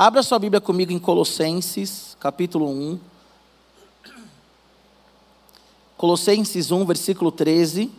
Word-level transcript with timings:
Abra 0.00 0.22
sua 0.22 0.38
Bíblia 0.38 0.60
comigo 0.60 0.92
em 0.92 0.98
Colossenses, 1.00 2.16
capítulo 2.20 2.70
1. 2.70 3.00
Colossenses 5.96 6.70
1, 6.70 6.84
versículo 6.86 7.32
13. 7.32 7.90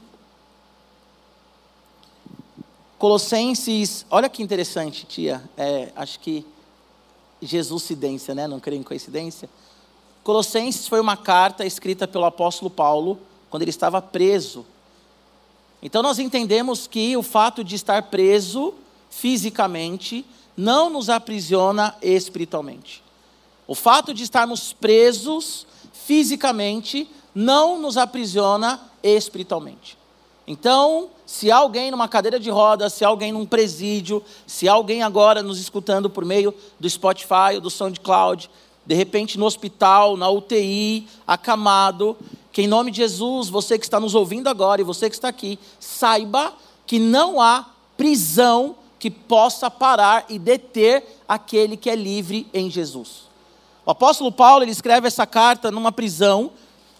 Colossenses, 2.97 4.05
olha 4.09 4.29
que 4.29 4.41
interessante, 4.41 5.05
tia. 5.05 5.43
É, 5.57 5.91
acho 5.93 6.21
que 6.21 6.45
Jesus 7.41 7.83
cidência, 7.83 8.33
né? 8.33 8.47
Não 8.47 8.61
creio 8.61 8.79
em 8.79 8.83
coincidência. 8.83 9.49
Colossenses 10.23 10.87
foi 10.87 11.01
uma 11.01 11.17
carta 11.17 11.65
escrita 11.65 12.07
pelo 12.07 12.23
apóstolo 12.23 12.69
Paulo 12.69 13.19
quando 13.49 13.63
ele 13.63 13.71
estava 13.71 14.01
preso. 14.01 14.65
Então 15.83 16.01
nós 16.01 16.17
entendemos 16.17 16.87
que 16.87 17.17
o 17.17 17.21
fato 17.21 17.61
de 17.61 17.75
estar 17.75 18.03
preso 18.03 18.73
fisicamente 19.09 20.25
não 20.59 20.89
nos 20.89 21.09
aprisiona 21.09 21.95
espiritualmente. 22.01 23.01
O 23.65 23.73
fato 23.73 24.13
de 24.13 24.23
estarmos 24.23 24.73
presos 24.73 25.65
fisicamente 25.93 27.09
não 27.33 27.79
nos 27.79 27.95
aprisiona 27.95 28.77
espiritualmente. 29.01 29.97
Então, 30.45 31.11
se 31.25 31.49
alguém 31.49 31.91
numa 31.91 32.09
cadeira 32.09 32.37
de 32.37 32.49
rodas, 32.49 32.91
se 32.91 33.05
alguém 33.05 33.31
num 33.31 33.45
presídio, 33.45 34.21
se 34.45 34.67
alguém 34.67 35.01
agora 35.01 35.41
nos 35.41 35.61
escutando 35.61 36.09
por 36.09 36.25
meio 36.25 36.53
do 36.77 36.89
Spotify 36.89 37.55
ou 37.55 37.61
do 37.61 37.69
SoundCloud, 37.69 38.49
de 38.85 38.95
repente 38.95 39.37
no 39.39 39.45
hospital, 39.45 40.17
na 40.17 40.29
UTI, 40.29 41.07
acamado, 41.25 42.17
que 42.51 42.63
em 42.63 42.67
nome 42.67 42.91
de 42.91 42.97
Jesus, 42.97 43.47
você 43.47 43.79
que 43.79 43.85
está 43.85 43.97
nos 43.97 44.13
ouvindo 44.13 44.49
agora 44.49 44.81
e 44.81 44.83
você 44.83 45.09
que 45.09 45.15
está 45.15 45.29
aqui, 45.29 45.57
saiba 45.79 46.51
que 46.85 46.99
não 46.99 47.39
há 47.39 47.65
prisão 47.95 48.75
que 48.99 49.09
possa 49.09 49.71
parar 49.71 50.25
e 50.29 50.37
deter 50.37 51.21
aquele 51.27 51.77
que 51.77 51.89
é 51.89 51.95
livre 51.95 52.45
em 52.53 52.69
Jesus. 52.69 53.29
O 53.85 53.91
apóstolo 53.91 54.31
Paulo 54.31 54.63
ele 54.63 54.71
escreve 54.71 55.07
essa 55.07 55.25
carta 55.25 55.71
numa 55.71 55.91
prisão 55.91 56.51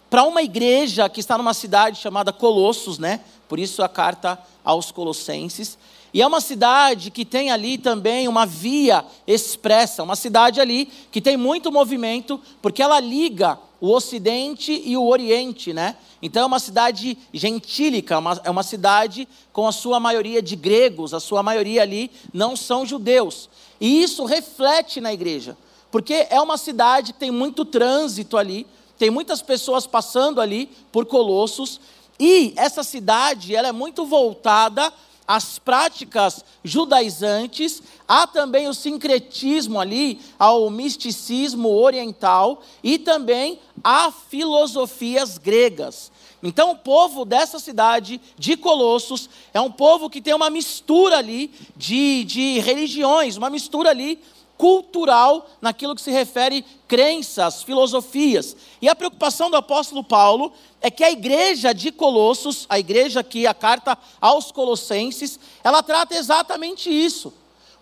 para 0.10 0.24
uma 0.24 0.42
igreja 0.42 1.08
que 1.10 1.20
está 1.20 1.38
numa 1.38 1.54
cidade 1.54 2.00
chamada 2.00 2.34
Colossos, 2.34 2.98
né? 2.98 3.20
Por 3.48 3.60
isso 3.60 3.84
a 3.84 3.90
carta 3.90 4.40
aos 4.64 4.92
Colossenses. 4.92 5.78
E 6.14 6.22
é 6.22 6.26
uma 6.26 6.42
cidade 6.42 7.12
que 7.12 7.24
tem 7.24 7.52
ali 7.52 7.78
também 7.78 8.28
uma 8.28 8.46
via 8.46 9.06
expressa, 9.28 10.02
uma 10.02 10.16
cidade 10.16 10.60
ali 10.60 10.90
que 11.12 11.22
tem 11.22 11.38
muito 11.38 11.72
movimento, 11.72 12.42
porque 12.62 12.82
ela 12.82 13.00
liga 13.00 13.60
o 13.82 13.92
Ocidente 13.92 14.82
e 14.86 14.98
o 14.98 15.08
Oriente, 15.08 15.74
né? 15.74 15.96
Então 16.22 16.44
é 16.44 16.46
uma 16.46 16.60
cidade 16.60 17.18
gentílica, 17.34 18.18
uma, 18.18 18.42
é 18.44 18.50
uma 18.50 18.64
cidade 18.64 19.28
com 19.54 19.68
a 19.68 19.72
sua 19.72 20.00
maioria 20.00 20.42
de 20.42 20.56
gregos, 20.56 21.14
a 21.14 21.20
sua 21.20 21.42
maioria 21.42 21.82
ali 21.82 22.12
não 22.34 22.56
são 22.56 22.86
judeus. 22.86 23.50
E 23.80 24.04
isso 24.04 24.26
reflete 24.26 25.00
na 25.00 25.14
igreja, 25.14 25.58
porque 25.90 26.28
é 26.30 26.42
uma 26.42 26.58
cidade 26.58 27.14
que 27.14 27.20
tem 27.20 27.32
muito 27.32 27.64
trânsito 27.64 28.38
ali, 28.38 28.68
tem 28.98 29.10
muitas 29.10 29.42
pessoas 29.42 29.88
passando 29.88 30.42
ali 30.42 30.70
por 30.92 31.06
Colossos, 31.06 31.80
e 32.20 32.54
essa 32.58 32.84
cidade 32.84 33.56
ela 33.56 33.70
é 33.70 33.72
muito 33.72 34.06
voltada 34.06 34.92
às 35.30 35.60
práticas 35.60 36.44
judaizantes, 36.64 37.84
há 38.08 38.26
também 38.26 38.68
o 38.68 38.74
sincretismo 38.74 39.80
ali, 39.80 40.20
ao 40.40 40.72
misticismo 40.72 41.70
oriental 41.70 42.64
e 42.84 42.98
também 42.98 43.60
a 43.84 44.12
filosofias 44.12 45.38
gregas. 45.38 46.12
Então, 46.42 46.72
o 46.72 46.76
povo 46.76 47.26
dessa 47.26 47.60
cidade 47.60 48.20
de 48.40 48.58
Colossos 48.58 49.30
é 49.54 49.62
um 49.62 49.72
povo 49.72 50.10
que 50.10 50.20
tem 50.20 50.34
uma 50.34 50.50
mistura 50.50 51.20
ali 51.20 51.52
de, 51.78 52.24
de 52.24 52.60
religiões, 52.62 53.38
uma 53.38 53.52
mistura 53.52 53.92
ali 53.92 54.20
cultural 54.60 55.50
naquilo 55.62 55.96
que 55.96 56.02
se 56.02 56.12
refere 56.12 56.66
crenças, 56.86 57.64
filosofias. 57.64 58.58
E 58.82 58.90
a 58.90 58.96
preocupação 58.96 59.50
do 59.50 59.56
apóstolo 59.56 60.04
Paulo 60.04 60.52
é 60.82 60.92
que 60.92 61.02
a 61.02 61.10
igreja 61.10 61.74
de 61.74 61.94
Colossos, 61.94 62.66
a 62.68 62.78
igreja 62.78 63.24
que 63.24 63.48
a 63.48 63.54
carta 63.54 63.98
aos 64.20 64.52
Colossenses, 64.52 65.40
ela 65.64 65.82
trata 65.82 66.14
exatamente 66.14 66.90
isso. 66.90 67.34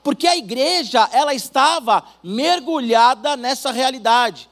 Porque 0.04 0.28
a 0.28 0.38
igreja, 0.38 1.10
ela 1.12 1.34
estava 1.34 2.04
mergulhada 2.22 3.36
nessa 3.36 3.72
realidade. 3.72 4.48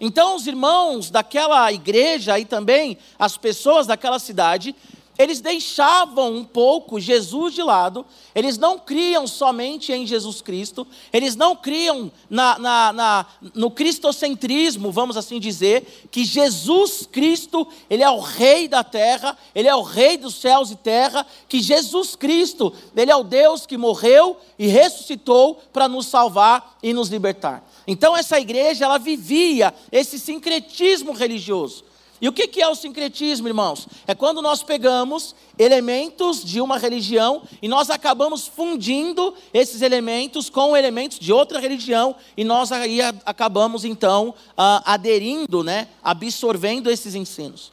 Então, 0.00 0.34
os 0.34 0.46
irmãos 0.46 1.10
daquela 1.10 1.70
igreja 1.70 2.38
e 2.38 2.46
também 2.46 2.96
as 3.18 3.36
pessoas 3.36 3.86
daquela 3.86 4.18
cidade 4.18 4.74
eles 5.18 5.40
deixavam 5.40 6.34
um 6.34 6.44
pouco 6.44 7.00
Jesus 7.00 7.54
de 7.54 7.62
lado, 7.62 8.04
eles 8.34 8.58
não 8.58 8.78
criam 8.78 9.26
somente 9.26 9.92
em 9.92 10.06
Jesus 10.06 10.42
Cristo, 10.42 10.86
eles 11.12 11.34
não 11.34 11.56
criam 11.56 12.12
na, 12.28 12.58
na, 12.58 12.92
na, 12.92 13.26
no 13.54 13.70
cristocentrismo, 13.70 14.92
vamos 14.92 15.16
assim 15.16 15.40
dizer, 15.40 16.08
que 16.10 16.24
Jesus 16.24 17.08
Cristo, 17.10 17.66
Ele 17.88 18.02
é 18.02 18.10
o 18.10 18.20
Rei 18.20 18.68
da 18.68 18.84
terra, 18.84 19.36
Ele 19.54 19.68
é 19.68 19.74
o 19.74 19.82
Rei 19.82 20.16
dos 20.18 20.34
céus 20.34 20.70
e 20.70 20.76
terra, 20.76 21.26
que 21.48 21.60
Jesus 21.60 22.14
Cristo, 22.14 22.72
Ele 22.94 23.10
é 23.10 23.16
o 23.16 23.24
Deus 23.24 23.64
que 23.64 23.78
morreu 23.78 24.36
e 24.58 24.66
ressuscitou 24.66 25.60
para 25.72 25.88
nos 25.88 26.06
salvar 26.06 26.76
e 26.82 26.92
nos 26.92 27.08
libertar. 27.08 27.66
Então 27.86 28.16
essa 28.16 28.38
igreja, 28.38 28.84
ela 28.84 28.98
vivia 28.98 29.72
esse 29.90 30.18
sincretismo 30.18 31.12
religioso. 31.12 31.85
E 32.20 32.28
o 32.28 32.32
que 32.32 32.62
é 32.62 32.68
o 32.68 32.74
sincretismo, 32.74 33.46
irmãos? 33.46 33.86
É 34.06 34.14
quando 34.14 34.40
nós 34.40 34.62
pegamos 34.62 35.34
elementos 35.58 36.42
de 36.42 36.60
uma 36.60 36.78
religião 36.78 37.42
e 37.60 37.68
nós 37.68 37.90
acabamos 37.90 38.46
fundindo 38.46 39.34
esses 39.52 39.82
elementos 39.82 40.48
com 40.48 40.76
elementos 40.76 41.18
de 41.18 41.32
outra 41.32 41.60
religião 41.60 42.16
e 42.36 42.44
nós 42.44 42.72
aí 42.72 43.00
acabamos 43.24 43.84
então 43.84 44.34
aderindo, 44.56 45.62
né, 45.62 45.88
absorvendo 46.02 46.90
esses 46.90 47.14
ensinos. 47.14 47.70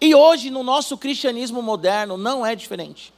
E 0.00 0.14
hoje 0.14 0.50
no 0.50 0.62
nosso 0.62 0.96
cristianismo 0.96 1.60
moderno 1.60 2.16
não 2.16 2.44
é 2.44 2.54
diferente. 2.54 3.12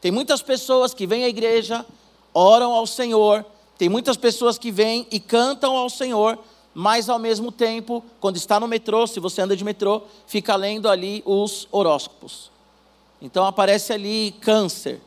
Tem 0.00 0.10
muitas 0.10 0.40
pessoas 0.40 0.94
que 0.94 1.06
vêm 1.06 1.24
à 1.24 1.28
igreja, 1.28 1.84
oram 2.32 2.72
ao 2.72 2.86
Senhor, 2.86 3.44
tem 3.76 3.88
muitas 3.88 4.16
pessoas 4.16 4.56
que 4.58 4.70
vêm 4.70 5.06
e 5.10 5.20
cantam 5.20 5.76
ao 5.76 5.90
Senhor, 5.90 6.38
mas 6.74 7.08
ao 7.08 7.18
mesmo 7.18 7.50
tempo, 7.50 8.04
quando 8.20 8.36
está 8.36 8.60
no 8.60 8.68
metrô, 8.68 9.06
se 9.06 9.18
você 9.18 9.42
anda 9.42 9.56
de 9.56 9.64
metrô, 9.64 10.02
fica 10.26 10.54
lendo 10.54 10.88
ali 10.88 11.22
os 11.26 11.66
horóscopos. 11.72 12.50
Então 13.20 13.44
aparece 13.44 13.92
ali 13.92 14.34
câncer. 14.40 15.00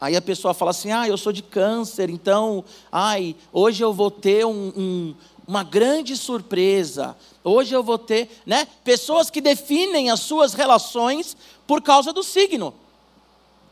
Aí 0.00 0.16
a 0.16 0.22
pessoa 0.22 0.52
fala 0.52 0.72
assim: 0.72 0.90
ah, 0.90 1.06
eu 1.06 1.16
sou 1.16 1.32
de 1.32 1.42
câncer, 1.42 2.10
então, 2.10 2.64
ai, 2.90 3.36
hoje 3.52 3.84
eu 3.84 3.92
vou 3.92 4.10
ter 4.10 4.44
um, 4.44 4.72
um, 4.76 5.14
uma 5.46 5.62
grande 5.62 6.16
surpresa. 6.16 7.16
Hoje 7.44 7.74
eu 7.74 7.84
vou 7.84 7.98
ter, 7.98 8.28
né? 8.44 8.66
Pessoas 8.82 9.30
que 9.30 9.40
definem 9.40 10.10
as 10.10 10.20
suas 10.20 10.54
relações 10.54 11.36
por 11.66 11.80
causa 11.82 12.12
do 12.12 12.24
signo. 12.24 12.74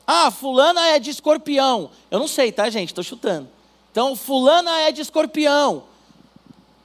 Ah, 0.06 0.30
fulana 0.30 0.88
é 0.88 0.98
de 0.98 1.10
escorpião. 1.10 1.90
Eu 2.10 2.18
não 2.18 2.28
sei, 2.28 2.52
tá, 2.52 2.70
gente? 2.70 2.90
Estou 2.90 3.04
chutando. 3.04 3.48
Então, 3.90 4.14
fulana 4.14 4.82
é 4.82 4.92
de 4.92 5.00
escorpião 5.00 5.89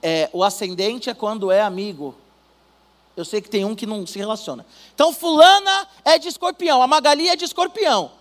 é, 0.07 0.29
o 0.31 0.43
ascendente 0.43 1.09
é 1.09 1.16
quando 1.16 1.49
é 1.49 1.61
amigo. 1.61 2.13
Eu 3.17 3.25
sei 3.25 3.41
que 3.41 3.49
tem 3.49 3.66
um 3.66 3.73
que 3.73 3.88
não 3.88 4.05
se 4.05 4.19
relaciona. 4.19 4.63
Então, 4.93 5.11
fulana 5.11 5.88
é 6.03 6.19
de 6.19 6.27
escorpião, 6.27 6.83
a 6.83 6.85
Magali 6.85 7.27
é 7.27 7.35
de 7.35 7.43
escorpião. 7.43 8.11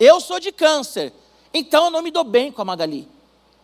Eu 0.00 0.20
sou 0.20 0.40
de 0.40 0.50
câncer. 0.50 1.12
Então 1.54 1.84
eu 1.84 1.90
não 1.92 2.02
me 2.02 2.10
dou 2.10 2.24
bem 2.24 2.50
com 2.50 2.60
a 2.60 2.64
Magali. 2.64 3.06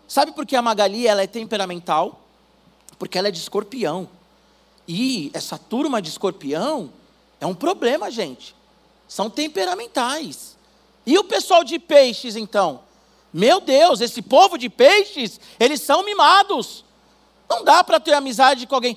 Sabe 0.06 0.30
por 0.30 0.46
que 0.46 0.54
a 0.54 0.62
Magali 0.62 1.08
ela 1.08 1.22
é 1.22 1.26
temperamental? 1.26 2.20
Porque 2.96 3.18
ela 3.18 3.26
é 3.26 3.32
de 3.32 3.40
escorpião. 3.40 4.08
E 4.86 5.32
essa 5.34 5.58
turma 5.58 6.00
de 6.00 6.10
escorpião 6.10 6.92
é 7.40 7.46
um 7.46 7.54
problema, 7.56 8.08
gente. 8.08 8.54
São 9.08 9.28
temperamentais. 9.28 10.56
E 11.04 11.18
o 11.18 11.24
pessoal 11.24 11.64
de 11.64 11.80
peixes, 11.80 12.36
então? 12.36 12.80
Meu 13.32 13.60
Deus, 13.60 14.00
esse 14.00 14.22
povo 14.22 14.56
de 14.56 14.68
peixes, 14.68 15.40
eles 15.58 15.80
são 15.80 16.04
mimados. 16.04 16.83
Não 17.48 17.64
dá 17.64 17.82
para 17.84 18.00
ter 18.00 18.12
amizade 18.14 18.66
com 18.66 18.74
alguém. 18.74 18.96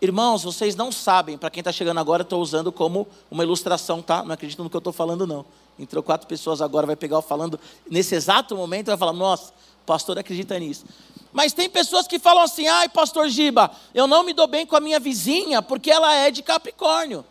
Irmãos, 0.00 0.44
vocês 0.44 0.76
não 0.76 0.92
sabem, 0.92 1.36
para 1.36 1.50
quem 1.50 1.60
está 1.60 1.72
chegando 1.72 1.98
agora, 1.98 2.22
estou 2.22 2.40
usando 2.40 2.70
como 2.70 3.08
uma 3.30 3.42
ilustração, 3.42 4.00
tá? 4.00 4.22
Não 4.22 4.32
acredito 4.32 4.62
no 4.62 4.70
que 4.70 4.76
eu 4.76 4.78
estou 4.78 4.92
falando, 4.92 5.26
não. 5.26 5.44
Entrou 5.78 6.02
quatro 6.02 6.26
pessoas 6.26 6.62
agora, 6.62 6.86
vai 6.86 6.96
pegar 6.96 7.18
o 7.18 7.22
falando 7.22 7.58
nesse 7.90 8.14
exato 8.14 8.56
momento, 8.56 8.86
vai 8.86 8.96
falar, 8.96 9.12
nossa, 9.12 9.52
pastor 9.84 10.18
acredita 10.18 10.58
nisso. 10.58 10.84
Mas 11.32 11.52
tem 11.52 11.68
pessoas 11.68 12.06
que 12.06 12.18
falam 12.18 12.42
assim, 12.42 12.66
ai, 12.68 12.88
pastor 12.88 13.28
Giba, 13.28 13.70
eu 13.94 14.06
não 14.06 14.22
me 14.22 14.32
dou 14.32 14.46
bem 14.46 14.64
com 14.64 14.76
a 14.76 14.80
minha 14.80 15.00
vizinha 15.00 15.60
porque 15.60 15.90
ela 15.90 16.14
é 16.14 16.30
de 16.30 16.42
Capricórnio. 16.42 17.24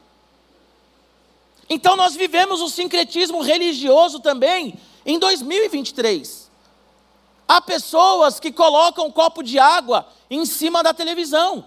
Então 1.69 1.95
nós 1.95 2.15
vivemos 2.15 2.61
o 2.61 2.69
sincretismo 2.69 3.41
religioso 3.41 4.19
também 4.19 4.75
em 5.05 5.19
2023. 5.19 6.46
Há 7.47 7.61
pessoas 7.61 8.39
que 8.39 8.51
colocam 8.51 9.07
um 9.07 9.11
copo 9.11 9.41
de 9.41 9.57
água 9.57 10.05
em 10.29 10.45
cima 10.45 10.83
da 10.83 10.93
televisão. 10.93 11.63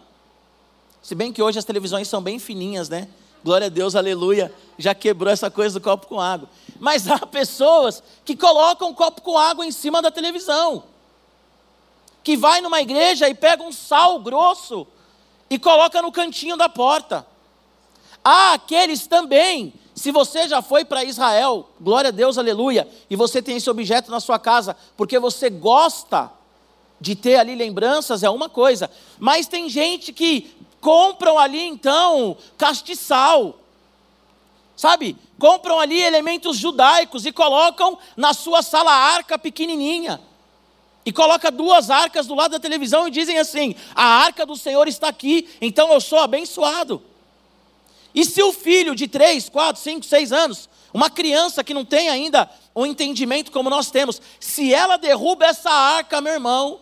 Se 1.03 1.15
bem 1.15 1.33
que 1.33 1.43
hoje 1.43 1.59
as 1.59 1.65
televisões 1.65 2.07
são 2.07 2.21
bem 2.21 2.39
fininhas, 2.39 2.89
né? 2.89 3.09
Glória 3.43 3.69
a 3.69 3.71
Deus, 3.71 3.97
aleluia. 3.97 4.55
Já 4.77 4.95
quebrou 4.95 5.33
essa 5.33 5.51
coisa 5.51 5.81
do 5.81 5.83
copo 5.83 6.07
com 6.07 6.21
água. 6.21 6.49
Mas 6.79 7.09
há 7.09 7.19
pessoas 7.27 8.03
que 8.25 8.37
colocam 8.37 8.91
um 8.91 8.95
copo 8.95 9.23
com 9.23 9.39
água 9.39 9.65
em 9.65 9.73
cima 9.73 10.03
da 10.03 10.11
televisão. 10.11 10.85
que 12.23 12.37
vai 12.37 12.61
numa 12.61 12.81
igreja 12.81 13.29
e 13.29 13.35
pega 13.35 13.63
um 13.63 13.73
sal 13.73 14.19
grosso 14.21 14.87
e 15.49 15.59
coloca 15.59 16.03
no 16.03 16.13
cantinho 16.13 16.57
da 16.57 16.69
porta. 16.69 17.27
Há 18.23 18.53
aqueles 18.53 19.07
também, 19.07 19.73
se 20.01 20.11
você 20.11 20.49
já 20.49 20.63
foi 20.63 20.83
para 20.83 21.05
Israel, 21.05 21.69
glória 21.79 22.09
a 22.09 22.11
Deus, 22.11 22.39
aleluia, 22.39 22.89
e 23.11 23.15
você 23.15 23.43
tem 23.43 23.59
esse 23.59 23.69
objeto 23.69 24.11
na 24.11 24.19
sua 24.19 24.39
casa, 24.39 24.75
porque 24.97 25.19
você 25.19 25.51
gosta 25.51 26.33
de 26.99 27.15
ter 27.15 27.37
ali 27.37 27.55
lembranças, 27.55 28.23
é 28.23 28.31
uma 28.31 28.49
coisa, 28.49 28.91
mas 29.19 29.47
tem 29.47 29.69
gente 29.69 30.11
que 30.11 30.57
compram 30.81 31.39
ali 31.39 31.61
então 31.61 32.35
castiçal, 32.57 33.59
sabe? 34.75 35.19
Compram 35.39 35.79
ali 35.79 36.01
elementos 36.01 36.57
judaicos 36.57 37.27
e 37.27 37.31
colocam 37.31 37.99
na 38.17 38.33
sua 38.33 38.63
sala 38.63 38.91
arca 38.91 39.39
pequenininha. 39.39 40.19
E 41.05 41.13
coloca 41.13 41.51
duas 41.51 41.91
arcas 41.91 42.27
do 42.27 42.35
lado 42.35 42.53
da 42.53 42.59
televisão 42.59 43.07
e 43.07 43.11
dizem 43.11 43.39
assim: 43.39 43.75
a 43.95 44.05
arca 44.05 44.47
do 44.47 44.57
Senhor 44.57 44.89
está 44.89 45.09
aqui, 45.09 45.47
então 45.61 45.93
eu 45.93 46.01
sou 46.01 46.21
abençoado. 46.21 47.03
E 48.15 48.25
se 48.25 48.43
o 48.43 48.53
filho 48.53 48.95
de 48.95 49.07
3, 49.07 49.49
4, 49.49 49.81
5, 49.81 50.07
6 50.07 50.33
anos, 50.33 50.69
uma 50.93 51.09
criança 51.09 51.63
que 51.63 51.75
não 51.75 51.85
tem 51.85 52.09
ainda 52.09 52.51
um 52.75 52.85
entendimento 52.85 53.53
como 53.53 53.71
nós 53.71 53.91
temos, 53.91 54.21
se 54.39 54.73
ela 54.73 54.97
derruba 54.97 55.47
essa 55.47 55.71
arca, 55.71 56.21
meu 56.21 56.33
irmão, 56.33 56.81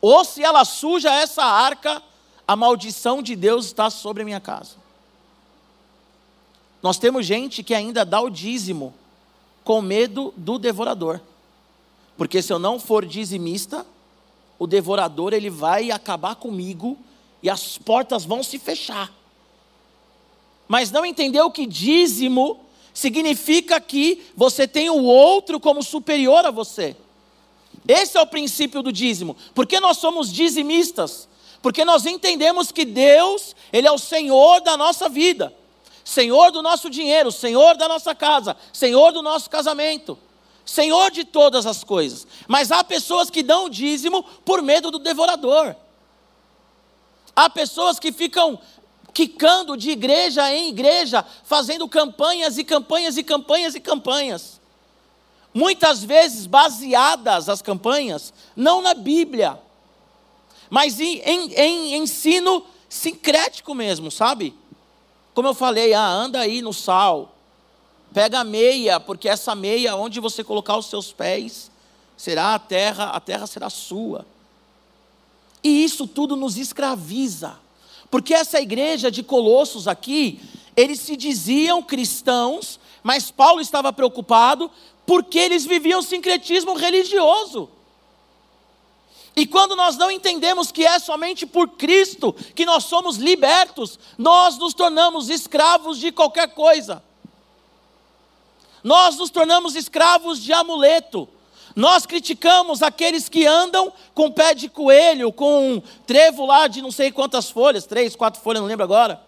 ou 0.00 0.24
se 0.24 0.42
ela 0.42 0.64
suja 0.64 1.12
essa 1.12 1.44
arca, 1.44 2.02
a 2.46 2.54
maldição 2.54 3.22
de 3.22 3.34
Deus 3.34 3.66
está 3.66 3.90
sobre 3.90 4.22
a 4.22 4.24
minha 4.24 4.40
casa. 4.40 4.76
Nós 6.82 6.98
temos 6.98 7.26
gente 7.26 7.62
que 7.62 7.74
ainda 7.74 8.04
dá 8.04 8.20
o 8.20 8.30
dízimo 8.30 8.94
com 9.64 9.82
medo 9.82 10.32
do 10.36 10.58
devorador. 10.58 11.20
Porque 12.16 12.40
se 12.40 12.52
eu 12.52 12.58
não 12.58 12.78
for 12.78 13.04
dizimista, 13.04 13.84
o 14.58 14.66
devorador 14.66 15.32
ele 15.32 15.50
vai 15.50 15.90
acabar 15.90 16.36
comigo 16.36 16.96
e 17.42 17.50
as 17.50 17.76
portas 17.76 18.24
vão 18.24 18.42
se 18.42 18.58
fechar. 18.58 19.12
Mas 20.68 20.90
não 20.90 21.04
entendeu 21.04 21.50
que 21.50 21.66
dízimo 21.66 22.60
significa 22.92 23.80
que 23.80 24.26
você 24.34 24.66
tem 24.66 24.90
o 24.90 25.04
outro 25.04 25.60
como 25.60 25.82
superior 25.82 26.44
a 26.44 26.50
você. 26.50 26.96
Esse 27.86 28.16
é 28.16 28.20
o 28.20 28.26
princípio 28.26 28.82
do 28.82 28.90
dízimo. 28.90 29.36
Porque 29.54 29.78
nós 29.78 29.98
somos 29.98 30.32
dizimistas? 30.32 31.28
Porque 31.62 31.84
nós 31.84 32.06
entendemos 32.06 32.72
que 32.72 32.84
Deus, 32.84 33.54
ele 33.72 33.86
é 33.86 33.92
o 33.92 33.98
Senhor 33.98 34.60
da 34.60 34.76
nossa 34.76 35.08
vida. 35.08 35.54
Senhor 36.04 36.52
do 36.52 36.62
nosso 36.62 36.88
dinheiro, 36.88 37.32
Senhor 37.32 37.76
da 37.76 37.88
nossa 37.88 38.14
casa, 38.14 38.56
Senhor 38.72 39.12
do 39.12 39.22
nosso 39.22 39.50
casamento. 39.50 40.16
Senhor 40.64 41.10
de 41.10 41.24
todas 41.24 41.66
as 41.66 41.84
coisas. 41.84 42.26
Mas 42.48 42.72
há 42.72 42.82
pessoas 42.82 43.30
que 43.30 43.42
dão 43.42 43.68
dízimo 43.68 44.22
por 44.44 44.62
medo 44.62 44.90
do 44.90 44.98
devorador. 44.98 45.76
Há 47.34 47.50
pessoas 47.50 47.98
que 47.98 48.10
ficam 48.10 48.58
quicando 49.16 49.78
de 49.78 49.92
igreja 49.92 50.52
em 50.52 50.68
igreja, 50.68 51.24
fazendo 51.42 51.88
campanhas 51.88 52.58
e 52.58 52.64
campanhas 52.64 53.16
e 53.16 53.22
campanhas 53.22 53.74
e 53.74 53.80
campanhas. 53.80 54.60
Muitas 55.54 56.04
vezes 56.04 56.44
baseadas 56.44 57.48
as 57.48 57.62
campanhas, 57.62 58.34
não 58.54 58.82
na 58.82 58.92
Bíblia, 58.92 59.58
mas 60.68 61.00
em, 61.00 61.16
em, 61.20 61.54
em 61.54 61.96
ensino 61.96 62.62
sincrético 62.90 63.74
mesmo, 63.74 64.10
sabe? 64.10 64.54
Como 65.32 65.48
eu 65.48 65.54
falei, 65.54 65.94
ah, 65.94 66.06
anda 66.06 66.40
aí 66.40 66.60
no 66.60 66.74
sal, 66.74 67.32
Pega 68.12 68.40
a 68.40 68.44
meia, 68.44 69.00
porque 69.00 69.28
essa 69.28 69.54
meia, 69.54 69.96
onde 69.96 70.20
você 70.20 70.44
colocar 70.44 70.76
os 70.76 70.86
seus 70.86 71.12
pés, 71.12 71.70
será 72.16 72.54
a 72.54 72.58
terra, 72.58 73.10
a 73.10 73.20
terra 73.20 73.46
será 73.46 73.68
sua. 73.68 74.24
E 75.62 75.84
isso 75.84 76.06
tudo 76.06 76.36
nos 76.36 76.56
escraviza. 76.56 77.58
Porque 78.10 78.34
essa 78.34 78.60
igreja 78.60 79.10
de 79.10 79.22
Colossos 79.22 79.88
aqui, 79.88 80.40
eles 80.76 81.00
se 81.00 81.16
diziam 81.16 81.82
cristãos, 81.82 82.78
mas 83.02 83.30
Paulo 83.30 83.60
estava 83.60 83.92
preocupado 83.92 84.70
porque 85.04 85.38
eles 85.38 85.64
viviam 85.64 86.02
sincretismo 86.02 86.74
religioso. 86.74 87.70
E 89.34 89.46
quando 89.46 89.76
nós 89.76 89.96
não 89.96 90.10
entendemos 90.10 90.72
que 90.72 90.84
é 90.86 90.98
somente 90.98 91.46
por 91.46 91.68
Cristo 91.70 92.32
que 92.54 92.64
nós 92.64 92.84
somos 92.84 93.16
libertos, 93.16 93.98
nós 94.16 94.56
nos 94.56 94.72
tornamos 94.72 95.28
escravos 95.28 95.98
de 95.98 96.10
qualquer 96.10 96.54
coisa 96.54 97.02
nós 98.86 99.16
nos 99.16 99.30
tornamos 99.30 99.74
escravos 99.74 100.40
de 100.40 100.52
amuleto. 100.52 101.28
Nós 101.76 102.06
criticamos 102.06 102.82
aqueles 102.82 103.28
que 103.28 103.46
andam 103.46 103.92
com 104.14 104.32
pé 104.32 104.54
de 104.54 104.66
coelho, 104.66 105.30
com 105.30 105.74
um 105.74 105.82
trevo 106.06 106.46
lá 106.46 106.66
de 106.66 106.80
não 106.80 106.90
sei 106.90 107.12
quantas 107.12 107.50
folhas, 107.50 107.84
três, 107.84 108.16
quatro 108.16 108.40
folhas, 108.40 108.62
não 108.62 108.68
lembro 108.68 108.82
agora. 108.84 109.20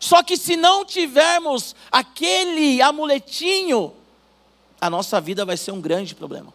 Só 0.00 0.24
que 0.24 0.36
se 0.36 0.56
não 0.56 0.84
tivermos 0.84 1.76
aquele 1.92 2.82
amuletinho, 2.82 3.92
a 4.80 4.90
nossa 4.90 5.20
vida 5.20 5.44
vai 5.44 5.56
ser 5.56 5.70
um 5.70 5.80
grande 5.80 6.16
problema. 6.16 6.52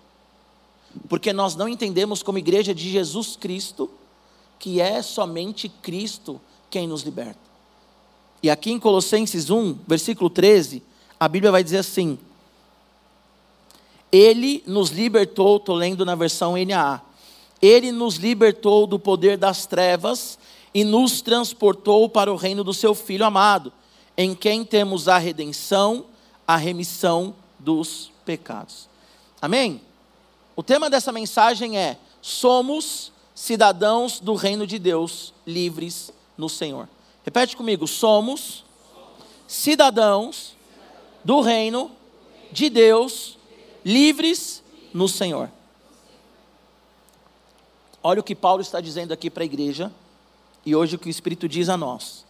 Porque 1.07 1.31
nós 1.31 1.55
não 1.55 1.69
entendemos 1.69 2.21
como 2.21 2.37
igreja 2.37 2.75
de 2.75 2.89
Jesus 2.89 3.37
Cristo 3.37 3.89
que 4.59 4.81
é 4.81 5.01
somente 5.01 5.69
Cristo 5.69 6.41
quem 6.69 6.85
nos 6.85 7.03
liberta. 7.03 7.39
E 8.43 8.49
aqui 8.49 8.71
em 8.71 8.79
Colossenses 8.79 9.49
1, 9.49 9.79
versículo 9.87 10.29
13, 10.29 10.83
a 11.17 11.27
Bíblia 11.29 11.51
vai 11.51 11.63
dizer 11.63 11.77
assim: 11.77 12.17
Ele 14.15 14.63
nos 14.65 14.91
libertou, 14.91 15.57
estou 15.57 15.75
lendo 15.75 16.05
na 16.05 16.15
versão 16.15 16.53
NAA, 16.55 17.01
Ele 17.61 17.91
nos 17.91 18.15
libertou 18.15 18.87
do 18.87 18.97
poder 18.97 19.37
das 19.37 19.65
trevas 19.65 20.39
e 20.73 20.85
nos 20.85 21.21
transportou 21.21 22.07
para 22.07 22.31
o 22.31 22.37
reino 22.37 22.63
do 22.63 22.73
seu 22.73 22.95
Filho 22.95 23.25
amado, 23.25 23.73
em 24.15 24.33
quem 24.33 24.63
temos 24.63 25.09
a 25.09 25.17
redenção, 25.17 26.05
a 26.47 26.55
remissão 26.55 27.35
dos 27.59 28.09
pecados. 28.23 28.87
Amém? 29.41 29.81
O 30.55 30.63
tema 30.63 30.89
dessa 30.89 31.11
mensagem 31.11 31.77
é: 31.77 31.97
somos 32.21 33.11
cidadãos 33.33 34.21
do 34.21 34.33
reino 34.33 34.65
de 34.65 34.79
Deus, 34.79 35.33
livres 35.45 36.09
no 36.37 36.47
Senhor. 36.47 36.87
Repete 37.25 37.57
comigo: 37.57 37.85
somos 37.85 38.63
cidadãos 39.45 40.55
do 41.21 41.41
reino 41.41 41.91
de 42.49 42.69
Deus, 42.69 43.34
livres 43.85 44.63
no 44.91 45.07
Senhor. 45.07 45.49
Olha 48.01 48.19
o 48.19 48.23
que 48.23 48.35
Paulo 48.35 48.61
está 48.61 48.81
dizendo 48.81 49.13
aqui 49.13 49.29
para 49.29 49.43
a 49.43 49.45
igreja, 49.45 49.91
e 50.65 50.75
hoje 50.75 50.95
o 50.95 50.99
que 50.99 51.07
o 51.07 51.09
Espírito 51.09 51.47
diz 51.47 51.69
a 51.69 51.77
nós. 51.77 52.25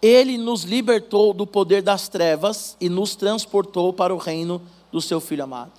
Ele 0.00 0.38
nos 0.38 0.64
libertou 0.64 1.34
do 1.34 1.46
poder 1.46 1.82
das 1.82 2.08
trevas 2.08 2.76
e 2.80 2.88
nos 2.88 3.14
transportou 3.14 3.92
para 3.92 4.14
o 4.14 4.18
reino 4.18 4.62
do 4.90 5.00
seu 5.00 5.20
Filho 5.20 5.44
amado. 5.44 5.72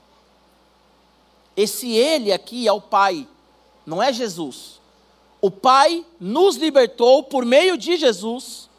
Esse 1.58 1.92
Ele 1.92 2.32
aqui 2.32 2.68
é 2.68 2.72
o 2.72 2.80
Pai, 2.80 3.28
não 3.86 4.02
é 4.02 4.14
Jesus. 4.14 4.80
O 5.42 5.50
Pai 5.50 6.06
nos 6.20 6.56
libertou 6.56 7.24
por 7.24 7.44
meio 7.44 7.76
de 7.76 7.98
Jesus 7.98 8.70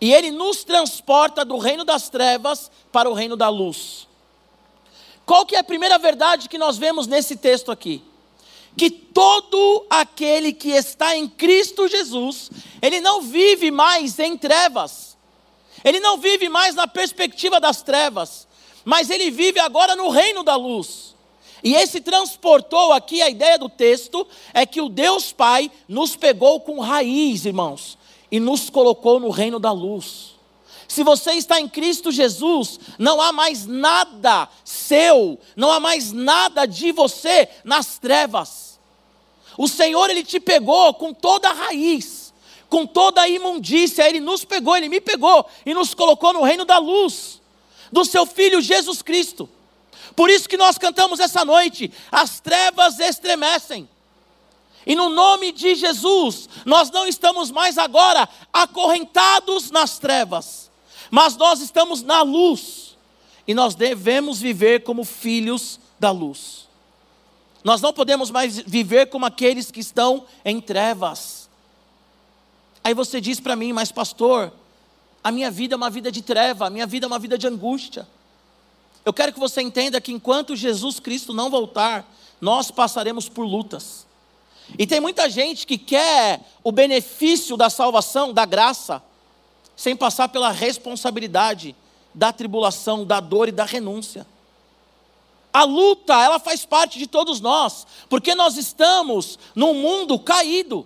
e 0.00 0.12
ele 0.12 0.30
nos 0.30 0.62
transporta 0.62 1.44
do 1.44 1.58
reino 1.58 1.84
das 1.84 2.08
trevas 2.08 2.70
para 2.92 3.10
o 3.10 3.14
reino 3.14 3.36
da 3.36 3.48
luz. 3.48 4.07
Qual 5.28 5.44
que 5.44 5.54
é 5.54 5.58
a 5.58 5.62
primeira 5.62 5.98
verdade 5.98 6.48
que 6.48 6.56
nós 6.56 6.78
vemos 6.78 7.06
nesse 7.06 7.36
texto 7.36 7.70
aqui? 7.70 8.02
Que 8.74 8.88
todo 8.88 9.84
aquele 9.90 10.54
que 10.54 10.70
está 10.70 11.14
em 11.14 11.28
Cristo 11.28 11.86
Jesus, 11.86 12.50
ele 12.80 12.98
não 12.98 13.20
vive 13.20 13.70
mais 13.70 14.18
em 14.18 14.38
trevas. 14.38 15.18
Ele 15.84 16.00
não 16.00 16.16
vive 16.16 16.48
mais 16.48 16.74
na 16.74 16.86
perspectiva 16.86 17.60
das 17.60 17.82
trevas, 17.82 18.48
mas 18.86 19.10
ele 19.10 19.30
vive 19.30 19.60
agora 19.60 19.94
no 19.94 20.08
reino 20.08 20.42
da 20.42 20.56
luz. 20.56 21.14
E 21.62 21.74
esse 21.74 22.00
transportou 22.00 22.90
aqui 22.94 23.20
a 23.20 23.28
ideia 23.28 23.58
do 23.58 23.68
texto 23.68 24.26
é 24.54 24.64
que 24.64 24.80
o 24.80 24.88
Deus 24.88 25.30
Pai 25.30 25.70
nos 25.86 26.16
pegou 26.16 26.58
com 26.60 26.80
raiz, 26.80 27.44
irmãos 27.44 27.98
e 28.30 28.40
nos 28.40 28.70
colocou 28.70 29.20
no 29.20 29.28
reino 29.28 29.58
da 29.58 29.72
luz. 29.72 30.27
Se 30.88 31.04
você 31.04 31.32
está 31.32 31.60
em 31.60 31.68
Cristo 31.68 32.10
Jesus, 32.10 32.80
não 32.98 33.20
há 33.20 33.30
mais 33.30 33.66
nada 33.66 34.48
seu, 34.64 35.38
não 35.54 35.70
há 35.70 35.78
mais 35.78 36.12
nada 36.12 36.66
de 36.66 36.90
você 36.90 37.48
nas 37.62 37.98
trevas. 37.98 38.80
O 39.56 39.68
Senhor, 39.68 40.08
Ele 40.08 40.24
te 40.24 40.40
pegou 40.40 40.94
com 40.94 41.12
toda 41.12 41.50
a 41.50 41.52
raiz, 41.52 42.32
com 42.68 42.86
toda 42.86 43.20
a 43.20 43.28
imundícia, 43.28 44.08
Ele 44.08 44.18
nos 44.18 44.44
pegou, 44.44 44.76
Ele 44.76 44.88
me 44.88 45.00
pegou 45.00 45.46
e 45.64 45.74
nos 45.74 45.92
colocou 45.92 46.32
no 46.32 46.42
reino 46.42 46.64
da 46.64 46.78
luz, 46.78 47.40
do 47.92 48.04
Seu 48.04 48.24
Filho 48.24 48.60
Jesus 48.60 49.02
Cristo. 49.02 49.48
Por 50.16 50.30
isso 50.30 50.48
que 50.48 50.56
nós 50.56 50.78
cantamos 50.78 51.20
essa 51.20 51.44
noite: 51.44 51.92
as 52.10 52.40
trevas 52.40 52.98
estremecem 52.98 53.88
e 54.88 54.94
no 54.94 55.10
nome 55.10 55.52
de 55.52 55.74
Jesus, 55.74 56.48
nós 56.64 56.90
não 56.90 57.06
estamos 57.06 57.50
mais 57.50 57.76
agora 57.76 58.26
acorrentados 58.50 59.70
nas 59.70 59.98
trevas, 59.98 60.67
mas 61.10 61.36
nós 61.36 61.60
estamos 61.60 62.02
na 62.02 62.22
luz. 62.22 62.96
E 63.46 63.54
nós 63.54 63.74
devemos 63.74 64.40
viver 64.40 64.82
como 64.82 65.04
filhos 65.04 65.80
da 65.98 66.10
luz. 66.10 66.68
Nós 67.64 67.80
não 67.80 67.92
podemos 67.92 68.30
mais 68.30 68.58
viver 68.58 69.06
como 69.06 69.26
aqueles 69.26 69.70
que 69.70 69.80
estão 69.80 70.26
em 70.44 70.60
trevas. 70.60 71.48
Aí 72.84 72.94
você 72.94 73.20
diz 73.20 73.40
para 73.40 73.56
mim, 73.56 73.72
mas 73.72 73.90
pastor, 73.90 74.52
a 75.22 75.32
minha 75.32 75.50
vida 75.50 75.74
é 75.74 75.76
uma 75.76 75.90
vida 75.90 76.12
de 76.12 76.22
treva, 76.22 76.66
a 76.66 76.70
minha 76.70 76.86
vida 76.86 77.06
é 77.06 77.08
uma 77.08 77.18
vida 77.18 77.36
de 77.36 77.46
angústia. 77.46 78.06
Eu 79.04 79.12
quero 79.12 79.32
que 79.32 79.40
você 79.40 79.62
entenda 79.62 80.00
que 80.00 80.12
enquanto 80.12 80.54
Jesus 80.54 81.00
Cristo 81.00 81.32
não 81.32 81.50
voltar, 81.50 82.06
nós 82.40 82.70
passaremos 82.70 83.28
por 83.28 83.44
lutas. 83.44 84.06
E 84.78 84.86
tem 84.86 85.00
muita 85.00 85.30
gente 85.30 85.66
que 85.66 85.78
quer 85.78 86.40
o 86.62 86.70
benefício 86.70 87.56
da 87.56 87.70
salvação, 87.70 88.32
da 88.32 88.44
graça, 88.44 89.02
sem 89.78 89.94
passar 89.94 90.28
pela 90.28 90.50
responsabilidade 90.50 91.72
da 92.12 92.32
tribulação, 92.32 93.06
da 93.06 93.20
dor 93.20 93.48
e 93.48 93.52
da 93.52 93.64
renúncia. 93.64 94.26
A 95.52 95.62
luta, 95.62 96.14
ela 96.20 96.40
faz 96.40 96.66
parte 96.66 96.98
de 96.98 97.06
todos 97.06 97.40
nós, 97.40 97.86
porque 98.08 98.34
nós 98.34 98.56
estamos 98.56 99.38
num 99.54 99.74
mundo 99.74 100.18
caído. 100.18 100.84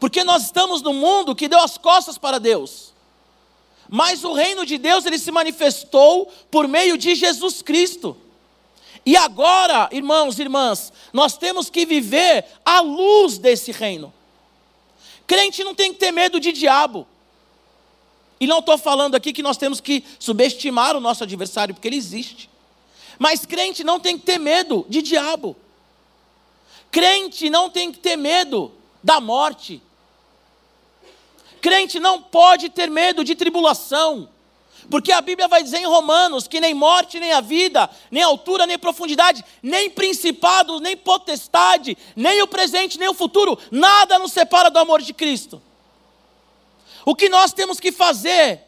Porque 0.00 0.24
nós 0.24 0.42
estamos 0.42 0.82
num 0.82 0.92
mundo 0.92 1.36
que 1.36 1.46
deu 1.46 1.60
as 1.60 1.78
costas 1.78 2.18
para 2.18 2.40
Deus. 2.40 2.92
Mas 3.88 4.24
o 4.24 4.32
reino 4.32 4.66
de 4.66 4.76
Deus 4.76 5.06
ele 5.06 5.16
se 5.18 5.30
manifestou 5.30 6.28
por 6.50 6.66
meio 6.66 6.98
de 6.98 7.14
Jesus 7.14 7.62
Cristo. 7.62 8.16
E 9.06 9.16
agora, 9.16 9.88
irmãos 9.92 10.36
e 10.36 10.42
irmãs, 10.42 10.92
nós 11.12 11.36
temos 11.36 11.70
que 11.70 11.86
viver 11.86 12.44
à 12.64 12.80
luz 12.80 13.38
desse 13.38 13.70
reino. 13.70 14.12
Crente 15.28 15.62
não 15.62 15.76
tem 15.76 15.92
que 15.92 16.00
ter 16.00 16.10
medo 16.10 16.40
de 16.40 16.50
diabo. 16.50 17.06
E 18.40 18.46
não 18.46 18.58
estou 18.58 18.76
falando 18.76 19.14
aqui 19.14 19.32
que 19.32 19.42
nós 19.42 19.56
temos 19.56 19.80
que 19.80 20.04
subestimar 20.18 20.96
o 20.96 21.00
nosso 21.00 21.22
adversário, 21.22 21.74
porque 21.74 21.88
ele 21.88 21.96
existe. 21.96 22.50
Mas 23.18 23.46
crente 23.46 23.84
não 23.84 24.00
tem 24.00 24.18
que 24.18 24.24
ter 24.24 24.38
medo 24.38 24.84
de 24.88 25.02
diabo. 25.02 25.56
Crente 26.90 27.48
não 27.48 27.70
tem 27.70 27.92
que 27.92 27.98
ter 27.98 28.16
medo 28.16 28.72
da 29.02 29.20
morte. 29.20 29.82
Crente 31.60 31.98
não 31.98 32.20
pode 32.20 32.68
ter 32.68 32.90
medo 32.90 33.24
de 33.24 33.34
tribulação. 33.34 34.28
Porque 34.90 35.12
a 35.12 35.20
Bíblia 35.20 35.48
vai 35.48 35.62
dizer 35.62 35.78
em 35.78 35.86
Romanos 35.86 36.46
que 36.46 36.60
nem 36.60 36.74
morte, 36.74 37.18
nem 37.18 37.32
a 37.32 37.40
vida, 37.40 37.88
nem 38.10 38.22
altura, 38.22 38.66
nem 38.66 38.78
profundidade, 38.78 39.44
nem 39.62 39.88
principado, 39.88 40.78
nem 40.80 40.96
potestade, 40.96 41.96
nem 42.14 42.42
o 42.42 42.46
presente, 42.46 42.98
nem 42.98 43.08
o 43.08 43.14
futuro, 43.14 43.58
nada 43.70 44.18
nos 44.18 44.32
separa 44.32 44.70
do 44.70 44.78
amor 44.78 45.00
de 45.00 45.14
Cristo. 45.14 45.62
O 47.04 47.14
que 47.14 47.28
nós 47.28 47.52
temos 47.52 47.78
que 47.78 47.92
fazer 47.92 48.60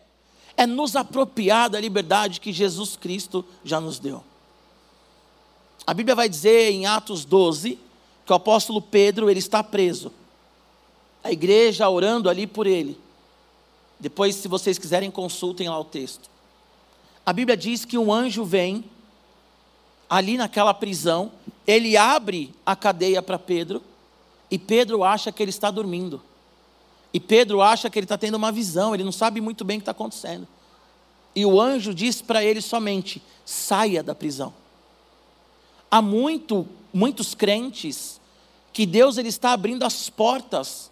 é 0.57 0.67
nos 0.67 0.97
apropriar 0.97 1.71
da 1.71 1.81
liberdade 1.81 2.41
que 2.41 2.53
Jesus 2.53 2.97
Cristo 2.97 3.45
já 3.65 3.81
nos 3.81 3.99
deu. 3.99 4.23
A 5.87 5.95
Bíblia 5.95 6.15
vai 6.15 6.29
dizer 6.29 6.71
em 6.71 6.87
Atos 6.87 7.25
12 7.25 7.79
que 8.25 8.33
o 8.33 8.37
apóstolo 8.37 8.83
Pedro 8.83 9.31
ele 9.31 9.39
está 9.39 9.63
preso 9.63 10.13
a 11.27 11.33
igreja 11.33 11.89
orando 11.89 12.31
ali 12.31 12.47
por 12.47 12.69
ele. 12.69 12.97
Depois, 13.99 14.37
se 14.37 14.47
vocês 14.47 14.79
quiserem, 14.79 15.11
consultem 15.11 15.69
lá 15.69 15.79
o 15.79 15.85
texto. 15.85 16.31
A 17.25 17.33
Bíblia 17.33 17.57
diz 17.57 17.85
que 17.85 17.99
um 17.99 18.13
anjo 18.13 18.45
vem 18.45 18.85
ali 20.09 20.37
naquela 20.37 20.73
prisão, 20.73 21.33
ele 21.67 21.97
abre 21.97 22.55
a 22.65 22.77
cadeia 22.77 23.21
para 23.21 23.41
Pedro, 23.41 23.83
e 24.49 24.57
Pedro 24.57 25.03
acha 25.03 25.33
que 25.33 25.43
ele 25.43 25.51
está 25.51 25.69
dormindo. 25.69 26.23
E 27.13 27.21
Pedro 27.21 27.63
acha 27.63 27.89
que 27.89 27.99
ele 27.99 28.05
está 28.05 28.19
tendo 28.19 28.35
uma 28.35 28.53
visão, 28.53 28.95
ele 28.95 29.05
não 29.05 29.13
sabe 29.13 29.41
muito 29.41 29.65
bem 29.65 29.79
o 29.79 29.81
que 29.81 29.83
está 29.83 29.93
acontecendo. 29.93 30.47
E 31.35 31.45
o 31.45 31.61
anjo 31.61 31.95
diz 31.95 32.23
para 32.23 32.43
ele 32.43 32.61
somente: 32.61 33.23
saia 33.45 34.03
da 34.03 34.15
prisão. 34.15 34.53
Há 35.91 36.01
muito, 36.03 36.67
muitos 36.93 37.35
crentes 37.35 38.21
que 38.73 38.85
Deus 38.85 39.19
ele 39.19 39.29
está 39.29 39.53
abrindo 39.53 39.85
as 39.85 40.11
portas 40.11 40.91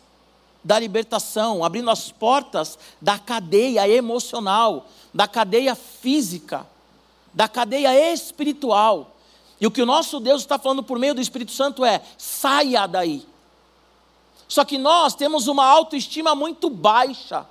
da 0.63 0.79
libertação, 0.79 1.63
abrindo 1.63 1.91
as 1.91 2.11
portas 2.11 2.79
da 3.01 3.19
cadeia 3.19 3.87
emocional, 3.87 4.87
da 5.13 5.29
cadeia 5.29 5.75
física, 5.75 6.67
da 7.35 7.47
cadeia 7.47 8.13
espiritual. 8.13 9.15
E 9.61 9.67
o 9.67 9.71
que 9.71 9.83
o 9.83 9.87
nosso 9.87 10.21
Deus 10.21 10.43
está 10.43 10.59
falando 10.59 10.83
por 10.83 10.99
meio 10.99 11.15
do 11.15 11.21
Espírito 11.21 11.53
Santo 11.53 11.85
é: 11.85 12.03
saia 12.17 12.87
daí. 12.87 13.27
Só 14.49 14.65
que 14.65 14.79
nós 14.79 15.15
temos 15.15 15.47
uma 15.47 15.65
autoestima 15.65 16.35
muito 16.35 16.69
baixa. 16.69 17.47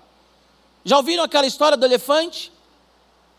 Já 0.86 0.98
ouviram 0.98 1.24
aquela 1.24 1.48
história 1.48 1.78
do 1.78 1.86
elefante? 1.86 2.52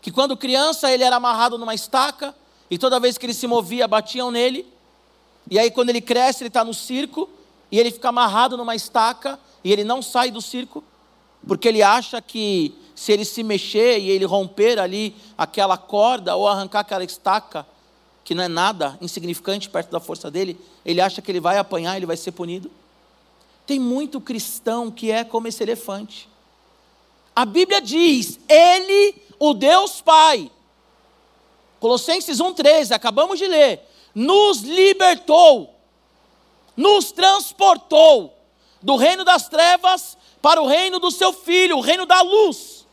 Que 0.01 0.11
quando 0.11 0.37
criança 0.37 0.91
ele 0.91 1.03
era 1.03 1.15
amarrado 1.15 1.57
numa 1.57 1.73
estaca 1.73 2.35
e 2.69 2.77
toda 2.77 2.99
vez 2.99 3.17
que 3.17 3.25
ele 3.25 3.33
se 3.33 3.47
movia 3.47 3.87
batiam 3.87 4.31
nele. 4.31 4.67
E 5.49 5.57
aí 5.59 5.71
quando 5.71 5.89
ele 5.89 6.01
cresce 6.01 6.43
ele 6.43 6.49
está 6.49 6.63
no 6.63 6.73
circo 6.73 7.29
e 7.71 7.79
ele 7.79 7.91
fica 7.91 8.09
amarrado 8.09 8.57
numa 8.57 8.75
estaca 8.75 9.39
e 9.63 9.71
ele 9.71 9.83
não 9.83 10.01
sai 10.01 10.29
do 10.29 10.41
circo, 10.41 10.83
porque 11.47 11.67
ele 11.67 11.81
acha 11.81 12.21
que 12.21 12.75
se 12.95 13.11
ele 13.11 13.25
se 13.25 13.43
mexer 13.43 13.99
e 13.99 14.09
ele 14.09 14.25
romper 14.25 14.79
ali 14.79 15.15
aquela 15.37 15.77
corda 15.77 16.35
ou 16.35 16.47
arrancar 16.47 16.79
aquela 16.81 17.03
estaca, 17.03 17.65
que 18.23 18.33
não 18.33 18.43
é 18.43 18.47
nada 18.47 18.97
insignificante 19.01 19.69
perto 19.69 19.91
da 19.91 19.99
força 19.99 20.31
dele, 20.31 20.59
ele 20.85 21.01
acha 21.01 21.21
que 21.21 21.31
ele 21.31 21.39
vai 21.39 21.57
apanhar, 21.57 21.97
ele 21.97 22.05
vai 22.05 22.15
ser 22.15 22.31
punido. 22.31 22.71
Tem 23.65 23.79
muito 23.79 24.21
cristão 24.21 24.91
que 24.91 25.11
é 25.11 25.23
como 25.23 25.47
esse 25.47 25.63
elefante. 25.63 26.29
A 27.35 27.45
Bíblia 27.45 27.81
diz: 27.81 28.39
Ele, 28.47 29.15
o 29.39 29.53
Deus 29.53 30.01
Pai, 30.01 30.51
Colossenses 31.79 32.39
1,13, 32.39 32.91
acabamos 32.91 33.39
de 33.39 33.47
ler, 33.47 33.81
nos 34.13 34.61
libertou, 34.61 35.75
nos 36.75 37.11
transportou 37.11 38.37
do 38.81 38.95
reino 38.95 39.23
das 39.23 39.49
trevas 39.49 40.17
para 40.41 40.61
o 40.61 40.67
reino 40.67 40.99
do 40.99 41.09
seu 41.09 41.33
filho, 41.33 41.77
o 41.77 41.81
reino 41.81 42.05
da 42.05 42.21
luz. 42.21 42.85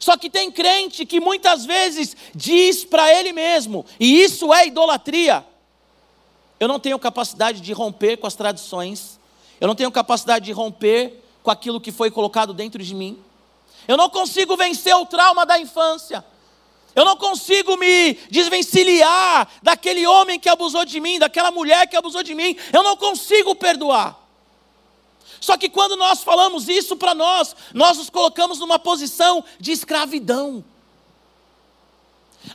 Só 0.00 0.16
que 0.16 0.28
tem 0.28 0.50
crente 0.50 1.06
que 1.06 1.20
muitas 1.20 1.64
vezes 1.64 2.16
diz 2.34 2.84
para 2.84 3.12
ele 3.14 3.32
mesmo, 3.32 3.86
e 4.00 4.22
isso 4.22 4.52
é 4.52 4.66
idolatria. 4.66 5.46
Eu 6.58 6.66
não 6.66 6.80
tenho 6.80 6.98
capacidade 6.98 7.60
de 7.60 7.72
romper 7.72 8.16
com 8.16 8.26
as 8.26 8.34
tradições, 8.34 9.19
eu 9.60 9.68
não 9.68 9.74
tenho 9.74 9.92
capacidade 9.92 10.46
de 10.46 10.52
romper 10.52 11.22
com 11.42 11.50
aquilo 11.50 11.80
que 11.80 11.92
foi 11.92 12.10
colocado 12.10 12.54
dentro 12.54 12.82
de 12.82 12.94
mim. 12.94 13.22
Eu 13.86 13.96
não 13.96 14.08
consigo 14.08 14.56
vencer 14.56 14.94
o 14.94 15.06
trauma 15.06 15.44
da 15.44 15.58
infância. 15.58 16.24
Eu 16.94 17.04
não 17.04 17.16
consigo 17.16 17.76
me 17.76 18.14
desvencilhar 18.30 19.48
daquele 19.62 20.06
homem 20.06 20.40
que 20.40 20.48
abusou 20.48 20.84
de 20.84 20.98
mim, 20.98 21.18
daquela 21.18 21.50
mulher 21.50 21.86
que 21.86 21.96
abusou 21.96 22.22
de 22.22 22.34
mim. 22.34 22.56
Eu 22.72 22.82
não 22.82 22.96
consigo 22.96 23.54
perdoar. 23.54 24.18
Só 25.40 25.56
que 25.56 25.68
quando 25.68 25.96
nós 25.96 26.22
falamos 26.22 26.68
isso 26.68 26.96
para 26.96 27.14
nós, 27.14 27.54
nós 27.72 27.96
nos 27.96 28.10
colocamos 28.10 28.58
numa 28.58 28.78
posição 28.78 29.42
de 29.58 29.72
escravidão. 29.72 30.64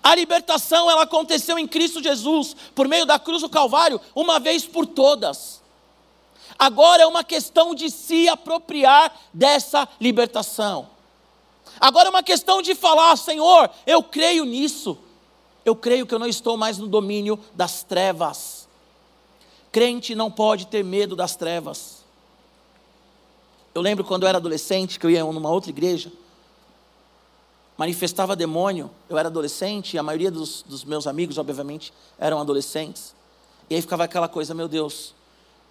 A 0.04 0.14
libertação 0.16 0.90
ela 0.90 1.04
aconteceu 1.04 1.58
em 1.58 1.68
Cristo 1.68 2.02
Jesus, 2.02 2.56
por 2.74 2.88
meio 2.88 3.06
da 3.06 3.18
cruz 3.18 3.42
do 3.42 3.50
Calvário, 3.50 4.02
uma 4.14 4.40
vez 4.40 4.66
por 4.66 4.86
todas. 4.86 5.62
Agora 6.58 7.04
é 7.04 7.06
uma 7.06 7.24
questão 7.24 7.76
de 7.76 7.90
se 7.90 8.28
apropriar 8.30 9.14
dessa 9.34 9.88
libertação. 10.00 10.88
Agora 11.80 12.08
é 12.08 12.10
uma 12.10 12.24
questão 12.24 12.62
de 12.62 12.74
falar, 12.74 13.16
Senhor, 13.18 13.70
eu 13.86 14.02
creio 14.02 14.46
nisso. 14.46 14.98
Eu 15.66 15.76
creio 15.76 16.06
que 16.06 16.14
eu 16.14 16.20
não 16.20 16.28
estou 16.28 16.56
mais 16.56 16.78
no 16.78 16.88
domínio 16.88 17.40
das 17.54 17.84
trevas. 17.84 18.68
Crente 19.72 20.16
não 20.16 20.32
pode 20.32 20.68
ter 20.68 20.84
medo 20.84 21.16
das 21.16 21.36
trevas. 21.36 22.06
Eu 23.74 23.82
lembro 23.82 24.06
quando 24.06 24.24
eu 24.24 24.30
era 24.30 24.38
adolescente, 24.38 24.98
que 24.98 25.06
eu 25.06 25.10
ia 25.10 25.24
numa 25.24 25.50
outra 25.50 25.70
igreja, 25.70 26.10
manifestava 27.78 28.36
demônio. 28.36 28.90
Eu 29.10 29.18
era 29.18 29.28
adolescente, 29.28 29.96
e 29.96 30.00
a 30.00 30.04
maioria 30.04 30.32
dos, 30.32 30.62
dos 30.62 30.86
meus 30.86 31.08
amigos, 31.08 31.38
obviamente, 31.38 31.92
eram 32.18 32.40
adolescentes. 32.40 33.14
E 33.70 33.76
aí 33.76 33.82
ficava 33.82 34.06
aquela 34.06 34.30
coisa, 34.30 34.54
meu 34.54 34.70
Deus, 34.70 35.14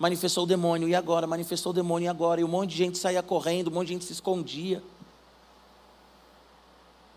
manifestou 0.05 0.45
o 0.45 0.47
demônio, 0.47 0.87
e 0.87 0.95
agora? 0.95 1.27
Manifestou 1.27 1.71
o 1.71 1.75
demônio, 1.75 2.05
e 2.05 2.09
agora? 2.09 2.39
E 2.39 2.45
um 2.45 2.49
monte 2.49 2.73
de 2.73 2.77
gente 2.77 2.99
saía 2.99 3.23
correndo, 3.23 3.69
um 3.69 3.71
monte 3.71 3.87
de 3.87 3.95
gente 3.95 4.05
se 4.05 4.13
escondia. 4.13 4.83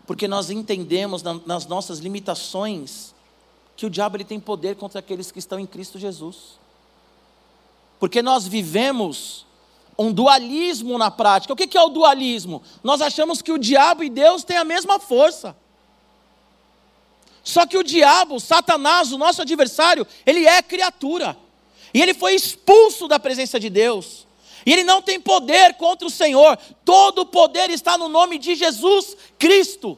Porque 0.06 0.26
nós 0.26 0.48
entendemos 0.48 1.22
nas 1.22 1.66
nossas 1.66 1.98
limitações 1.98 3.14
que 3.76 3.84
o 3.84 3.90
diabo 3.90 4.16
ele 4.16 4.24
tem 4.24 4.40
poder 4.40 4.74
contra 4.76 5.00
aqueles 5.00 5.30
que 5.30 5.38
estão 5.38 5.60
em 5.60 5.66
Cristo 5.66 5.98
Jesus. 5.98 6.58
Porque 8.00 8.22
nós 8.22 8.46
vivemos 8.46 9.44
um 9.98 10.10
dualismo 10.10 10.96
na 10.96 11.10
prática. 11.10 11.52
O 11.52 11.56
que 11.56 11.76
é 11.76 11.82
o 11.82 11.90
dualismo? 11.90 12.62
Nós 12.82 13.02
achamos 13.02 13.42
que 13.42 13.52
o 13.52 13.58
diabo 13.58 14.02
e 14.02 14.08
Deus 14.08 14.44
têm 14.44 14.56
a 14.56 14.64
mesma 14.64 14.98
força. 14.98 15.54
Só 17.44 17.66
que 17.66 17.76
o 17.76 17.84
diabo, 17.84 18.40
Satanás, 18.40 19.12
o 19.12 19.18
nosso 19.18 19.42
adversário, 19.42 20.06
ele 20.24 20.46
é 20.46 20.62
criatura. 20.62 21.36
E 21.92 22.02
ele 22.02 22.14
foi 22.14 22.34
expulso 22.34 23.08
da 23.08 23.18
presença 23.18 23.58
de 23.58 23.70
Deus. 23.70 24.26
E 24.66 24.72
ele 24.72 24.84
não 24.84 25.00
tem 25.00 25.20
poder 25.20 25.74
contra 25.74 26.06
o 26.06 26.10
Senhor. 26.10 26.58
Todo 26.84 27.20
o 27.20 27.26
poder 27.26 27.70
está 27.70 27.96
no 27.96 28.08
nome 28.08 28.38
de 28.38 28.54
Jesus 28.54 29.16
Cristo. 29.38 29.96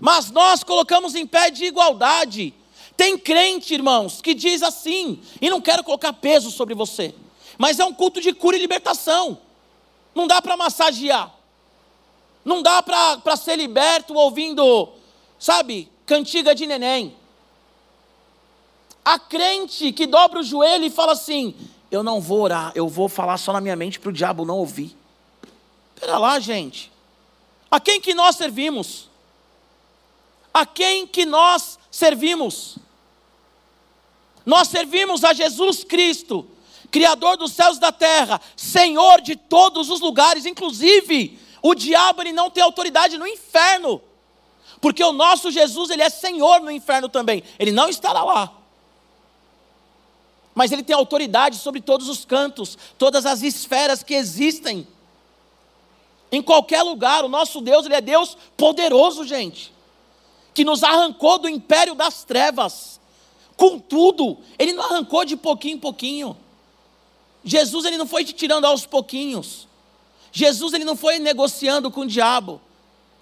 Mas 0.00 0.30
nós 0.30 0.62
colocamos 0.62 1.14
em 1.14 1.26
pé 1.26 1.50
de 1.50 1.64
igualdade 1.64 2.54
Tem 2.98 3.16
crente, 3.16 3.74
irmãos, 3.74 4.20
que 4.20 4.34
diz 4.34 4.60
assim, 4.60 5.20
e 5.40 5.48
não 5.48 5.60
quero 5.60 5.84
colocar 5.84 6.12
peso 6.12 6.50
sobre 6.50 6.74
você, 6.74 7.14
mas 7.56 7.78
é 7.78 7.84
um 7.84 7.94
culto 7.94 8.20
de 8.20 8.32
cura 8.32 8.56
e 8.56 8.58
libertação. 8.58 9.38
Não 10.12 10.26
dá 10.26 10.42
para 10.42 10.56
massagear, 10.56 11.32
não 12.44 12.60
dá 12.60 12.82
para 12.82 13.36
ser 13.36 13.54
liberto 13.54 14.14
ouvindo, 14.14 14.88
sabe, 15.38 15.88
cantiga 16.04 16.56
de 16.56 16.66
neném. 16.66 17.14
A 19.08 19.18
crente 19.18 19.90
que 19.90 20.06
dobra 20.06 20.40
o 20.40 20.42
joelho 20.42 20.84
e 20.84 20.90
fala 20.90 21.12
assim: 21.12 21.54
Eu 21.90 22.02
não 22.02 22.20
vou 22.20 22.42
orar, 22.42 22.72
eu 22.74 22.86
vou 22.86 23.08
falar 23.08 23.38
só 23.38 23.54
na 23.54 23.60
minha 23.60 23.74
mente 23.74 23.98
para 23.98 24.10
o 24.10 24.12
diabo 24.12 24.44
não 24.44 24.58
ouvir. 24.58 24.94
Espera 25.94 26.18
lá, 26.18 26.38
gente. 26.38 26.92
A 27.70 27.80
quem 27.80 28.02
que 28.02 28.12
nós 28.12 28.36
servimos? 28.36 29.08
A 30.52 30.66
quem 30.66 31.06
que 31.06 31.24
nós 31.24 31.78
servimos? 31.90 32.76
Nós 34.44 34.68
servimos 34.68 35.24
a 35.24 35.32
Jesus 35.32 35.84
Cristo, 35.84 36.46
Criador 36.90 37.38
dos 37.38 37.52
céus 37.52 37.78
e 37.78 37.80
da 37.80 37.90
terra, 37.90 38.38
Senhor 38.58 39.22
de 39.22 39.36
todos 39.36 39.88
os 39.88 40.02
lugares, 40.02 40.44
inclusive 40.44 41.38
o 41.62 41.74
diabo 41.74 42.20
ele 42.20 42.32
não 42.32 42.50
tem 42.50 42.62
autoridade 42.62 43.16
no 43.16 43.26
inferno, 43.26 44.02
porque 44.82 45.02
o 45.02 45.12
nosso 45.12 45.50
Jesus 45.50 45.88
ele 45.88 46.02
é 46.02 46.10
Senhor 46.10 46.60
no 46.60 46.70
inferno 46.70 47.08
também, 47.08 47.42
ele 47.58 47.72
não 47.72 47.88
estará 47.88 48.22
lá 48.22 48.57
mas 50.58 50.72
ele 50.72 50.82
tem 50.82 50.96
autoridade 50.96 51.56
sobre 51.56 51.80
todos 51.80 52.08
os 52.08 52.24
cantos, 52.24 52.76
todas 52.98 53.24
as 53.24 53.42
esferas 53.42 54.02
que 54.02 54.12
existem. 54.12 54.88
Em 56.32 56.42
qualquer 56.42 56.82
lugar, 56.82 57.24
o 57.24 57.28
nosso 57.28 57.60
Deus, 57.60 57.86
ele 57.86 57.94
é 57.94 58.00
Deus 58.00 58.36
poderoso, 58.56 59.22
gente, 59.22 59.72
que 60.52 60.64
nos 60.64 60.82
arrancou 60.82 61.38
do 61.38 61.48
império 61.48 61.94
das 61.94 62.24
trevas. 62.24 62.98
Contudo, 63.56 64.36
ele 64.58 64.72
não 64.72 64.82
arrancou 64.82 65.24
de 65.24 65.36
pouquinho 65.36 65.76
em 65.76 65.78
pouquinho. 65.78 66.36
Jesus 67.44 67.84
ele 67.84 67.96
não 67.96 68.06
foi 68.08 68.24
te 68.24 68.32
tirando 68.32 68.64
aos 68.64 68.84
pouquinhos. 68.84 69.68
Jesus 70.32 70.74
ele 70.74 70.84
não 70.84 70.96
foi 70.96 71.20
negociando 71.20 71.88
com 71.88 72.00
o 72.00 72.06
diabo. 72.06 72.60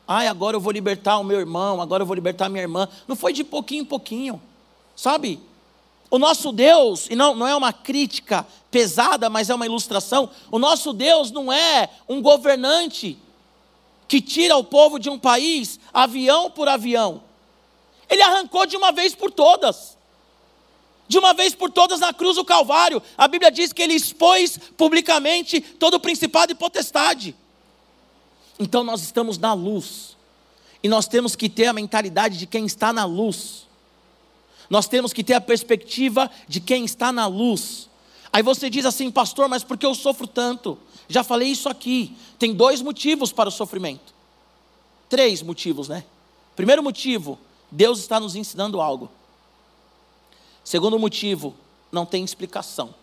Ai, 0.09 0.27
agora 0.27 0.57
eu 0.57 0.61
vou 0.61 0.73
libertar 0.73 1.19
o 1.19 1.25
meu 1.25 1.39
irmão, 1.39 1.83
agora 1.83 2.03
eu 2.03 2.07
vou 2.07 2.15
libertar 2.15 2.47
a 2.47 2.49
minha 2.49 2.63
irmã. 2.63 2.89
Não 3.07 3.15
foi 3.15 3.35
de 3.35 3.45
pouquinho 3.45 3.83
em 3.83 3.85
pouquinho. 3.85 4.41
Sabe? 4.97 5.39
O 6.11 6.19
nosso 6.19 6.53
Deus, 6.53 7.07
e 7.11 7.17
não, 7.17 7.35
não 7.35 7.47
é 7.47 7.55
uma 7.55 7.73
crítica 7.73 8.47
pesada, 8.71 9.29
mas 9.29 9.51
é 9.51 9.55
uma 9.55 9.67
ilustração, 9.67 10.31
o 10.51 10.59
nosso 10.59 10.93
Deus 10.93 11.31
não 11.31 11.53
é 11.53 11.89
um 12.09 12.23
governante 12.23 13.19
que 14.09 14.21
tira 14.21 14.57
o 14.57 14.65
povo 14.65 14.99
de 14.99 15.11
um 15.11 15.19
país 15.19 15.81
avião 15.93 16.51
por 16.51 16.69
avião. 16.69 17.23
Ele 18.09 18.23
arrancou 18.23 18.67
de 18.67 18.77
uma 18.77 18.93
vez 18.93 19.15
por 19.15 19.31
todas. 19.31 19.97
De 21.09 21.19
uma 21.19 21.35
vez 21.35 21.55
por 21.55 21.71
todas 21.71 22.01
na 22.01 22.13
cruz 22.13 22.37
do 22.37 22.45
Calvário. 22.45 23.03
A 23.17 23.27
Bíblia 23.27 23.51
diz 23.51 23.73
que 23.73 23.83
ele 23.83 23.95
expôs 23.95 24.59
publicamente 24.77 25.61
todo 25.61 25.95
o 25.95 26.01
principado 26.01 26.53
e 26.53 26.55
potestade. 26.55 27.35
Então 28.59 28.85
nós 28.85 29.03
estamos 29.03 29.39
na 29.39 29.53
luz. 29.53 30.17
E 30.83 30.89
nós 30.89 31.09
temos 31.09 31.35
que 31.35 31.49
ter 31.49 31.67
a 31.67 31.73
mentalidade 31.73 32.39
de 32.39 32.47
quem 32.47 32.65
está 32.65 32.93
na 32.93 33.05
luz. 33.05 33.66
Nós 34.69 34.89
temos 34.89 35.13
que 35.13 35.23
ter 35.23 35.35
a 35.35 35.41
perspectiva 35.41 36.31
de 36.49 36.61
quem 36.61 36.85
está 36.85 37.13
na 37.13 37.27
luz. 37.27 37.89
Aí 38.33 38.43
você 38.43 38.69
diz 38.69 38.85
assim, 38.85 39.11
pastor, 39.11 39.49
mas 39.49 39.63
por 39.65 39.79
que 39.79 39.87
eu 39.87 39.95
sofro 39.95 40.27
tanto? 40.27 40.79
Já 41.09 41.23
falei 41.23 41.49
isso 41.49 41.69
aqui. 41.69 42.17
Tem 42.39 42.53
dois 42.53 42.83
motivos 42.83 43.33
para 43.33 43.49
o 43.49 43.53
sofrimento. 43.53 44.15
Três 45.09 45.43
motivos, 45.43 45.89
né? 45.89 46.05
Primeiro 46.55 46.83
motivo, 46.83 47.39
Deus 47.71 47.99
está 48.01 48.19
nos 48.19 48.35
ensinando 48.35 48.81
algo. 48.81 49.11
Segundo 50.65 50.99
motivo, 50.99 51.55
não 51.93 52.05
tem 52.05 52.25
explicação. 52.25 52.95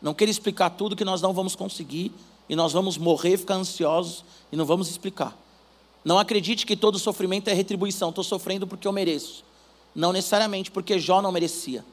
Não 0.00 0.14
quer 0.14 0.28
explicar 0.28 0.70
tudo 0.70 0.96
que 0.96 1.04
nós 1.04 1.20
não 1.20 1.34
vamos 1.34 1.54
conseguir 1.54 2.12
e 2.48 2.56
nós 2.56 2.72
vamos 2.72 2.96
morrer, 2.96 3.36
ficar 3.36 3.54
ansiosos 3.54 4.24
e 4.50 4.56
não 4.56 4.64
vamos 4.64 4.88
explicar. 4.88 5.36
Não 6.04 6.18
acredite 6.18 6.64
que 6.64 6.74
todo 6.74 6.98
sofrimento 6.98 7.48
é 7.48 7.52
retribuição. 7.52 8.08
Estou 8.08 8.24
sofrendo 8.24 8.66
porque 8.66 8.88
eu 8.88 8.92
mereço. 8.92 9.44
Não 9.94 10.12
necessariamente 10.12 10.70
porque 10.70 10.98
Jó 10.98 11.20
não 11.20 11.32
merecia. 11.32 11.84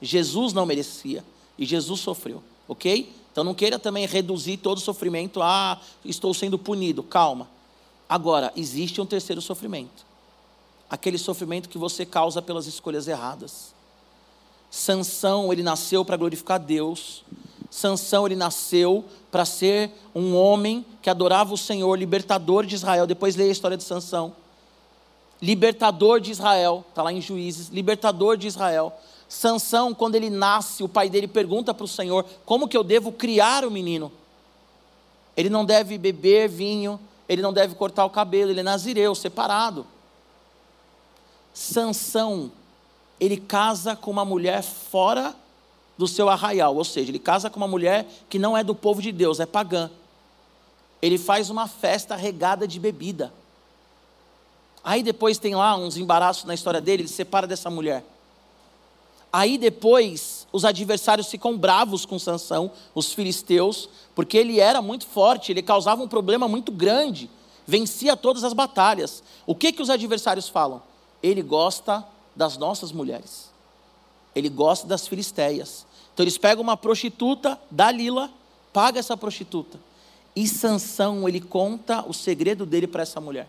Jesus 0.00 0.52
não 0.52 0.66
merecia. 0.66 1.24
E 1.58 1.64
Jesus 1.64 2.00
sofreu. 2.00 2.42
Ok? 2.66 3.12
Então 3.30 3.44
não 3.44 3.54
queira 3.54 3.78
também 3.78 4.06
reduzir 4.06 4.56
todo 4.58 4.78
o 4.78 4.80
sofrimento 4.80 5.42
a 5.42 5.72
ah, 5.72 5.80
estou 6.04 6.32
sendo 6.34 6.58
punido. 6.58 7.02
Calma. 7.02 7.48
Agora, 8.08 8.52
existe 8.56 9.00
um 9.00 9.06
terceiro 9.06 9.40
sofrimento. 9.40 10.04
Aquele 10.88 11.18
sofrimento 11.18 11.68
que 11.68 11.78
você 11.78 12.04
causa 12.04 12.42
pelas 12.42 12.66
escolhas 12.66 13.08
erradas. 13.08 13.74
Sansão, 14.70 15.52
ele 15.52 15.62
nasceu 15.62 16.04
para 16.04 16.16
glorificar 16.16 16.60
Deus. 16.60 17.24
Sansão, 17.70 18.26
ele 18.26 18.36
nasceu 18.36 19.04
para 19.30 19.44
ser 19.44 19.90
um 20.14 20.36
homem 20.36 20.84
que 21.00 21.10
adorava 21.10 21.54
o 21.54 21.58
Senhor, 21.58 21.96
libertador 21.96 22.66
de 22.66 22.74
Israel. 22.74 23.06
Depois 23.06 23.36
leia 23.36 23.50
a 23.50 23.52
história 23.52 23.76
de 23.76 23.84
Sansão 23.84 24.34
libertador 25.44 26.20
de 26.20 26.30
Israel, 26.30 26.84
está 26.88 27.02
lá 27.02 27.12
em 27.12 27.20
Juízes, 27.20 27.68
libertador 27.68 28.36
de 28.38 28.46
Israel. 28.46 28.92
Sansão, 29.28 29.92
quando 29.92 30.14
ele 30.14 30.30
nasce, 30.30 30.82
o 30.82 30.88
pai 30.88 31.10
dele 31.10 31.28
pergunta 31.28 31.74
para 31.74 31.84
o 31.84 31.88
Senhor: 31.88 32.24
como 32.46 32.66
que 32.66 32.76
eu 32.76 32.82
devo 32.82 33.12
criar 33.12 33.64
o 33.64 33.70
menino? 33.70 34.10
Ele 35.36 35.50
não 35.50 35.64
deve 35.64 35.98
beber 35.98 36.48
vinho, 36.48 36.98
ele 37.28 37.42
não 37.42 37.52
deve 37.52 37.74
cortar 37.74 38.06
o 38.06 38.10
cabelo, 38.10 38.50
ele 38.50 38.60
é 38.60 38.62
nazireu, 38.62 39.14
separado. 39.14 39.86
Sansão, 41.52 42.50
ele 43.20 43.36
casa 43.36 43.94
com 43.94 44.10
uma 44.10 44.24
mulher 44.24 44.62
fora 44.62 45.34
do 45.98 46.08
seu 46.08 46.28
arraial, 46.28 46.74
ou 46.74 46.84
seja, 46.84 47.10
ele 47.10 47.18
casa 47.18 47.50
com 47.50 47.58
uma 47.58 47.68
mulher 47.68 48.06
que 48.30 48.38
não 48.38 48.56
é 48.56 48.64
do 48.64 48.74
povo 48.74 49.02
de 49.02 49.12
Deus, 49.12 49.40
é 49.40 49.46
pagã. 49.46 49.90
Ele 51.02 51.18
faz 51.18 51.50
uma 51.50 51.68
festa 51.68 52.16
regada 52.16 52.66
de 52.66 52.80
bebida. 52.80 53.32
Aí 54.84 55.02
depois 55.02 55.38
tem 55.38 55.54
lá 55.54 55.74
uns 55.76 55.96
embaraços 55.96 56.44
na 56.44 56.52
história 56.52 56.78
dele, 56.78 57.04
ele 57.04 57.08
se 57.08 57.14
separa 57.14 57.46
dessa 57.46 57.70
mulher. 57.70 58.04
Aí 59.32 59.56
depois 59.56 60.46
os 60.52 60.62
adversários 60.62 61.28
ficam 61.28 61.56
bravos 61.56 62.04
com 62.04 62.18
Sansão, 62.18 62.70
os 62.94 63.14
filisteus, 63.14 63.88
porque 64.14 64.36
ele 64.36 64.60
era 64.60 64.82
muito 64.82 65.06
forte, 65.06 65.50
ele 65.50 65.62
causava 65.62 66.02
um 66.02 66.06
problema 66.06 66.46
muito 66.46 66.70
grande, 66.70 67.30
vencia 67.66 68.14
todas 68.14 68.44
as 68.44 68.52
batalhas. 68.52 69.24
O 69.46 69.54
que 69.54 69.72
que 69.72 69.80
os 69.80 69.88
adversários 69.88 70.50
falam? 70.50 70.82
Ele 71.22 71.40
gosta 71.40 72.04
das 72.36 72.58
nossas 72.58 72.92
mulheres. 72.92 73.50
Ele 74.34 74.50
gosta 74.50 74.86
das 74.86 75.08
filisteias. 75.08 75.86
Então 76.12 76.22
eles 76.22 76.36
pegam 76.36 76.62
uma 76.62 76.76
prostituta, 76.76 77.58
Dalila, 77.70 78.30
paga 78.72 79.00
essa 79.00 79.16
prostituta. 79.16 79.80
E 80.36 80.46
Sansão, 80.46 81.26
ele 81.26 81.40
conta 81.40 82.04
o 82.06 82.12
segredo 82.12 82.66
dele 82.66 82.86
para 82.86 83.02
essa 83.02 83.20
mulher 83.20 83.48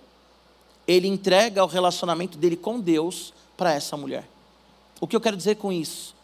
ele 0.88 1.08
entrega 1.08 1.64
o 1.64 1.68
relacionamento 1.68 2.38
dele 2.38 2.56
com 2.56 2.80
Deus 2.80 3.34
para 3.58 3.74
essa 3.74 3.98
mulher. 3.98 4.28
O 5.00 5.08
que 5.08 5.16
eu 5.16 5.22
quero 5.22 5.38
dizer 5.38 5.56
com 5.56 5.72
isso? 5.72 6.16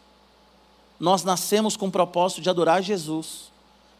Nós 0.98 1.24
nascemos 1.24 1.76
com 1.76 1.88
o 1.88 1.90
propósito 1.90 2.40
de 2.40 2.48
adorar 2.48 2.82
Jesus, 2.82 3.50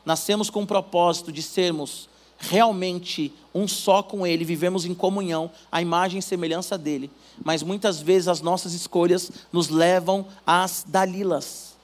nascemos 0.05 0.49
com 0.51 0.63
o 0.63 0.67
propósito 0.67 1.33
de 1.33 1.43
sermos 1.43 2.09
realmente 2.39 3.33
um 3.55 3.69
só 3.69 4.03
com 4.03 4.27
Ele, 4.27 4.45
vivemos 4.45 4.85
em 4.85 4.95
comunhão, 4.95 5.51
a 5.71 5.81
imagem 5.81 6.19
e 6.19 6.23
semelhança 6.23 6.77
dele, 6.77 7.11
mas 7.45 7.63
muitas 7.63 8.01
vezes 8.01 8.29
as 8.29 8.41
nossas 8.41 8.73
escolhas 8.73 9.31
nos 9.53 9.69
levam 9.69 10.27
às 10.47 10.85
dalilas. 10.87 11.75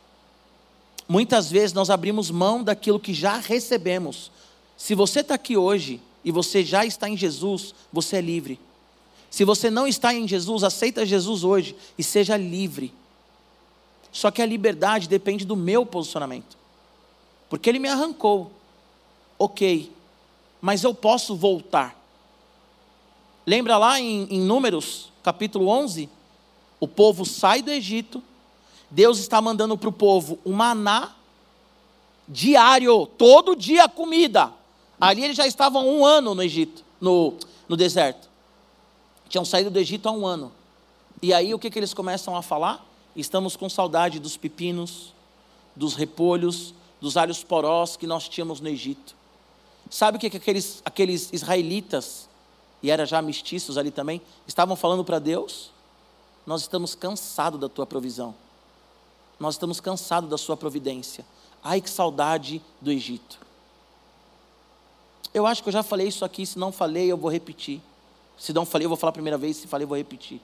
Muitas 1.09 1.51
vezes 1.51 1.73
nós 1.73 1.91
abrimos 1.91 2.31
mão 2.31 2.63
daquilo 2.63 3.01
que 3.01 3.15
já 3.15 3.39
recebemos. 3.39 4.31
Se 4.77 4.95
você 4.95 5.21
está 5.21 5.35
aqui 5.35 5.57
hoje 5.57 6.01
e 6.25 6.31
você 6.31 6.65
já 6.65 6.85
está 6.85 7.09
em 7.09 7.17
Jesus, 7.17 7.75
você 7.93 8.17
é 8.17 8.21
livre. 8.21 8.61
Se 9.31 9.45
você 9.45 9.71
não 9.71 9.87
está 9.87 10.15
em 10.15 10.27
Jesus, 10.27 10.65
aceita 10.65 11.05
Jesus 11.05 11.45
hoje 11.45 11.77
e 11.97 12.03
seja 12.03 12.37
livre. 12.37 12.93
Só 14.11 14.31
que 14.31 14.41
a 14.41 14.47
liberdade 14.47 15.09
depende 15.09 15.45
do 15.45 15.55
meu 15.55 15.85
posicionamento. 15.85 16.57
Porque 17.49 17.69
ele 17.69 17.79
me 17.79 17.89
arrancou. 17.89 18.51
Ok. 19.39 19.93
Mas 20.61 20.83
eu 20.83 20.95
posso 20.95 21.37
voltar. 21.37 21.97
Lembra 23.47 23.79
lá 23.79 24.01
em, 24.01 24.25
em 24.31 24.41
Números, 24.41 25.11
capítulo 25.23 25.69
11? 25.69 26.09
O 26.81 26.89
povo 26.89 27.25
sai 27.25 27.63
do 27.63 27.71
Egito. 27.71 28.23
Deus 28.91 29.19
está 29.19 29.41
mandando 29.41 29.77
para 29.77 29.89
o 29.89 29.93
povo 29.93 30.39
um 30.45 30.53
maná 30.53 31.15
diário, 32.27 33.07
todo 33.07 33.57
dia 33.57 33.89
comida. 33.89 34.53
Ali 35.01 35.25
eles 35.25 35.37
já 35.37 35.47
estavam 35.47 35.89
um 35.89 36.05
ano 36.05 36.35
no 36.35 36.43
Egito, 36.43 36.85
no, 37.01 37.35
no 37.69 37.77
deserto. 37.77 38.28
Tinham 39.29 39.45
saído 39.45 39.71
do 39.71 39.79
Egito 39.79 40.09
há 40.09 40.13
um 40.13 40.27
ano. 40.27 40.53
E 41.21 41.35
aí 41.35 41.53
o 41.53 41.59
que, 41.59 41.71
que 41.71 41.79
eles 41.79 41.93
começam 41.93 42.37
a 42.37 42.43
falar? 42.43 42.87
Estamos 43.15 43.57
com 43.57 43.69
saudade 43.69 44.19
dos 44.19 44.37
pepinos, 44.37 45.13
dos 45.75 45.95
repolhos, 45.95 46.75
dos 47.01 47.17
alhos 47.17 47.43
porós 47.43 47.97
que 47.97 48.07
nós 48.07 48.29
tínhamos 48.29 48.61
no 48.61 48.69
Egito. 48.69 49.17
Sabe 49.91 50.17
o 50.17 50.21
que, 50.21 50.31
que 50.31 50.37
aqueles, 50.37 50.83
aqueles 50.85 51.33
israelitas, 51.33 52.29
e 52.83 52.91
era 52.91 53.05
já 53.05 53.21
mestiços 53.21 53.77
ali 53.77 53.91
também, 53.91 54.21
estavam 54.47 54.77
falando 54.77 55.05
para 55.05 55.19
Deus? 55.19 55.71
nós 56.49 56.63
estamos 56.63 56.95
cansados 56.95 57.61
da 57.61 57.69
tua 57.69 57.85
provisão. 57.85 58.35
Nós 59.39 59.57
estamos 59.57 59.81
cansados 59.81 60.31
da 60.31 60.39
sua 60.39 60.57
providência. 60.57 61.23
Ai, 61.63 61.79
que 61.79 61.91
saudade 61.91 62.63
do 62.81 62.91
Egito. 62.91 63.39
Eu 65.35 65.47
acho 65.47 65.63
que 65.63 65.69
eu 65.69 65.73
já 65.75 65.83
falei 65.83 66.09
isso 66.09 66.25
aqui, 66.25 66.47
se 66.47 66.59
não 66.59 66.73
falei, 66.73 67.13
eu 67.13 67.19
vou 67.19 67.31
repetir. 67.31 67.83
Se 68.39 68.53
não 68.53 68.65
falei, 68.65 68.87
eu 68.87 68.89
vou 68.89 68.97
falar 68.97 69.11
a 69.11 69.13
primeira 69.13 69.37
vez, 69.37 69.57
se 69.57 69.67
falei, 69.67 69.85
eu 69.85 69.89
vou 69.89 69.99
repetir. 69.99 70.41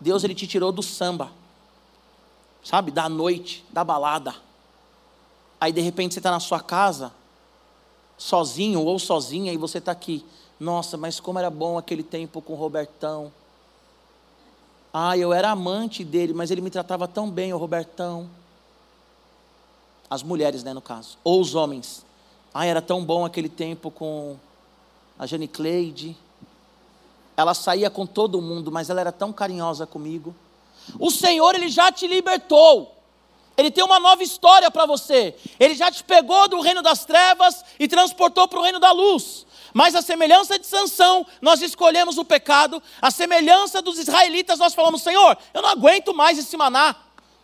Deus, 0.00 0.22
Ele 0.22 0.34
te 0.34 0.46
tirou 0.46 0.70
do 0.70 0.82
samba, 0.82 1.30
sabe, 2.62 2.90
da 2.90 3.08
noite, 3.08 3.64
da 3.70 3.82
balada. 3.82 4.34
Aí, 5.60 5.72
de 5.72 5.80
repente, 5.80 6.14
você 6.14 6.20
está 6.20 6.30
na 6.30 6.40
sua 6.40 6.60
casa, 6.60 7.12
sozinho 8.16 8.82
ou 8.82 8.98
sozinha, 8.98 9.52
e 9.52 9.56
você 9.56 9.78
está 9.78 9.92
aqui. 9.92 10.24
Nossa, 10.60 10.96
mas 10.96 11.18
como 11.18 11.38
era 11.38 11.50
bom 11.50 11.76
aquele 11.76 12.02
tempo 12.02 12.40
com 12.40 12.52
o 12.52 12.56
Robertão. 12.56 13.32
Ah, 14.92 15.16
eu 15.16 15.32
era 15.32 15.50
amante 15.50 16.04
dele, 16.04 16.32
mas 16.32 16.50
ele 16.50 16.60
me 16.60 16.70
tratava 16.70 17.06
tão 17.06 17.30
bem, 17.30 17.52
o 17.52 17.58
Robertão. 17.58 18.30
As 20.08 20.22
mulheres, 20.22 20.62
né, 20.62 20.72
no 20.72 20.80
caso. 20.80 21.18
Ou 21.24 21.40
os 21.40 21.54
homens. 21.54 22.04
Ah, 22.54 22.64
era 22.64 22.80
tão 22.80 23.04
bom 23.04 23.24
aquele 23.24 23.48
tempo 23.48 23.90
com 23.90 24.36
a 25.18 25.26
Jane 25.26 25.48
Cleide. 25.48 26.16
Ela 27.36 27.54
saía 27.54 27.90
com 27.90 28.06
todo 28.06 28.40
mundo, 28.40 28.72
mas 28.72 28.88
ela 28.88 29.00
era 29.00 29.12
tão 29.12 29.32
carinhosa 29.32 29.86
comigo. 29.86 30.34
O 30.98 31.10
Senhor, 31.10 31.54
Ele 31.54 31.68
já 31.68 31.92
te 31.92 32.06
libertou. 32.06 32.94
Ele 33.56 33.70
tem 33.70 33.82
uma 33.82 33.98
nova 33.98 34.22
história 34.22 34.70
para 34.70 34.86
você. 34.86 35.34
Ele 35.58 35.74
já 35.74 35.90
te 35.90 36.04
pegou 36.04 36.46
do 36.48 36.60
reino 36.60 36.82
das 36.82 37.04
trevas 37.04 37.64
e 37.78 37.88
transportou 37.88 38.46
para 38.46 38.58
o 38.58 38.62
reino 38.62 38.78
da 38.78 38.92
luz. 38.92 39.46
Mas 39.72 39.94
a 39.94 40.02
semelhança 40.02 40.58
de 40.58 40.66
Sansão, 40.66 41.26
nós 41.40 41.62
escolhemos 41.62 42.18
o 42.18 42.24
pecado. 42.24 42.82
A 43.00 43.10
semelhança 43.10 43.80
dos 43.80 43.98
israelitas, 43.98 44.58
nós 44.58 44.74
falamos: 44.74 45.02
Senhor, 45.02 45.36
eu 45.54 45.62
não 45.62 45.70
aguento 45.70 46.14
mais 46.14 46.38
esse 46.38 46.56
maná. 46.56 46.94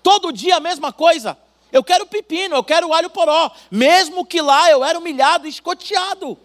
Todo 0.03 0.33
dia 0.33 0.57
a 0.57 0.61
mesma 0.61 0.93
coisa. 0.93 1.37
Eu 1.71 1.83
quero 1.83 2.07
pepino, 2.07 2.57
eu 2.57 2.65
quero 2.65 2.93
alho 2.93 3.09
poró. 3.09 3.51
Mesmo 3.71 4.27
que 4.27 4.43
lá 4.43 4.71
eu 4.71 4.85
era 4.85 4.99
humilhado 4.99 5.47
e 5.47 5.51
escoteado. 5.51 6.39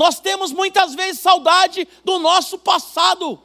Nós 0.00 0.18
temos 0.18 0.50
muitas 0.50 0.94
vezes 0.94 1.20
saudade 1.20 1.86
do 2.02 2.18
nosso 2.18 2.58
passado, 2.58 3.38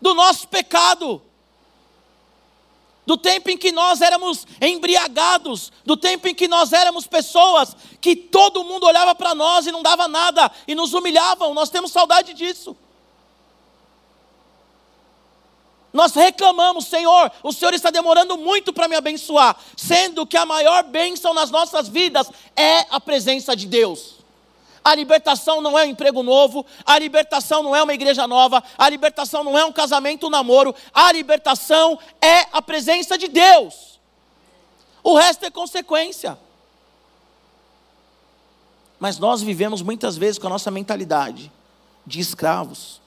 do 0.00 0.12
nosso 0.14 0.48
pecado 0.48 1.22
do 3.06 3.16
tempo 3.16 3.50
em 3.50 3.56
que 3.56 3.70
nós 3.70 4.00
éramos 4.00 4.44
embriagados, 4.60 5.70
do 5.84 5.96
tempo 5.96 6.26
em 6.26 6.34
que 6.34 6.48
nós 6.48 6.72
éramos 6.72 7.06
pessoas 7.06 7.76
que 8.00 8.16
todo 8.16 8.64
mundo 8.64 8.84
olhava 8.84 9.14
para 9.14 9.32
nós 9.32 9.64
e 9.64 9.70
não 9.70 9.80
dava 9.80 10.08
nada 10.08 10.50
e 10.66 10.74
nos 10.74 10.92
humilhavam, 10.92 11.54
nós 11.54 11.70
temos 11.70 11.92
saudade 11.92 12.34
disso. 12.34 12.76
Nós 15.92 16.14
reclamamos, 16.14 16.86
Senhor, 16.86 17.30
o 17.44 17.52
Senhor 17.52 17.74
está 17.74 17.90
demorando 17.90 18.36
muito 18.36 18.72
para 18.72 18.88
me 18.88 18.96
abençoar, 18.96 19.56
sendo 19.76 20.26
que 20.26 20.36
a 20.36 20.44
maior 20.44 20.82
bênção 20.82 21.32
nas 21.32 21.52
nossas 21.52 21.86
vidas 21.86 22.28
é 22.56 22.86
a 22.90 22.98
presença 22.98 23.54
de 23.54 23.68
Deus. 23.68 24.23
A 24.84 24.94
libertação 24.94 25.62
não 25.62 25.78
é 25.78 25.84
um 25.84 25.88
emprego 25.88 26.22
novo, 26.22 26.66
a 26.84 26.98
libertação 26.98 27.62
não 27.62 27.74
é 27.74 27.82
uma 27.82 27.94
igreja 27.94 28.26
nova, 28.28 28.62
a 28.76 28.88
libertação 28.90 29.42
não 29.42 29.56
é 29.56 29.64
um 29.64 29.72
casamento, 29.72 30.26
um 30.26 30.30
namoro, 30.30 30.74
a 30.92 31.10
libertação 31.10 31.98
é 32.20 32.40
a 32.52 32.60
presença 32.60 33.16
de 33.16 33.28
Deus. 33.28 33.98
O 35.02 35.16
resto 35.16 35.46
é 35.46 35.50
consequência. 35.50 36.38
Mas 39.00 39.18
nós 39.18 39.40
vivemos 39.40 39.80
muitas 39.80 40.18
vezes 40.18 40.38
com 40.38 40.46
a 40.46 40.50
nossa 40.50 40.70
mentalidade 40.70 41.50
de 42.06 42.20
escravos. 42.20 43.00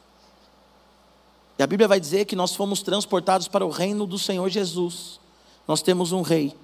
E 1.60 1.64
a 1.64 1.68
Bíblia 1.68 1.88
vai 1.88 2.00
dizer 2.00 2.26
que 2.26 2.36
nós 2.36 2.56
fomos 2.56 2.82
transportados 2.82 3.48
para 3.48 3.66
o 3.66 3.70
reino 3.70 4.06
do 4.06 4.18
Senhor 4.18 4.50
Jesus. 4.50 5.20
Nós 5.68 5.82
temos 5.82 6.12
um 6.12 6.22
rei. 6.22 6.56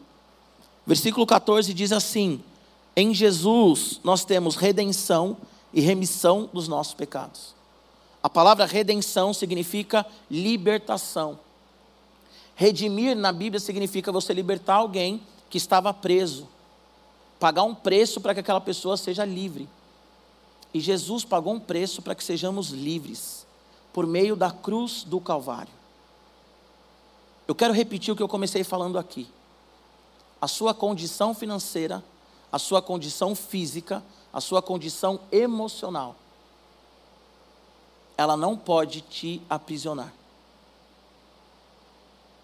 Versículo 0.85 1.25
14 1.25 1.73
diz 1.73 1.91
assim: 1.91 2.43
em 2.95 3.13
Jesus 3.13 3.99
nós 4.03 4.23
temos 4.23 4.55
redenção 4.55 5.37
e 5.73 5.81
remissão 5.81 6.49
dos 6.53 6.67
nossos 6.67 6.93
pecados. 6.93 7.55
A 8.21 8.29
palavra 8.29 8.65
redenção 8.65 9.33
significa 9.33 10.05
libertação. 10.29 11.39
Redimir 12.55 13.15
na 13.15 13.33
Bíblia 13.33 13.59
significa 13.59 14.11
você 14.11 14.33
libertar 14.33 14.75
alguém 14.75 15.21
que 15.49 15.57
estava 15.57 15.93
preso, 15.93 16.47
pagar 17.39 17.63
um 17.63 17.75
preço 17.75 18.21
para 18.21 18.33
que 18.33 18.39
aquela 18.39 18.61
pessoa 18.61 18.95
seja 18.95 19.25
livre. 19.25 19.67
E 20.73 20.79
Jesus 20.79 21.25
pagou 21.25 21.53
um 21.53 21.59
preço 21.59 22.01
para 22.01 22.15
que 22.15 22.23
sejamos 22.23 22.69
livres, 22.69 23.45
por 23.91 24.07
meio 24.07 24.35
da 24.35 24.51
cruz 24.51 25.03
do 25.03 25.19
Calvário. 25.19 25.73
Eu 27.47 27.53
quero 27.53 27.73
repetir 27.73 28.13
o 28.13 28.15
que 28.15 28.23
eu 28.23 28.27
comecei 28.27 28.63
falando 28.63 28.97
aqui. 28.97 29.27
A 30.39 30.47
sua 30.47 30.73
condição 30.73 31.33
financeira 31.33 32.03
a 32.53 32.59
sua 32.59 32.83
condição 32.83 33.33
física, 33.33 34.03
a 34.31 34.39
sua 34.39 34.61
condição 34.61 35.19
emocional. 35.31 36.15
Ela 38.15 38.37
não 38.37 38.55
pode 38.55 39.01
te 39.01 39.41
aprisionar. 39.49 40.13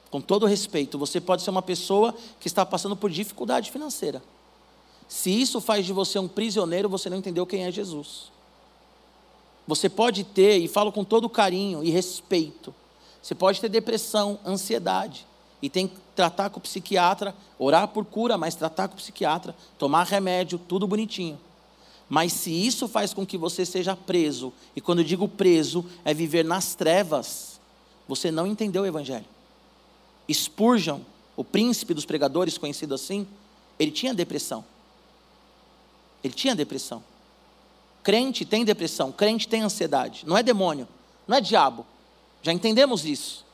Com 0.09 0.19
todo 0.19 0.47
respeito, 0.47 0.97
você 0.97 1.21
pode 1.21 1.43
ser 1.43 1.51
uma 1.51 1.61
pessoa 1.61 2.15
que 2.39 2.47
está 2.47 2.65
passando 2.65 2.95
por 2.95 3.11
dificuldade 3.11 3.69
financeira. 3.69 4.23
Se 5.07 5.29
isso 5.29 5.61
faz 5.61 5.85
de 5.85 5.93
você 5.93 6.17
um 6.17 6.27
prisioneiro, 6.27 6.89
você 6.89 7.07
não 7.07 7.17
entendeu 7.17 7.45
quem 7.45 7.65
é 7.65 7.71
Jesus. 7.71 8.31
Você 9.67 9.87
pode 9.87 10.23
ter, 10.23 10.57
e 10.57 10.67
falo 10.67 10.91
com 10.91 11.03
todo 11.03 11.29
carinho 11.29 11.83
e 11.83 11.91
respeito, 11.91 12.73
você 13.21 13.35
pode 13.35 13.61
ter 13.61 13.69
depressão, 13.69 14.39
ansiedade 14.43 15.28
e 15.61 15.69
tem 15.69 15.87
que 15.87 15.95
tratar 16.15 16.49
com 16.49 16.59
o 16.59 16.61
psiquiatra, 16.61 17.35
orar 17.57 17.87
por 17.87 18.05
cura, 18.05 18.37
mas 18.37 18.55
tratar 18.55 18.87
com 18.87 18.93
o 18.93 18.97
psiquiatra, 18.97 19.55
tomar 19.77 20.03
remédio, 20.05 20.57
tudo 20.57 20.87
bonitinho. 20.87 21.39
Mas 22.09 22.33
se 22.33 22.51
isso 22.51 22.87
faz 22.87 23.13
com 23.13 23.25
que 23.25 23.37
você 23.37 23.65
seja 23.65 23.95
preso, 23.95 24.51
e 24.75 24.81
quando 24.81 24.99
eu 24.99 25.05
digo 25.05 25.27
preso, 25.27 25.85
é 26.03 26.13
viver 26.13 26.43
nas 26.43 26.73
trevas, 26.73 27.59
você 28.07 28.31
não 28.31 28.47
entendeu 28.47 28.81
o 28.81 28.85
Evangelho. 28.85 29.25
Spurgeon, 30.31 31.01
o 31.35 31.43
príncipe 31.43 31.93
dos 31.93 32.05
pregadores, 32.05 32.57
conhecido 32.57 32.95
assim, 32.95 33.27
ele 33.77 33.91
tinha 33.91 34.13
depressão. 34.13 34.65
Ele 36.23 36.33
tinha 36.33 36.55
depressão. 36.55 37.03
Crente 38.01 38.43
tem 38.43 38.65
depressão, 38.65 39.11
crente 39.11 39.47
tem 39.47 39.61
ansiedade. 39.61 40.25
Não 40.25 40.37
é 40.37 40.41
demônio, 40.41 40.87
não 41.27 41.37
é 41.37 41.41
diabo. 41.41 41.85
Já 42.41 42.51
entendemos 42.51 43.05
isso. 43.05 43.45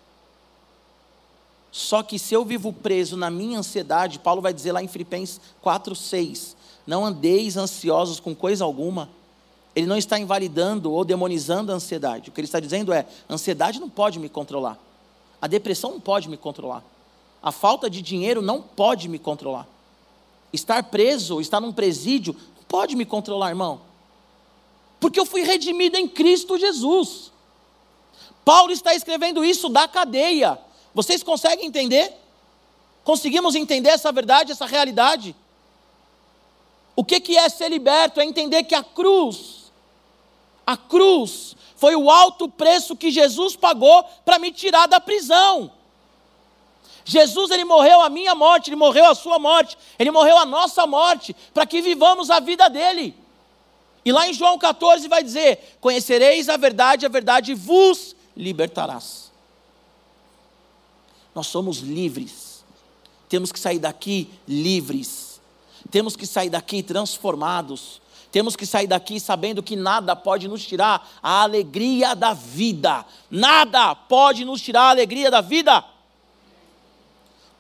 Só 1.76 2.02
que 2.02 2.18
se 2.18 2.34
eu 2.34 2.46
vivo 2.46 2.72
preso 2.72 3.18
na 3.18 3.30
minha 3.30 3.60
ansiedade, 3.60 4.18
Paulo 4.18 4.42
vai 4.42 4.54
dizer 4.54 4.72
lá 4.72 4.82
em 4.82 4.88
Filipenses 4.88 5.42
4:6, 5.62 6.56
não 6.88 7.04
andeis 7.04 7.58
ansiosos 7.58 8.18
com 8.18 8.34
coisa 8.34 8.64
alguma. 8.64 9.10
Ele 9.76 9.86
não 9.86 9.98
está 9.98 10.18
invalidando 10.18 10.90
ou 10.94 11.04
demonizando 11.04 11.74
a 11.74 11.76
ansiedade. 11.76 12.30
O 12.30 12.32
que 12.32 12.40
ele 12.40 12.46
está 12.46 12.62
dizendo 12.62 12.94
é: 12.94 13.06
a 13.28 13.34
ansiedade 13.34 13.78
não 13.78 13.90
pode 13.90 14.20
me 14.20 14.30
controlar. 14.30 14.80
A 15.42 15.48
depressão 15.48 15.92
não 15.92 16.00
pode 16.00 16.30
me 16.30 16.38
controlar. 16.38 16.82
A 17.44 17.52
falta 17.52 17.90
de 17.90 18.02
dinheiro 18.02 18.42
não 18.42 18.62
pode 18.62 19.10
me 19.10 19.20
controlar. 19.20 19.68
Estar 20.54 20.82
preso, 20.84 21.42
estar 21.42 21.60
num 21.60 21.74
presídio, 21.74 22.34
não 22.56 22.64
pode 22.70 22.96
me 22.96 23.04
controlar, 23.04 23.50
irmão. 23.50 23.82
Porque 24.98 25.20
eu 25.20 25.26
fui 25.26 25.42
redimido 25.42 25.98
em 25.98 26.08
Cristo 26.08 26.58
Jesus. 26.58 27.34
Paulo 28.46 28.72
está 28.72 28.96
escrevendo 28.96 29.44
isso 29.44 29.68
da 29.68 29.90
cadeia. 29.90 30.58
Vocês 30.96 31.22
conseguem 31.22 31.66
entender? 31.66 32.14
Conseguimos 33.04 33.54
entender 33.54 33.90
essa 33.90 34.14
verdade, 34.14 34.54
essa 34.54 34.66
realidade? 34.66 35.36
O 36.96 37.04
que, 37.04 37.20
que 37.20 37.38
é 37.38 37.50
ser 37.50 37.70
liberto? 37.70 38.22
É 38.22 38.26
entender 38.26 38.64
que 38.64 38.74
a 38.74 38.82
cruz, 38.82 39.72
a 40.66 40.78
cruz, 40.78 41.54
foi 41.76 41.98
o 41.98 42.10
alto 42.10 42.48
preço 42.48 42.96
que 42.96 43.12
Jesus 43.12 43.58
pagou 43.58 44.06
para 44.24 44.40
me 44.40 44.54
tirar 44.54 44.88
da 44.88 45.02
prisão. 45.02 45.70
Jesus, 47.04 47.52
ele 47.52 47.66
morreu 47.66 48.00
a 48.00 48.10
minha 48.10 48.34
morte, 48.34 48.70
ele 48.70 48.78
morreu 48.78 49.06
a 49.06 49.14
sua 49.14 49.38
morte, 49.38 49.78
ele 50.00 50.10
morreu 50.10 50.38
a 50.38 50.46
nossa 50.46 50.88
morte, 50.88 51.36
para 51.54 51.66
que 51.66 51.82
vivamos 51.82 52.32
a 52.32 52.40
vida 52.40 52.70
dele. 52.70 53.14
E 54.06 54.12
lá 54.14 54.28
em 54.28 54.34
João 54.34 54.58
14 54.58 55.08
vai 55.10 55.22
dizer: 55.22 55.78
Conhecereis 55.82 56.48
a 56.48 56.56
verdade, 56.56 57.06
a 57.06 57.10
verdade 57.10 57.54
vos 57.54 58.16
libertarás. 58.36 59.25
Nós 61.36 61.48
somos 61.48 61.80
livres. 61.80 62.64
Temos 63.28 63.52
que 63.52 63.60
sair 63.60 63.78
daqui 63.78 64.30
livres. 64.48 65.42
Temos 65.92 66.16
que 66.16 66.26
sair 66.26 66.50
daqui 66.50 66.82
transformados. 66.82 68.02
Temos 68.32 68.56
que 68.56 68.66
sair 68.66 68.88
daqui 68.88 69.20
sabendo 69.20 69.62
que 69.62 69.76
nada 69.76 70.16
pode 70.16 70.48
nos 70.48 70.66
tirar 70.66 71.08
a 71.22 71.42
alegria 71.44 72.16
da 72.16 72.34
vida. 72.34 73.06
Nada 73.30 73.94
pode 73.94 74.46
nos 74.46 74.62
tirar 74.62 74.84
a 74.84 74.90
alegria 74.90 75.30
da 75.30 75.42
vida. 75.42 75.84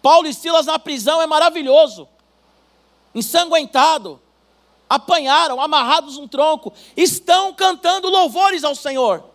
Paulo 0.01 0.27
e 0.27 0.33
Silas 0.33 0.65
na 0.65 0.79
prisão 0.79 1.21
é 1.21 1.27
maravilhoso. 1.27 2.07
Ensanguentado, 3.13 4.21
apanharam, 4.89 5.59
amarrados 5.59 6.17
um 6.17 6.27
tronco, 6.27 6.71
estão 6.95 7.53
cantando 7.53 8.09
louvores 8.09 8.63
ao 8.63 8.75
Senhor. 8.75 9.34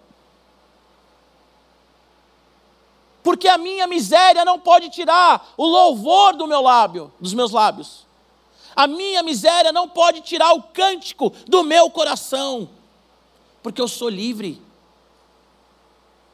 Porque 3.30 3.46
a 3.46 3.56
minha 3.56 3.86
miséria 3.86 4.44
não 4.44 4.58
pode 4.58 4.90
tirar 4.90 5.54
o 5.56 5.64
louvor 5.64 6.34
do 6.34 6.48
meu 6.48 6.60
lábio, 6.60 7.12
dos 7.20 7.32
meus 7.32 7.52
lábios. 7.52 8.04
A 8.74 8.88
minha 8.88 9.22
miséria 9.22 9.70
não 9.70 9.88
pode 9.88 10.20
tirar 10.20 10.52
o 10.52 10.60
cântico 10.60 11.30
do 11.46 11.62
meu 11.62 11.88
coração, 11.90 12.68
porque 13.62 13.80
eu 13.80 13.86
sou 13.86 14.08
livre. 14.08 14.60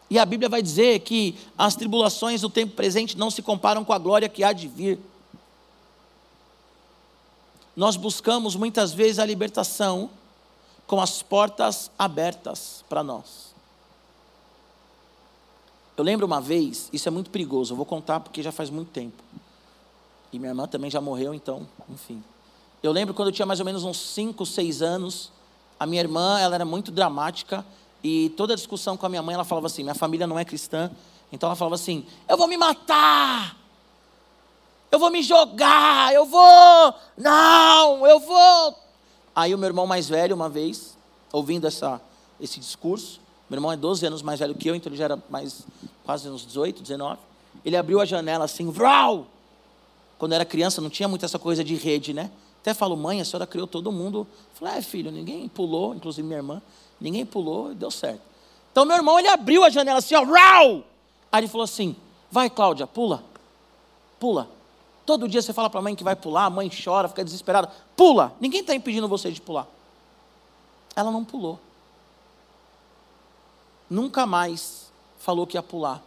E 0.08 0.18
a 0.18 0.24
Bíblia 0.24 0.48
vai 0.48 0.62
dizer 0.62 1.00
que 1.00 1.38
as 1.58 1.76
tribulações 1.76 2.40
do 2.40 2.48
tempo 2.48 2.74
presente 2.74 3.14
não 3.18 3.30
se 3.30 3.42
comparam 3.42 3.84
com 3.84 3.92
a 3.92 3.98
glória 3.98 4.26
que 4.26 4.42
há 4.42 4.54
de 4.54 4.66
vir. 4.66 4.98
Nós 7.76 7.96
buscamos 7.96 8.56
muitas 8.56 8.94
vezes 8.94 9.18
a 9.18 9.26
libertação 9.26 10.08
com 10.86 10.98
as 10.98 11.20
portas 11.20 11.90
abertas 11.98 12.82
para 12.88 13.02
nós. 13.02 13.45
Eu 15.96 16.04
lembro 16.04 16.26
uma 16.26 16.40
vez, 16.40 16.88
isso 16.92 17.08
é 17.08 17.10
muito 17.10 17.30
perigoso, 17.30 17.72
eu 17.72 17.76
vou 17.76 17.86
contar 17.86 18.20
porque 18.20 18.42
já 18.42 18.52
faz 18.52 18.68
muito 18.68 18.90
tempo. 18.90 19.22
E 20.32 20.38
minha 20.38 20.50
irmã 20.50 20.66
também 20.66 20.90
já 20.90 21.00
morreu, 21.00 21.32
então, 21.32 21.66
enfim. 21.88 22.22
Eu 22.82 22.92
lembro 22.92 23.14
quando 23.14 23.28
eu 23.28 23.32
tinha 23.32 23.46
mais 23.46 23.60
ou 23.60 23.66
menos 23.66 23.84
uns 23.84 23.98
5, 23.98 24.44
6 24.44 24.82
anos, 24.82 25.32
a 25.80 25.86
minha 25.86 26.00
irmã, 26.00 26.38
ela 26.38 26.54
era 26.54 26.64
muito 26.64 26.90
dramática 26.90 27.64
e 28.02 28.28
toda 28.36 28.54
discussão 28.54 28.96
com 28.96 29.06
a 29.06 29.08
minha 29.08 29.22
mãe, 29.22 29.34
ela 29.34 29.44
falava 29.44 29.66
assim: 29.66 29.82
minha 29.82 29.94
família 29.94 30.26
não 30.26 30.38
é 30.38 30.44
cristã, 30.44 30.90
então 31.32 31.48
ela 31.48 31.56
falava 31.56 31.74
assim: 31.74 32.06
eu 32.28 32.36
vou 32.36 32.46
me 32.46 32.56
matar, 32.56 33.56
eu 34.90 34.98
vou 34.98 35.10
me 35.10 35.22
jogar, 35.22 36.12
eu 36.14 36.24
vou, 36.24 36.94
não, 37.16 38.06
eu 38.06 38.20
vou. 38.20 38.78
Aí 39.34 39.54
o 39.54 39.58
meu 39.58 39.68
irmão 39.68 39.86
mais 39.86 40.08
velho, 40.08 40.34
uma 40.34 40.48
vez, 40.48 40.96
ouvindo 41.32 41.66
essa, 41.66 42.00
esse 42.40 42.60
discurso, 42.60 43.20
meu 43.50 43.58
irmão 43.58 43.72
é 43.72 43.76
12 43.76 44.06
anos 44.06 44.22
mais 44.22 44.40
velho 44.40 44.54
que 44.54 44.68
eu, 44.68 44.74
então 44.74 44.90
ele 44.90 44.96
já 44.96 45.04
era 45.04 45.22
mais, 45.28 45.66
quase 46.06 46.28
uns 46.28 46.46
18, 46.46 46.82
19. 46.82 47.18
Ele 47.64 47.76
abriu 47.76 48.00
a 48.00 48.04
janela 48.04 48.44
assim, 48.44 48.70
vrau! 48.70 49.26
Quando 50.16 50.32
era 50.32 50.44
criança 50.44 50.80
não 50.80 50.88
tinha 50.88 51.08
muito 51.08 51.24
essa 51.24 51.38
coisa 51.38 51.64
de 51.64 51.74
rede, 51.74 52.14
né? 52.14 52.30
Até 52.60 52.72
falo, 52.72 52.96
mãe, 52.96 53.20
a 53.20 53.24
senhora 53.24 53.46
criou 53.46 53.66
todo 53.66 53.90
mundo. 53.90 54.20
Eu 54.20 54.26
falei, 54.54 54.78
é 54.78 54.82
filho, 54.82 55.10
ninguém 55.10 55.48
pulou, 55.48 55.94
inclusive 55.94 56.26
minha 56.26 56.38
irmã, 56.38 56.62
ninguém 57.00 57.26
pulou 57.26 57.72
e 57.72 57.74
deu 57.74 57.90
certo. 57.90 58.20
Então 58.70 58.84
meu 58.84 58.96
irmão, 58.96 59.18
ele 59.18 59.28
abriu 59.28 59.64
a 59.64 59.68
janela 59.68 59.98
assim, 59.98 60.14
ó, 60.14 60.22
rau! 60.22 60.84
Aí 61.30 61.40
ele 61.40 61.48
falou 61.48 61.64
assim, 61.64 61.96
vai 62.30 62.48
Cláudia, 62.48 62.86
pula, 62.86 63.24
pula. 64.20 64.48
Todo 65.04 65.28
dia 65.28 65.42
você 65.42 65.52
fala 65.52 65.68
para 65.68 65.80
a 65.80 65.82
mãe 65.82 65.94
que 65.94 66.04
vai 66.04 66.16
pular, 66.16 66.46
a 66.46 66.50
mãe 66.50 66.70
chora, 66.70 67.08
fica 67.08 67.24
desesperada. 67.24 67.70
Pula! 67.96 68.32
Ninguém 68.40 68.60
está 68.60 68.74
impedindo 68.74 69.08
você 69.08 69.30
de 69.30 69.40
pular. 69.40 69.66
Ela 70.94 71.10
não 71.10 71.24
pulou. 71.24 71.58
Nunca 73.88 74.26
mais 74.26 74.85
falou 75.26 75.44
que 75.44 75.56
ia 75.56 75.62
pular. 75.62 76.00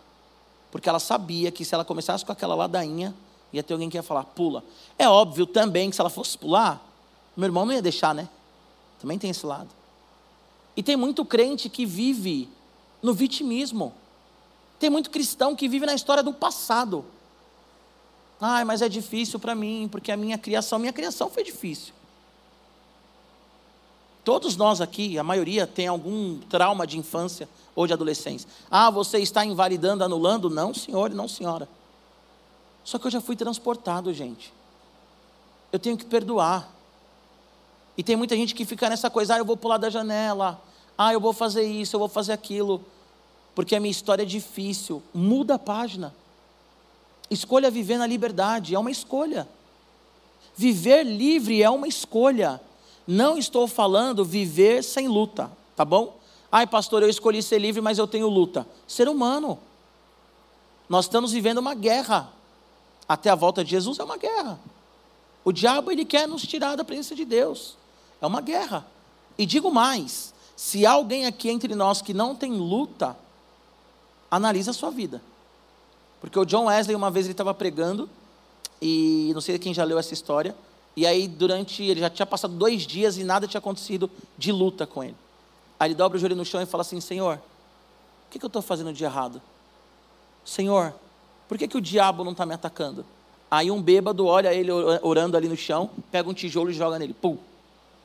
Porque 0.72 0.88
ela 0.88 1.00
sabia 1.00 1.52
que 1.52 1.66
se 1.66 1.76
ela 1.76 1.84
começasse 1.84 2.26
com 2.26 2.32
aquela 2.32 2.56
ladainha, 2.56 3.14
ia 3.52 3.62
ter 3.62 3.74
alguém 3.74 3.90
que 3.90 3.98
ia 3.98 4.04
falar, 4.04 4.24
pula. 4.24 4.64
É 4.98 5.10
óbvio 5.10 5.46
também 5.46 5.90
que 5.90 5.96
se 5.98 6.02
ela 6.02 6.10
fosse 6.10 6.38
pular, 6.38 6.82
meu 7.36 7.48
irmão 7.48 7.66
não 7.66 7.74
ia 7.74 7.82
deixar, 7.82 8.16
né? 8.16 8.30
Também 9.02 9.20
tem 9.20 9.30
esse 9.30 9.46
lado. 9.46 9.70
E 10.76 10.82
tem 10.82 10.96
muito 10.96 11.26
crente 11.26 11.68
que 11.68 11.86
vive 11.86 12.48
no 13.04 13.14
vitimismo. 13.14 13.94
Tem 14.80 14.90
muito 14.90 15.10
cristão 15.10 15.54
que 15.54 15.68
vive 15.68 15.86
na 15.86 15.94
história 15.94 16.24
do 16.24 16.34
passado. 16.34 17.04
Ai, 18.40 18.64
mas 18.64 18.82
é 18.82 18.88
difícil 18.88 19.38
para 19.38 19.54
mim, 19.54 19.90
porque 19.92 20.14
a 20.14 20.18
minha 20.18 20.38
criação, 20.38 20.80
minha 20.80 20.94
criação 20.94 21.30
foi 21.30 21.44
difícil. 21.44 21.94
Todos 24.30 24.56
nós 24.56 24.80
aqui, 24.80 25.18
a 25.18 25.24
maioria 25.24 25.66
tem 25.66 25.88
algum 25.88 26.38
trauma 26.42 26.86
de 26.86 27.00
infância 27.00 27.50
ou 27.76 27.88
de 27.88 27.94
adolescência. 27.94 28.48
Ah, 28.70 28.92
você 28.92 29.18
está 29.18 29.44
invalidando, 29.44 30.04
anulando? 30.04 30.52
Não, 30.52 30.72
senhor, 30.72 31.10
não, 31.10 31.28
senhora. 31.28 31.68
Só 32.84 33.00
que 33.00 33.08
eu 33.08 33.10
já 33.10 33.20
fui 33.22 33.36
transportado, 33.36 34.14
gente. 34.14 34.54
Eu 35.72 35.80
tenho 35.80 35.98
que 35.98 36.06
perdoar. 36.06 36.72
E 37.98 38.04
tem 38.04 38.16
muita 38.16 38.36
gente 38.36 38.54
que 38.54 38.66
fica 38.66 38.88
nessa 38.88 39.10
coisa, 39.10 39.34
ah, 39.34 39.40
eu 39.40 39.46
vou 39.46 39.58
pular 39.58 39.78
da 39.80 39.90
janela, 39.90 40.62
ah, 40.96 41.12
eu 41.12 41.20
vou 41.20 41.34
fazer 41.34 41.64
isso, 41.64 41.96
eu 41.96 42.00
vou 42.00 42.08
fazer 42.08 42.34
aquilo, 42.34 42.86
porque 43.56 43.76
a 43.76 43.80
minha 43.80 43.90
história 43.90 44.22
é 44.22 44.28
difícil. 44.28 45.02
Muda 45.12 45.56
a 45.56 45.60
página. 45.60 46.14
Escolha 47.32 47.72
viver 47.72 47.98
na 47.98 48.06
liberdade, 48.06 48.76
é 48.76 48.80
uma 48.80 48.92
escolha. 48.92 49.50
Viver 50.56 51.02
livre 51.02 51.64
é 51.64 51.70
uma 51.72 51.88
escolha. 51.88 52.62
Não 53.12 53.40
estou 53.40 53.68
falando 53.68 54.24
viver 54.24 54.84
sem 54.84 55.08
luta, 55.08 55.50
tá 55.76 55.84
bom? 55.84 56.16
Ai, 56.52 56.68
pastor, 56.68 57.02
eu 57.02 57.10
escolhi 57.10 57.42
ser 57.42 57.58
livre, 57.58 57.82
mas 57.82 57.98
eu 57.98 58.06
tenho 58.06 58.28
luta. 58.28 58.68
Ser 58.88 59.10
humano. 59.10 59.58
Nós 60.88 61.06
estamos 61.06 61.32
vivendo 61.32 61.58
uma 61.58 61.74
guerra 61.74 62.32
até 63.08 63.32
a 63.32 63.36
volta 63.36 63.64
de 63.64 63.72
Jesus 63.72 63.98
é 63.98 64.04
uma 64.04 64.16
guerra. 64.16 64.60
O 65.44 65.52
diabo 65.52 65.90
ele 65.90 66.06
quer 66.06 66.28
nos 66.28 66.44
tirar 66.44 66.76
da 66.76 66.84
presença 66.84 67.16
de 67.16 67.26
Deus. 67.26 67.76
É 68.22 68.28
uma 68.28 68.42
guerra. 68.42 68.86
E 69.40 69.44
digo 69.48 69.72
mais, 69.72 70.32
se 70.56 70.86
há 70.86 70.92
alguém 70.92 71.26
aqui 71.26 71.50
entre 71.50 71.74
nós 71.74 72.04
que 72.04 72.14
não 72.14 72.36
tem 72.36 72.54
luta, 72.54 73.18
analisa 74.30 74.70
a 74.70 74.74
sua 74.76 74.92
vida. 74.92 75.20
Porque 76.22 76.38
o 76.38 76.46
John 76.46 76.66
Wesley 76.66 76.96
uma 76.96 77.10
vez 77.10 77.26
ele 77.26 77.34
estava 77.34 77.56
pregando 77.56 78.08
e 78.80 79.32
não 79.34 79.42
sei 79.42 79.58
quem 79.58 79.74
já 79.74 79.84
leu 79.84 79.98
essa 79.98 80.14
história. 80.14 80.56
E 80.96 81.06
aí 81.06 81.28
durante 81.28 81.84
ele 81.84 82.00
já 82.00 82.10
tinha 82.10 82.26
passado 82.26 82.54
dois 82.54 82.86
dias 82.86 83.18
e 83.18 83.24
nada 83.24 83.48
tinha 83.48 83.60
acontecido 83.60 84.10
de 84.38 84.52
luta 84.52 84.86
com 84.86 85.04
ele. 85.04 85.16
Aí 85.80 85.88
ele 85.88 85.96
dobra 85.96 86.18
o 86.18 86.20
joelho 86.20 86.36
no 86.36 86.46
chão 86.46 86.62
e 86.62 86.66
fala 86.66 86.82
assim: 86.82 87.00
Senhor, 87.00 87.38
o 87.38 88.32
que, 88.32 88.40
que 88.40 88.46
eu 88.46 88.48
estou 88.48 88.62
fazendo 88.62 88.92
de 88.92 89.04
errado? 89.04 89.42
Senhor, 90.44 90.94
por 91.48 91.58
que, 91.58 91.68
que 91.68 91.78
o 91.78 91.82
diabo 91.82 92.24
não 92.24 92.34
está 92.34 92.46
me 92.46 92.54
atacando? 92.54 93.06
Aí 93.50 93.72
um 93.72 93.82
bêbado 93.82 94.26
olha 94.26 94.54
ele 94.54 94.72
orando 94.72 95.36
ali 95.36 95.48
no 95.48 95.56
chão, 95.56 95.90
pega 96.12 96.30
um 96.30 96.34
tijolo 96.34 96.70
e 96.70 96.74
joga 96.74 97.00
nele. 97.00 97.14
Pum. 97.14 97.38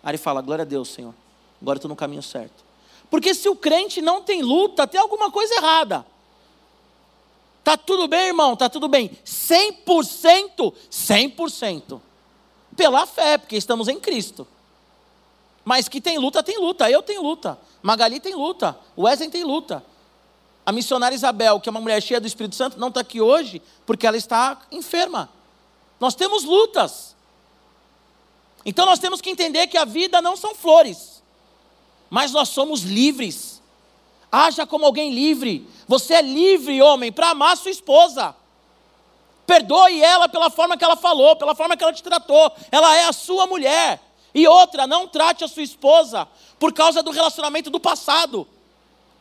Aí 0.03 0.13
ele 0.13 0.19
fala: 0.19 0.41
Glória 0.41 0.63
a 0.63 0.67
Deus, 0.67 0.89
Senhor. 0.89 1.15
Agora 1.61 1.79
estou 1.79 1.89
no 1.89 1.97
caminho 1.97 2.23
certo. 2.23 2.65
Porque 3.11 3.35
se 3.35 3.49
o 3.49 3.57
crente 3.57 4.01
não 4.01 4.23
tem 4.23 4.43
luta, 4.43 4.87
tem 4.87 5.01
alguma 5.01 5.31
coisa 5.31 5.55
errada. 5.55 6.07
Tá 7.63 7.77
tudo 7.77 8.07
bem, 8.07 8.27
irmão? 8.29 8.55
Tá 8.55 8.69
tudo 8.69 8.89
bem. 8.89 9.11
100%, 9.25 10.75
100%. 10.91 12.01
Pela 12.77 13.07
fé, 13.07 13.39
porque 13.39 13.57
estamos 13.57 13.89
em 13.89 14.01
Cristo. 14.01 14.47
Mas 15.65 15.89
que 15.89 16.01
tem 16.01 16.19
luta, 16.19 16.43
tem 16.43 16.59
luta. 16.59 16.91
Eu 16.91 17.03
tenho 17.03 17.23
luta. 17.23 17.59
Magali 17.83 18.21
tem 18.21 18.35
luta. 18.35 18.79
Wesley 18.97 19.31
tem 19.31 19.45
luta. 19.45 19.85
A 20.67 20.73
missionária 20.73 21.15
Isabel, 21.15 21.61
que 21.61 21.69
é 21.69 21.71
uma 21.71 21.81
mulher 21.81 22.03
cheia 22.03 22.21
do 22.21 22.27
Espírito 22.27 22.57
Santo, 22.57 22.79
não 22.79 22.89
está 22.89 23.01
aqui 23.01 23.21
hoje 23.21 23.61
porque 23.85 24.07
ela 24.07 24.17
está 24.17 24.61
enferma. 24.71 25.31
Nós 26.01 26.15
temos 26.15 26.45
lutas. 26.45 27.15
Então 28.65 28.87
nós 28.87 28.99
temos 28.99 29.21
que 29.21 29.31
entender 29.31 29.67
que 29.67 29.77
a 29.77 29.85
vida 29.85 30.23
não 30.23 30.37
são 30.37 30.55
flores, 30.55 31.23
mas 32.09 32.33
nós 32.33 32.49
somos 32.49 32.81
livres. 32.81 33.61
Haja 34.33 34.67
como 34.67 34.87
alguém 34.87 35.15
livre. 35.15 35.69
Você 35.87 36.15
é 36.15 36.23
livre, 36.23 36.81
homem, 36.81 37.13
para 37.13 37.31
amar 37.31 37.57
sua 37.57 37.71
esposa. 37.71 38.35
Perdoe 39.47 40.03
ela 40.03 40.29
pela 40.29 40.51
forma 40.51 40.77
que 40.77 40.85
ela 40.85 40.97
falou, 40.97 41.37
pela 41.37 41.55
forma 41.55 41.77
que 41.77 41.85
ela 41.85 41.93
te 41.93 42.03
tratou. 42.03 42.53
Ela 42.71 42.97
é 42.97 43.05
a 43.05 43.13
sua 43.13 43.47
mulher. 43.47 44.01
E 44.35 44.49
outra, 44.49 44.87
não 44.87 45.07
trate 45.07 45.45
a 45.45 45.49
sua 45.49 45.63
esposa 45.63 46.27
por 46.59 46.73
causa 46.73 47.03
do 47.03 47.11
relacionamento 47.11 47.71
do 47.71 47.79
passado. 47.79 48.47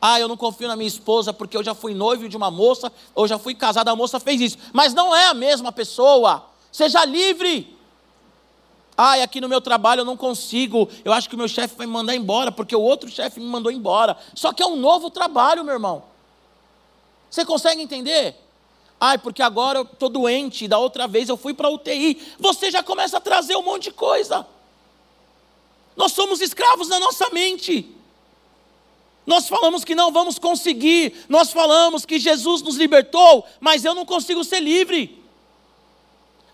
Ah, 0.00 0.20
eu 0.20 0.28
não 0.28 0.36
confio 0.36 0.68
na 0.68 0.76
minha 0.76 0.88
esposa 0.88 1.32
porque 1.32 1.56
eu 1.56 1.62
já 1.62 1.74
fui 1.74 1.94
noivo 1.94 2.28
de 2.28 2.36
uma 2.36 2.50
moça, 2.50 2.92
ou 3.14 3.26
já 3.26 3.38
fui 3.38 3.54
casado, 3.54 3.88
a 3.88 3.96
moça 3.96 4.20
fez 4.20 4.40
isso. 4.40 4.58
Mas 4.72 4.92
não 4.92 5.14
é 5.14 5.26
a 5.26 5.34
mesma 5.34 5.72
pessoa. 5.72 6.44
Seja 6.70 7.04
livre. 7.04 7.74
Ah, 8.96 9.14
aqui 9.22 9.40
no 9.40 9.48
meu 9.48 9.60
trabalho 9.60 10.00
eu 10.00 10.04
não 10.04 10.16
consigo. 10.16 10.88
Eu 11.04 11.12
acho 11.12 11.28
que 11.28 11.34
o 11.34 11.38
meu 11.38 11.48
chefe 11.48 11.76
vai 11.76 11.86
me 11.86 11.92
mandar 11.92 12.14
embora, 12.14 12.52
porque 12.52 12.76
o 12.76 12.80
outro 12.80 13.08
chefe 13.08 13.40
me 13.40 13.46
mandou 13.46 13.72
embora. 13.72 14.16
Só 14.34 14.52
que 14.52 14.62
é 14.62 14.66
um 14.66 14.76
novo 14.76 15.10
trabalho, 15.10 15.64
meu 15.64 15.74
irmão. 15.74 16.02
Você 17.30 17.44
consegue 17.44 17.80
entender? 17.80 18.36
Ai, 19.00 19.18
porque 19.18 19.42
agora 19.42 19.80
eu 19.80 19.82
estou 19.84 20.08
doente, 20.08 20.68
da 20.68 20.78
outra 20.78 21.06
vez 21.06 21.28
eu 21.28 21.36
fui 21.36 21.52
para 21.52 21.68
UTI. 21.68 22.20
Você 22.38 22.70
já 22.70 22.82
começa 22.82 23.18
a 23.18 23.20
trazer 23.20 23.56
um 23.56 23.62
monte 23.62 23.84
de 23.84 23.92
coisa. 23.92 24.46
Nós 25.96 26.12
somos 26.12 26.40
escravos 26.40 26.88
da 26.88 26.98
nossa 26.98 27.28
mente. 27.30 27.94
Nós 29.26 29.48
falamos 29.48 29.84
que 29.84 29.94
não 29.94 30.12
vamos 30.12 30.38
conseguir, 30.38 31.24
nós 31.28 31.50
falamos 31.50 32.04
que 32.04 32.18
Jesus 32.18 32.60
nos 32.60 32.76
libertou, 32.76 33.44
mas 33.58 33.84
eu 33.84 33.94
não 33.94 34.04
consigo 34.04 34.44
ser 34.44 34.60
livre. 34.60 35.22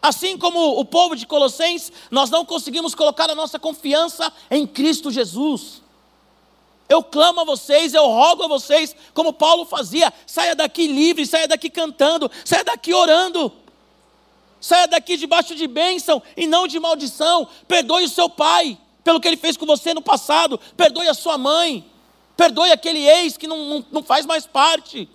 Assim 0.01 0.39
como 0.39 0.79
o 0.79 0.85
povo 0.85 1.15
de 1.15 1.27
Colossenses, 1.27 1.93
nós 2.11 2.31
não 2.31 2.45
conseguimos 2.45 2.95
colocar 2.95 3.29
a 3.29 3.35
nossa 3.35 3.59
confiança 3.59 4.33
em 4.51 4.67
Cristo 4.67 5.11
Jesus. 5.11 5.83
Eu 6.91 7.03
clamo 7.03 7.41
a 7.41 7.45
vocês, 7.45 7.95
eu 7.95 8.05
rogo 8.05 8.43
a 8.43 8.49
vocês, 8.49 8.95
como 9.15 9.33
Paulo 9.33 9.65
fazia: 9.65 10.13
saia 10.27 10.55
daqui 10.55 10.87
livre, 10.87 11.25
saia 11.25 11.49
daqui 11.49 11.71
cantando, 11.71 12.31
saia 12.45 12.65
daqui 12.65 12.93
orando, 12.93 13.51
saia 14.61 14.87
daqui 14.87 15.17
debaixo 15.17 15.55
de 15.55 15.67
bênção 15.67 16.23
e 16.37 16.47
não 16.47 16.67
de 16.67 16.79
maldição. 16.79 17.49
Perdoe 17.67 18.05
o 18.05 18.09
seu 18.09 18.29
pai 18.29 18.77
pelo 19.03 19.19
que 19.19 19.27
ele 19.27 19.39
fez 19.39 19.57
com 19.57 19.65
você 19.65 19.95
no 19.95 20.03
passado, 20.03 20.61
perdoe 20.77 21.09
a 21.09 21.15
sua 21.15 21.39
mãe, 21.39 21.91
Perdoe 22.41 22.73
aquele 22.73 23.07
ex 23.07 23.37
que 23.37 23.47
não, 23.47 23.69
não, 23.69 23.87
não 23.93 24.03
faz 24.03 24.25
mais 24.25 24.47
parte. 24.47 25.07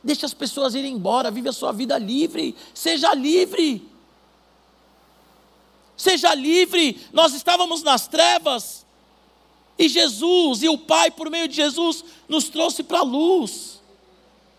Deixa 0.00 0.26
as 0.26 0.32
pessoas 0.32 0.76
irem 0.76 0.92
embora, 0.92 1.28
vive 1.28 1.48
a 1.48 1.52
sua 1.52 1.72
vida 1.72 1.98
livre. 1.98 2.54
Seja 2.72 3.12
livre. 3.14 3.84
Seja 5.96 6.32
livre. 6.36 7.04
Nós 7.12 7.34
estávamos 7.34 7.82
nas 7.82 8.06
trevas. 8.06 8.81
E 9.78 9.88
Jesus 9.88 10.62
e 10.62 10.68
o 10.68 10.78
Pai, 10.78 11.10
por 11.10 11.30
meio 11.30 11.48
de 11.48 11.56
Jesus, 11.56 12.04
nos 12.28 12.48
trouxe 12.48 12.82
para 12.82 13.00
a 13.00 13.04
luz. 13.04 13.80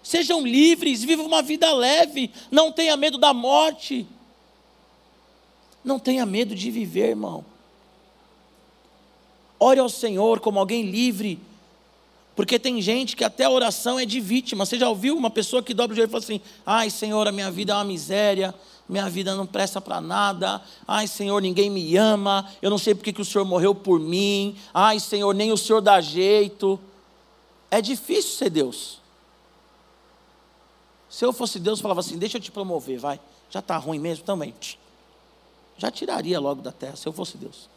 Sejam 0.01 0.45
livres, 0.45 1.03
vivam 1.03 1.25
uma 1.25 1.41
vida 1.41 1.71
leve. 1.73 2.31
Não 2.51 2.71
tenha 2.71 2.97
medo 2.97 3.17
da 3.17 3.33
morte. 3.33 4.05
Não 5.83 5.99
tenha 5.99 6.25
medo 6.25 6.53
de 6.55 6.69
viver, 6.69 7.09
irmão. 7.09 7.45
Ore 9.59 9.79
ao 9.79 9.89
Senhor 9.89 10.39
como 10.39 10.59
alguém 10.59 10.83
livre 10.83 11.39
porque 12.35 12.57
tem 12.57 12.81
gente 12.81 13.15
que 13.15 13.23
até 13.23 13.43
a 13.43 13.49
oração 13.49 13.99
é 13.99 14.05
de 14.05 14.19
vítima. 14.19 14.65
Você 14.65 14.77
já 14.77 14.89
ouviu 14.89 15.15
uma 15.15 15.29
pessoa 15.29 15.61
que 15.61 15.73
dobra 15.73 15.93
o 15.93 15.95
joelho 15.95 16.09
e 16.09 16.11
fala 16.11 16.23
assim: 16.23 16.41
Ai, 16.65 16.89
Senhor, 16.89 17.27
a 17.27 17.31
minha 17.31 17.51
vida 17.51 17.73
é 17.73 17.75
uma 17.75 17.83
miséria, 17.83 18.53
minha 18.87 19.09
vida 19.09 19.35
não 19.35 19.45
presta 19.45 19.79
para 19.79 20.01
nada. 20.01 20.61
Ai, 20.87 21.07
Senhor, 21.07 21.41
ninguém 21.41 21.69
me 21.69 21.95
ama. 21.95 22.49
Eu 22.61 22.69
não 22.69 22.77
sei 22.77 22.93
porque 22.93 23.13
que 23.13 23.21
o 23.21 23.25
Senhor 23.25 23.45
morreu 23.45 23.73
por 23.73 23.99
mim. 23.99 24.57
Ai, 24.73 24.99
Senhor, 24.99 25.33
nem 25.33 25.51
o 25.51 25.57
Senhor 25.57 25.81
dá 25.81 26.01
jeito. 26.01 26.79
É 27.71 27.81
difícil 27.81 28.37
ser 28.37 28.49
Deus. 28.49 28.99
Se 31.09 31.23
eu 31.23 31.31
fosse 31.31 31.59
Deus, 31.59 31.79
eu 31.79 31.83
falava 31.83 32.01
assim: 32.01 32.17
Deixa 32.17 32.37
eu 32.37 32.41
te 32.41 32.51
promover, 32.51 32.99
vai. 32.99 33.19
Já 33.49 33.59
está 33.59 33.77
ruim 33.77 33.99
mesmo 33.99 34.25
também. 34.25 34.53
Já 35.77 35.89
tiraria 35.89 36.39
logo 36.39 36.61
da 36.61 36.71
terra, 36.71 36.95
se 36.95 37.07
eu 37.07 37.13
fosse 37.13 37.37
Deus. 37.37 37.69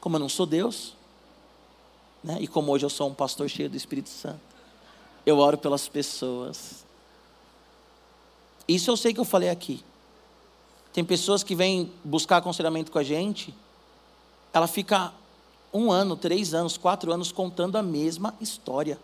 Como 0.00 0.16
eu 0.16 0.20
não 0.20 0.28
sou 0.28 0.46
Deus, 0.46 0.94
né? 2.22 2.38
E 2.40 2.46
como 2.46 2.72
hoje 2.72 2.84
eu 2.84 2.90
sou 2.90 3.08
um 3.08 3.14
pastor 3.14 3.48
cheio 3.48 3.68
do 3.68 3.76
Espírito 3.76 4.08
Santo, 4.08 4.40
eu 5.26 5.38
oro 5.38 5.58
pelas 5.58 5.88
pessoas. 5.88 6.84
Isso 8.66 8.90
eu 8.90 8.96
sei 8.96 9.12
que 9.12 9.20
eu 9.20 9.24
falei 9.24 9.48
aqui. 9.48 9.82
Tem 10.92 11.04
pessoas 11.04 11.42
que 11.42 11.54
vêm 11.54 11.92
buscar 12.04 12.38
aconselhamento 12.38 12.90
com 12.90 12.98
a 12.98 13.02
gente, 13.02 13.54
ela 14.52 14.66
fica 14.66 15.12
um 15.72 15.90
ano, 15.92 16.16
três 16.16 16.54
anos, 16.54 16.76
quatro 16.76 17.12
anos 17.12 17.30
contando 17.30 17.76
a 17.76 17.82
mesma 17.82 18.34
história. 18.40 18.98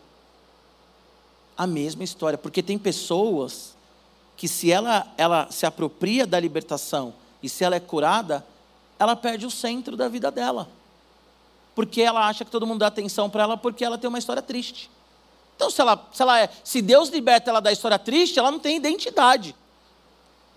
A 1.56 1.66
mesma 1.66 2.02
história. 2.02 2.38
Porque 2.38 2.62
tem 2.62 2.78
pessoas 2.78 3.76
que, 4.36 4.48
se 4.48 4.72
ela, 4.72 5.06
ela 5.16 5.50
se 5.50 5.66
apropria 5.66 6.26
da 6.26 6.40
libertação 6.40 7.14
e 7.42 7.48
se 7.48 7.62
ela 7.62 7.76
é 7.76 7.80
curada, 7.80 8.44
ela 8.98 9.14
perde 9.14 9.46
o 9.46 9.50
centro 9.50 9.96
da 9.96 10.08
vida 10.08 10.30
dela 10.30 10.68
porque 11.74 12.00
ela 12.00 12.26
acha 12.26 12.44
que 12.44 12.50
todo 12.50 12.66
mundo 12.66 12.80
dá 12.80 12.86
atenção 12.86 13.28
para 13.28 13.42
ela 13.42 13.56
porque 13.56 13.84
ela 13.84 13.98
tem 13.98 14.08
uma 14.08 14.18
história 14.18 14.40
triste. 14.40 14.90
Então, 15.56 15.70
se, 15.70 15.80
ela, 15.80 16.08
se, 16.12 16.22
ela 16.22 16.40
é, 16.40 16.48
se 16.62 16.80
Deus 16.80 17.08
liberta 17.08 17.50
ela 17.50 17.60
da 17.60 17.72
história 17.72 17.98
triste, 17.98 18.38
ela 18.38 18.50
não 18.50 18.58
tem 18.58 18.76
identidade. 18.76 19.54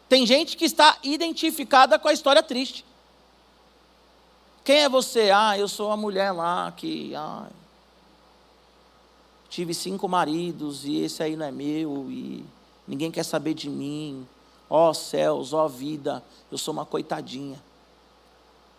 Tem 0.09 0.25
gente 0.25 0.55
que 0.55 0.65
está 0.65 0.97
identificada 1.03 1.99
com 1.99 2.07
a 2.07 2.13
história 2.13 2.41
triste. 2.41 2.85
Quem 4.63 4.83
é 4.83 4.89
você? 4.89 5.31
Ah, 5.31 5.57
eu 5.57 5.67
sou 5.67 5.91
a 5.91 5.97
mulher 5.97 6.31
lá 6.31 6.71
que. 6.71 7.13
Ah, 7.15 7.47
tive 9.49 9.73
cinco 9.73 10.07
maridos 10.07 10.85
e 10.85 10.97
esse 10.97 11.23
aí 11.23 11.35
não 11.35 11.45
é 11.45 11.51
meu 11.51 12.07
e 12.11 12.45
ninguém 12.87 13.09
quer 13.09 13.23
saber 13.23 13.53
de 13.53 13.69
mim. 13.69 14.27
Ó 14.69 14.89
oh, 14.89 14.93
céus, 14.93 15.53
ó 15.53 15.65
oh, 15.65 15.69
vida, 15.69 16.23
eu 16.51 16.57
sou 16.57 16.73
uma 16.73 16.85
coitadinha. 16.85 17.61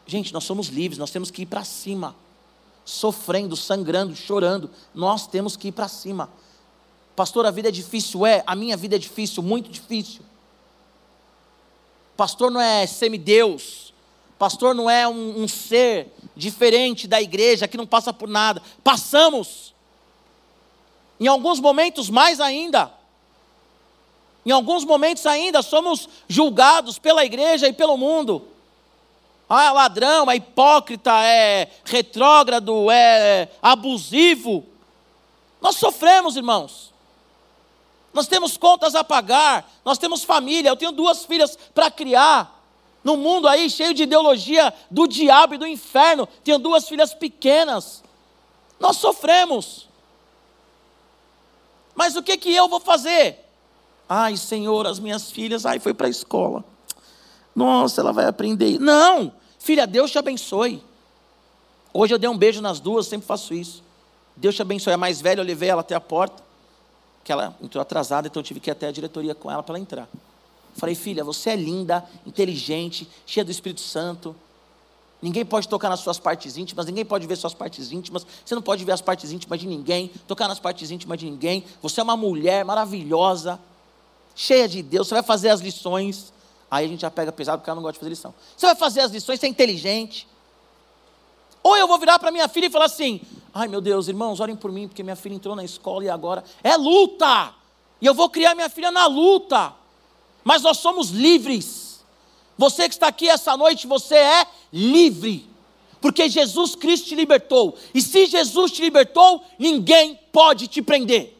Gente, 0.06 0.32
nós 0.32 0.44
somos 0.44 0.68
livres, 0.68 0.98
nós 0.98 1.10
temos 1.10 1.30
que 1.30 1.42
ir 1.42 1.46
para 1.46 1.64
cima 1.64 2.14
sofrendo, 2.88 3.54
sangrando, 3.54 4.16
chorando. 4.16 4.70
Nós 4.94 5.26
temos 5.26 5.56
que 5.56 5.68
ir 5.68 5.72
para 5.72 5.88
cima. 5.88 6.30
Pastor, 7.14 7.44
a 7.44 7.50
vida 7.50 7.68
é 7.68 7.70
difícil? 7.70 8.24
É, 8.24 8.42
a 8.46 8.54
minha 8.54 8.76
vida 8.76 8.96
é 8.96 8.98
difícil, 8.98 9.42
muito 9.42 9.70
difícil. 9.70 10.22
Pastor 12.18 12.50
não 12.50 12.60
é 12.60 12.84
semideus. 12.84 13.94
Pastor 14.40 14.74
não 14.74 14.90
é 14.90 15.06
um, 15.06 15.44
um 15.44 15.46
ser 15.46 16.12
diferente 16.34 17.06
da 17.06 17.22
igreja 17.22 17.68
que 17.68 17.76
não 17.76 17.86
passa 17.86 18.12
por 18.12 18.28
nada. 18.28 18.60
Passamos. 18.82 19.72
Em 21.20 21.28
alguns 21.28 21.60
momentos, 21.60 22.10
mais 22.10 22.40
ainda. 22.40 22.92
Em 24.44 24.50
alguns 24.50 24.84
momentos 24.84 25.26
ainda 25.26 25.62
somos 25.62 26.08
julgados 26.26 26.98
pela 26.98 27.24
igreja 27.24 27.68
e 27.68 27.72
pelo 27.72 27.96
mundo. 27.96 28.48
Ah, 29.48 29.66
é 29.66 29.70
ladrão, 29.70 30.28
é 30.28 30.34
hipócrita, 30.34 31.12
é 31.24 31.70
retrógrado, 31.84 32.90
é 32.90 33.48
abusivo. 33.62 34.66
Nós 35.60 35.76
sofremos, 35.76 36.36
irmãos. 36.36 36.92
Nós 38.12 38.26
temos 38.26 38.56
contas 38.56 38.94
a 38.94 39.04
pagar, 39.04 39.70
nós 39.84 39.98
temos 39.98 40.24
família. 40.24 40.70
Eu 40.70 40.76
tenho 40.76 40.92
duas 40.92 41.24
filhas 41.24 41.58
para 41.74 41.90
criar. 41.90 42.56
No 43.04 43.16
mundo 43.16 43.46
aí 43.46 43.70
cheio 43.70 43.94
de 43.94 44.02
ideologia 44.02 44.72
do 44.90 45.06
diabo 45.06 45.54
e 45.54 45.58
do 45.58 45.66
inferno, 45.66 46.28
tenho 46.42 46.58
duas 46.58 46.88
filhas 46.88 47.14
pequenas. 47.14 48.02
Nós 48.80 48.96
sofremos. 48.96 49.88
Mas 51.94 52.16
o 52.16 52.22
que 52.22 52.36
que 52.36 52.54
eu 52.54 52.68
vou 52.68 52.80
fazer? 52.80 53.44
Ai, 54.08 54.36
Senhor, 54.36 54.86
as 54.86 54.98
minhas 54.98 55.30
filhas, 55.30 55.66
ai, 55.66 55.78
foi 55.78 55.92
para 55.92 56.06
a 56.06 56.10
escola. 56.10 56.64
Nossa, 57.54 58.00
ela 58.00 58.12
vai 58.12 58.26
aprender. 58.26 58.78
Não! 58.78 59.32
Filha, 59.58 59.86
Deus 59.86 60.10
te 60.10 60.18
abençoe. 60.18 60.82
Hoje 61.92 62.14
eu 62.14 62.18
dei 62.18 62.28
um 62.28 62.38
beijo 62.38 62.60
nas 62.60 62.78
duas, 62.78 63.06
sempre 63.06 63.26
faço 63.26 63.52
isso. 63.52 63.82
Deus 64.36 64.54
te 64.54 64.62
abençoe. 64.62 64.92
A 64.92 64.96
mais 64.96 65.20
velha, 65.20 65.40
eu 65.40 65.44
levei 65.44 65.68
ela 65.68 65.80
até 65.80 65.94
a 65.94 66.00
porta, 66.00 66.42
que 67.28 67.32
ela 67.32 67.54
entrou 67.60 67.82
atrasada, 67.82 68.26
então 68.26 68.40
eu 68.40 68.44
tive 68.44 68.58
que 68.58 68.70
ir 68.70 68.72
até 68.72 68.86
a 68.88 68.90
diretoria 68.90 69.34
com 69.34 69.50
ela 69.50 69.62
para 69.62 69.74
ela 69.74 69.82
entrar. 69.82 70.08
Falei, 70.74 70.94
filha, 70.94 71.22
você 71.22 71.50
é 71.50 71.56
linda, 71.56 72.02
inteligente, 72.24 73.06
cheia 73.26 73.44
do 73.44 73.50
Espírito 73.50 73.82
Santo. 73.82 74.34
Ninguém 75.20 75.44
pode 75.44 75.68
tocar 75.68 75.90
nas 75.90 76.00
suas 76.00 76.18
partes 76.18 76.56
íntimas, 76.56 76.86
ninguém 76.86 77.04
pode 77.04 77.26
ver 77.26 77.36
suas 77.36 77.52
partes 77.52 77.92
íntimas, 77.92 78.26
você 78.42 78.54
não 78.54 78.62
pode 78.62 78.82
ver 78.82 78.92
as 78.92 79.02
partes 79.02 79.30
íntimas 79.30 79.60
de 79.60 79.66
ninguém, 79.66 80.10
tocar 80.26 80.48
nas 80.48 80.58
partes 80.58 80.90
íntimas 80.90 81.18
de 81.18 81.28
ninguém. 81.28 81.66
Você 81.82 82.00
é 82.00 82.02
uma 82.02 82.16
mulher 82.16 82.64
maravilhosa, 82.64 83.60
cheia 84.34 84.66
de 84.66 84.82
Deus, 84.82 85.06
você 85.06 85.12
vai 85.16 85.22
fazer 85.22 85.50
as 85.50 85.60
lições. 85.60 86.32
Aí 86.70 86.86
a 86.86 86.88
gente 86.88 87.02
já 87.02 87.10
pega 87.10 87.30
pesado 87.30 87.58
porque 87.58 87.68
ela 87.68 87.74
não 87.76 87.82
gosta 87.82 87.92
de 87.92 87.98
fazer 87.98 88.08
lição. 88.08 88.34
Você 88.56 88.64
vai 88.64 88.74
fazer 88.74 89.00
as 89.00 89.10
lições, 89.10 89.38
você 89.38 89.44
é 89.44 89.50
inteligente. 89.50 90.26
Ou 91.68 91.76
eu 91.76 91.86
vou 91.86 91.98
virar 91.98 92.18
para 92.18 92.30
minha 92.30 92.48
filha 92.48 92.64
e 92.64 92.70
falar 92.70 92.86
assim: 92.86 93.20
ai 93.52 93.68
meu 93.68 93.82
Deus, 93.82 94.08
irmãos, 94.08 94.40
orem 94.40 94.56
por 94.56 94.72
mim, 94.72 94.88
porque 94.88 95.02
minha 95.02 95.14
filha 95.14 95.34
entrou 95.34 95.54
na 95.54 95.62
escola 95.62 96.02
e 96.02 96.08
agora 96.08 96.42
é 96.64 96.74
luta. 96.78 97.54
E 98.00 98.06
eu 98.06 98.14
vou 98.14 98.30
criar 98.30 98.54
minha 98.54 98.70
filha 98.70 98.90
na 98.90 99.06
luta. 99.06 99.74
Mas 100.42 100.62
nós 100.62 100.78
somos 100.78 101.10
livres. 101.10 102.02
Você 102.56 102.88
que 102.88 102.94
está 102.94 103.08
aqui 103.08 103.28
essa 103.28 103.54
noite, 103.54 103.86
você 103.86 104.14
é 104.14 104.46
livre. 104.72 105.46
Porque 106.00 106.26
Jesus 106.30 106.74
Cristo 106.74 107.08
te 107.08 107.14
libertou. 107.14 107.76
E 107.92 108.00
se 108.00 108.24
Jesus 108.24 108.72
te 108.72 108.80
libertou, 108.80 109.44
ninguém 109.58 110.18
pode 110.32 110.68
te 110.68 110.80
prender. 110.80 111.36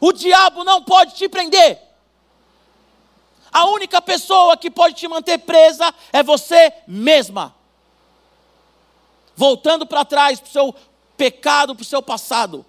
O 0.00 0.10
diabo 0.10 0.64
não 0.64 0.82
pode 0.82 1.14
te 1.16 1.28
prender. 1.28 1.78
A 3.52 3.66
única 3.66 4.00
pessoa 4.00 4.56
que 4.56 4.70
pode 4.70 4.94
te 4.94 5.06
manter 5.06 5.36
presa 5.36 5.94
é 6.14 6.22
você 6.22 6.72
mesma. 6.88 7.54
Voltando 9.36 9.86
para 9.86 10.04
trás 10.04 10.40
para 10.40 10.48
o 10.48 10.52
seu 10.52 10.74
pecado, 11.16 11.74
para 11.74 11.82
o 11.82 11.86
seu 11.86 12.02
passado. 12.02 12.64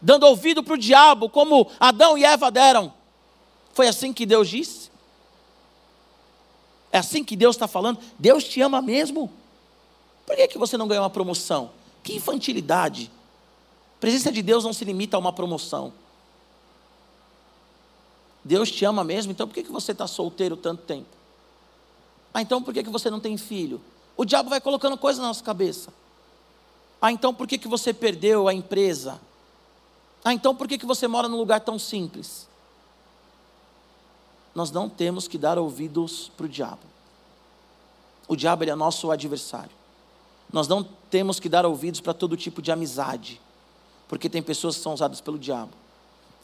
Dando 0.00 0.26
ouvido 0.26 0.62
para 0.64 0.74
o 0.74 0.78
diabo, 0.78 1.28
como 1.28 1.70
Adão 1.78 2.16
e 2.16 2.24
Eva 2.24 2.50
deram. 2.50 2.92
Foi 3.74 3.86
assim 3.86 4.12
que 4.12 4.24
Deus 4.24 4.48
disse? 4.48 4.90
É 6.90 6.98
assim 6.98 7.22
que 7.22 7.36
Deus 7.36 7.54
está 7.54 7.68
falando? 7.68 7.98
Deus 8.18 8.44
te 8.44 8.60
ama 8.60 8.80
mesmo? 8.82 9.30
Por 10.26 10.34
que, 10.34 10.48
que 10.48 10.58
você 10.58 10.76
não 10.76 10.88
ganhou 10.88 11.04
uma 11.04 11.10
promoção? 11.10 11.70
Que 12.02 12.14
infantilidade. 12.14 13.10
A 13.96 14.00
presença 14.00 14.32
de 14.32 14.42
Deus 14.42 14.64
não 14.64 14.72
se 14.72 14.84
limita 14.84 15.16
a 15.16 15.20
uma 15.20 15.32
promoção. 15.32 15.92
Deus 18.42 18.70
te 18.70 18.84
ama 18.84 19.04
mesmo, 19.04 19.32
então 19.32 19.46
por 19.46 19.54
que, 19.54 19.62
que 19.62 19.70
você 19.70 19.92
está 19.92 20.06
solteiro 20.06 20.56
tanto 20.56 20.82
tempo? 20.82 21.08
Ah, 22.32 22.40
então 22.40 22.62
por 22.62 22.72
que, 22.72 22.82
que 22.82 22.90
você 22.90 23.10
não 23.10 23.20
tem 23.20 23.36
filho? 23.36 23.80
O 24.20 24.24
diabo 24.26 24.50
vai 24.50 24.60
colocando 24.60 24.98
coisas 24.98 25.18
na 25.18 25.28
nossa 25.28 25.42
cabeça. 25.42 25.90
Ah, 27.00 27.10
então 27.10 27.32
por 27.32 27.46
que, 27.46 27.56
que 27.56 27.66
você 27.66 27.90
perdeu 27.90 28.48
a 28.48 28.52
empresa? 28.52 29.18
Ah, 30.22 30.34
então 30.34 30.54
por 30.54 30.68
que, 30.68 30.76
que 30.76 30.84
você 30.84 31.08
mora 31.08 31.26
num 31.26 31.38
lugar 31.38 31.60
tão 31.60 31.78
simples? 31.78 32.46
Nós 34.54 34.70
não 34.70 34.90
temos 34.90 35.26
que 35.26 35.38
dar 35.38 35.58
ouvidos 35.58 36.30
para 36.36 36.44
o 36.44 36.48
diabo. 36.50 36.82
O 38.28 38.36
diabo 38.36 38.64
é 38.64 38.74
nosso 38.74 39.10
adversário. 39.10 39.70
Nós 40.52 40.68
não 40.68 40.82
temos 41.08 41.40
que 41.40 41.48
dar 41.48 41.64
ouvidos 41.64 42.02
para 42.02 42.12
todo 42.12 42.36
tipo 42.36 42.60
de 42.60 42.70
amizade, 42.70 43.40
porque 44.06 44.28
tem 44.28 44.42
pessoas 44.42 44.76
que 44.76 44.82
são 44.82 44.92
usadas 44.92 45.22
pelo 45.22 45.38
diabo. 45.38 45.72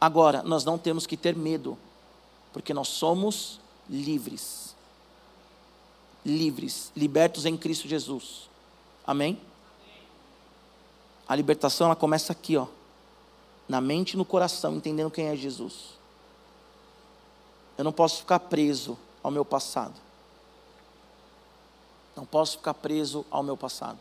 Agora, 0.00 0.42
nós 0.42 0.64
não 0.64 0.78
temos 0.78 1.06
que 1.06 1.14
ter 1.14 1.36
medo, 1.36 1.76
porque 2.54 2.72
nós 2.72 2.88
somos 2.88 3.60
livres. 3.86 4.65
Livres, 6.26 6.90
libertos 6.96 7.46
em 7.46 7.56
Cristo 7.56 7.86
Jesus. 7.86 8.50
Amém? 9.06 9.40
A 11.28 11.36
libertação 11.36 11.86
ela 11.86 11.94
começa 11.94 12.32
aqui, 12.32 12.56
ó. 12.56 12.66
na 13.68 13.80
mente 13.80 14.14
e 14.14 14.16
no 14.16 14.24
coração, 14.24 14.74
entendendo 14.74 15.08
quem 15.08 15.26
é 15.28 15.36
Jesus. 15.36 15.94
Eu 17.78 17.84
não 17.84 17.92
posso 17.92 18.18
ficar 18.18 18.40
preso 18.40 18.98
ao 19.22 19.30
meu 19.30 19.44
passado. 19.44 19.94
Não 22.16 22.26
posso 22.26 22.56
ficar 22.56 22.74
preso 22.74 23.24
ao 23.30 23.44
meu 23.44 23.56
passado. 23.56 23.98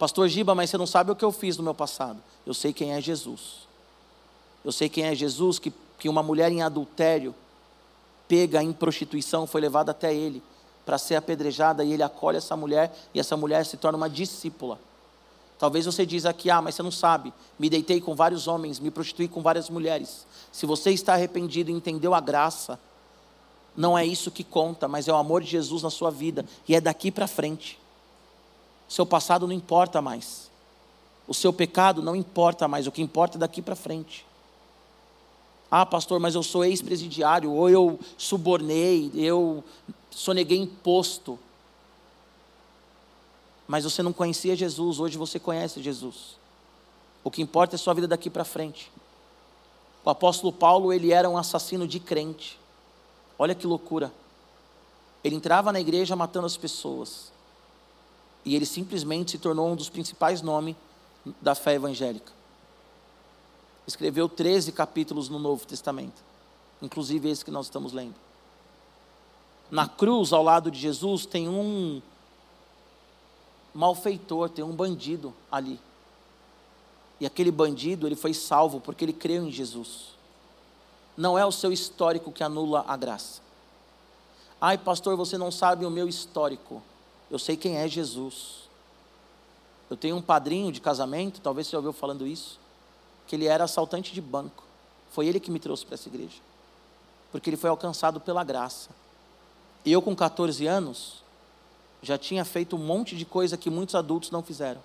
Pastor 0.00 0.28
Giba, 0.28 0.56
mas 0.56 0.70
você 0.70 0.78
não 0.78 0.86
sabe 0.86 1.12
o 1.12 1.16
que 1.16 1.24
eu 1.24 1.30
fiz 1.30 1.56
no 1.56 1.62
meu 1.62 1.74
passado. 1.74 2.20
Eu 2.44 2.54
sei 2.54 2.72
quem 2.72 2.92
é 2.92 3.00
Jesus. 3.00 3.68
Eu 4.64 4.72
sei 4.72 4.88
quem 4.88 5.04
é 5.04 5.14
Jesus, 5.14 5.60
que, 5.60 5.72
que 5.96 6.08
uma 6.08 6.24
mulher 6.24 6.50
em 6.50 6.60
adultério, 6.60 7.32
pega 8.26 8.64
em 8.64 8.72
prostituição, 8.72 9.46
foi 9.46 9.60
levada 9.60 9.92
até 9.92 10.12
ele 10.12 10.42
para 10.88 10.96
ser 10.96 11.16
apedrejada 11.16 11.84
e 11.84 11.92
ele 11.92 12.02
acolhe 12.02 12.38
essa 12.38 12.56
mulher 12.56 12.90
e 13.12 13.20
essa 13.20 13.36
mulher 13.36 13.66
se 13.66 13.76
torna 13.76 13.98
uma 13.98 14.08
discípula. 14.08 14.80
Talvez 15.58 15.84
você 15.84 16.06
diz 16.06 16.24
aqui, 16.24 16.48
ah, 16.48 16.62
mas 16.62 16.76
você 16.76 16.82
não 16.82 16.90
sabe, 16.90 17.30
me 17.58 17.68
deitei 17.68 18.00
com 18.00 18.14
vários 18.14 18.48
homens, 18.48 18.80
me 18.80 18.90
prostituí 18.90 19.28
com 19.28 19.42
várias 19.42 19.68
mulheres. 19.68 20.26
Se 20.50 20.64
você 20.64 20.90
está 20.90 21.12
arrependido 21.12 21.70
e 21.70 21.74
entendeu 21.74 22.14
a 22.14 22.20
graça, 22.20 22.80
não 23.76 23.98
é 23.98 24.06
isso 24.06 24.30
que 24.30 24.42
conta, 24.42 24.88
mas 24.88 25.06
é 25.06 25.12
o 25.12 25.16
amor 25.16 25.42
de 25.42 25.50
Jesus 25.50 25.82
na 25.82 25.90
sua 25.90 26.10
vida 26.10 26.42
e 26.66 26.74
é 26.74 26.80
daqui 26.80 27.10
para 27.10 27.26
frente. 27.26 27.78
Seu 28.88 29.04
passado 29.04 29.46
não 29.46 29.52
importa 29.52 30.00
mais. 30.00 30.50
O 31.26 31.34
seu 31.34 31.52
pecado 31.52 32.00
não 32.00 32.16
importa 32.16 32.66
mais, 32.66 32.86
o 32.86 32.92
que 32.92 33.02
importa 33.02 33.36
é 33.36 33.40
daqui 33.40 33.60
para 33.60 33.76
frente. 33.76 34.24
Ah, 35.70 35.84
pastor, 35.84 36.18
mas 36.18 36.34
eu 36.34 36.42
sou 36.42 36.64
ex-presidiário, 36.64 37.52
ou 37.52 37.68
eu 37.68 38.00
subornei, 38.16 39.10
eu 39.14 39.62
soneguei 40.10 40.58
imposto. 40.58 41.38
Mas 43.66 43.84
você 43.84 44.02
não 44.02 44.12
conhecia 44.12 44.56
Jesus, 44.56 44.98
hoje 44.98 45.18
você 45.18 45.38
conhece 45.38 45.82
Jesus. 45.82 46.38
O 47.22 47.30
que 47.30 47.42
importa 47.42 47.76
é 47.76 47.78
sua 47.78 47.92
vida 47.92 48.08
daqui 48.08 48.30
para 48.30 48.44
frente. 48.44 48.90
O 50.02 50.08
apóstolo 50.08 50.50
Paulo, 50.50 50.90
ele 50.90 51.12
era 51.12 51.28
um 51.28 51.36
assassino 51.36 51.86
de 51.86 52.00
crente. 52.00 52.58
Olha 53.38 53.54
que 53.54 53.66
loucura. 53.66 54.10
Ele 55.22 55.36
entrava 55.36 55.70
na 55.70 55.80
igreja 55.80 56.16
matando 56.16 56.46
as 56.46 56.56
pessoas. 56.56 57.30
E 58.42 58.56
ele 58.56 58.64
simplesmente 58.64 59.32
se 59.32 59.38
tornou 59.38 59.68
um 59.68 59.76
dos 59.76 59.90
principais 59.90 60.40
nomes 60.40 60.74
da 61.42 61.54
fé 61.54 61.74
evangélica. 61.74 62.37
Escreveu 63.88 64.28
13 64.28 64.70
capítulos 64.70 65.30
no 65.30 65.38
Novo 65.38 65.66
Testamento, 65.66 66.22
inclusive 66.82 67.30
esse 67.30 67.42
que 67.42 67.50
nós 67.50 67.64
estamos 67.64 67.94
lendo. 67.94 68.14
Na 69.70 69.88
cruz, 69.88 70.30
ao 70.30 70.42
lado 70.42 70.70
de 70.70 70.78
Jesus, 70.78 71.24
tem 71.24 71.48
um 71.48 72.02
malfeitor, 73.74 74.50
tem 74.50 74.62
um 74.62 74.76
bandido 74.76 75.32
ali. 75.50 75.80
E 77.18 77.24
aquele 77.24 77.50
bandido, 77.50 78.06
ele 78.06 78.14
foi 78.14 78.34
salvo 78.34 78.78
porque 78.78 79.06
ele 79.06 79.12
creu 79.14 79.44
em 79.44 79.50
Jesus. 79.50 80.08
Não 81.16 81.38
é 81.38 81.46
o 81.46 81.50
seu 81.50 81.72
histórico 81.72 82.30
que 82.30 82.44
anula 82.44 82.84
a 82.86 82.94
graça. 82.94 83.40
Ai, 84.60 84.76
pastor, 84.76 85.16
você 85.16 85.38
não 85.38 85.50
sabe 85.50 85.86
o 85.86 85.90
meu 85.90 86.06
histórico. 86.06 86.82
Eu 87.30 87.38
sei 87.38 87.56
quem 87.56 87.78
é 87.78 87.88
Jesus. 87.88 88.68
Eu 89.88 89.96
tenho 89.96 90.16
um 90.16 90.22
padrinho 90.22 90.70
de 90.70 90.78
casamento, 90.78 91.40
talvez 91.40 91.66
você 91.66 91.72
já 91.72 91.78
ouviu 91.78 91.94
falando 91.94 92.26
isso, 92.26 92.60
que 93.28 93.36
ele 93.36 93.46
era 93.46 93.64
assaltante 93.64 94.12
de 94.12 94.20
banco. 94.20 94.64
Foi 95.10 95.26
ele 95.26 95.38
que 95.38 95.50
me 95.50 95.60
trouxe 95.60 95.84
para 95.84 95.94
essa 95.94 96.08
igreja. 96.08 96.38
Porque 97.30 97.50
ele 97.50 97.56
foi 97.56 97.68
alcançado 97.68 98.18
pela 98.18 98.42
graça. 98.42 98.88
E 99.84 99.92
eu, 99.92 100.00
com 100.02 100.16
14 100.16 100.66
anos, 100.66 101.22
já 102.02 102.16
tinha 102.16 102.44
feito 102.44 102.74
um 102.74 102.78
monte 102.78 103.16
de 103.16 103.24
coisa 103.24 103.56
que 103.56 103.70
muitos 103.70 103.94
adultos 103.94 104.30
não 104.30 104.42
fizeram, 104.42 104.80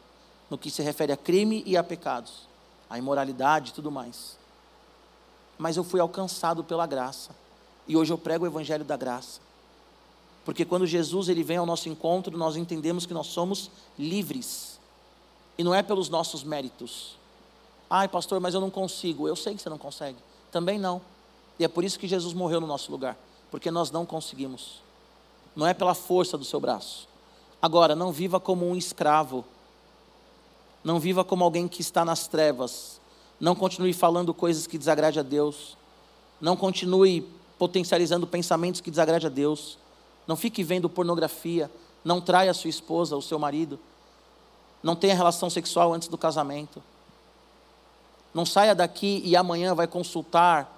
no 0.49 0.57
que 0.57 0.69
se 0.69 0.83
refere 0.83 1.13
a 1.13 1.17
crime 1.17 1.63
e 1.65 1.77
a 1.77 1.83
pecados, 1.83 2.47
a 2.89 2.97
imoralidade 2.97 3.71
e 3.71 3.73
tudo 3.73 3.89
mais. 3.89 4.37
Mas 5.57 5.77
eu 5.77 5.83
fui 5.83 5.99
alcançado 5.99 6.63
pela 6.63 6.85
graça. 6.85 7.31
E 7.87 7.95
hoje 7.95 8.11
eu 8.11 8.17
prego 8.17 8.43
o 8.43 8.47
evangelho 8.47 8.83
da 8.83 8.97
graça. 8.97 9.39
Porque 10.43 10.65
quando 10.65 10.85
Jesus 10.85 11.29
ele 11.29 11.43
vem 11.43 11.57
ao 11.57 11.65
nosso 11.65 11.87
encontro, 11.87 12.37
nós 12.37 12.57
entendemos 12.57 13.05
que 13.05 13.13
nós 13.13 13.27
somos 13.27 13.71
livres. 13.97 14.79
E 15.57 15.63
não 15.63 15.73
é 15.73 15.81
pelos 15.81 16.09
nossos 16.09 16.43
méritos. 16.43 17.17
Ai, 17.95 18.07
pastor, 18.07 18.39
mas 18.39 18.55
eu 18.55 18.59
não 18.59 18.71
consigo. 18.71 19.27
Eu 19.27 19.35
sei 19.35 19.53
que 19.53 19.61
você 19.61 19.69
não 19.69 19.77
consegue. 19.77 20.17
Também 20.51 20.79
não. 20.79 20.99
E 21.59 21.63
é 21.63 21.67
por 21.67 21.83
isso 21.83 21.99
que 21.99 22.07
Jesus 22.07 22.33
morreu 22.33 22.59
no 22.59 22.65
nosso 22.65 22.91
lugar, 22.91 23.15
porque 23.51 23.69
nós 23.69 23.91
não 23.91 24.03
conseguimos. 24.03 24.81
Não 25.55 25.67
é 25.67 25.75
pela 25.75 25.93
força 25.93 26.35
do 26.35 26.43
seu 26.43 26.59
braço. 26.59 27.07
Agora, 27.61 27.95
não 27.95 28.11
viva 28.11 28.39
como 28.39 28.67
um 28.67 28.75
escravo. 28.75 29.45
Não 30.83 30.99
viva 30.99 31.23
como 31.23 31.43
alguém 31.43 31.67
que 31.67 31.81
está 31.81 32.03
nas 32.03 32.25
trevas. 32.27 32.99
Não 33.39 33.53
continue 33.53 33.93
falando 33.93 34.33
coisas 34.33 34.65
que 34.65 34.79
desagradem 34.79 35.19
a 35.19 35.23
Deus. 35.23 35.77
Não 36.41 36.57
continue 36.57 37.29
potencializando 37.59 38.25
pensamentos 38.25 38.81
que 38.81 38.89
desagradem 38.89 39.27
a 39.27 39.31
Deus. 39.31 39.77
Não 40.25 40.35
fique 40.35 40.63
vendo 40.63 40.89
pornografia. 40.89 41.69
Não 42.03 42.19
traia 42.19 42.49
a 42.49 42.55
sua 42.55 42.71
esposa, 42.71 43.15
o 43.15 43.21
seu 43.21 43.37
marido. 43.37 43.79
Não 44.81 44.95
tenha 44.95 45.13
relação 45.13 45.47
sexual 45.47 45.93
antes 45.93 46.07
do 46.07 46.17
casamento. 46.17 46.81
Não 48.33 48.45
saia 48.45 48.73
daqui 48.73 49.21
e 49.23 49.35
amanhã 49.35 49.75
vai 49.75 49.87
consultar 49.87 50.71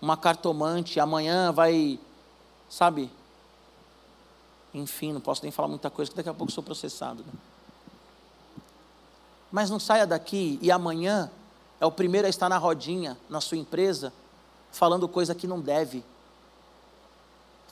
uma 0.00 0.16
cartomante, 0.16 0.98
amanhã 0.98 1.52
vai, 1.52 1.98
sabe? 2.68 3.10
Enfim, 4.72 5.12
não 5.12 5.20
posso 5.20 5.42
nem 5.42 5.50
falar 5.50 5.68
muita 5.68 5.90
coisa, 5.90 6.10
que 6.10 6.16
daqui 6.16 6.28
a 6.28 6.34
pouco 6.34 6.52
sou 6.52 6.62
processado. 6.62 7.22
Né? 7.24 7.32
Mas 9.50 9.70
não 9.70 9.78
saia 9.78 10.06
daqui 10.06 10.58
e 10.62 10.70
amanhã 10.70 11.30
é 11.80 11.86
o 11.86 11.92
primeiro 11.92 12.26
a 12.26 12.30
estar 12.30 12.48
na 12.48 12.58
rodinha, 12.58 13.18
na 13.28 13.40
sua 13.40 13.58
empresa, 13.58 14.12
falando 14.70 15.08
coisa 15.08 15.34
que 15.34 15.46
não 15.46 15.60
deve 15.60 16.04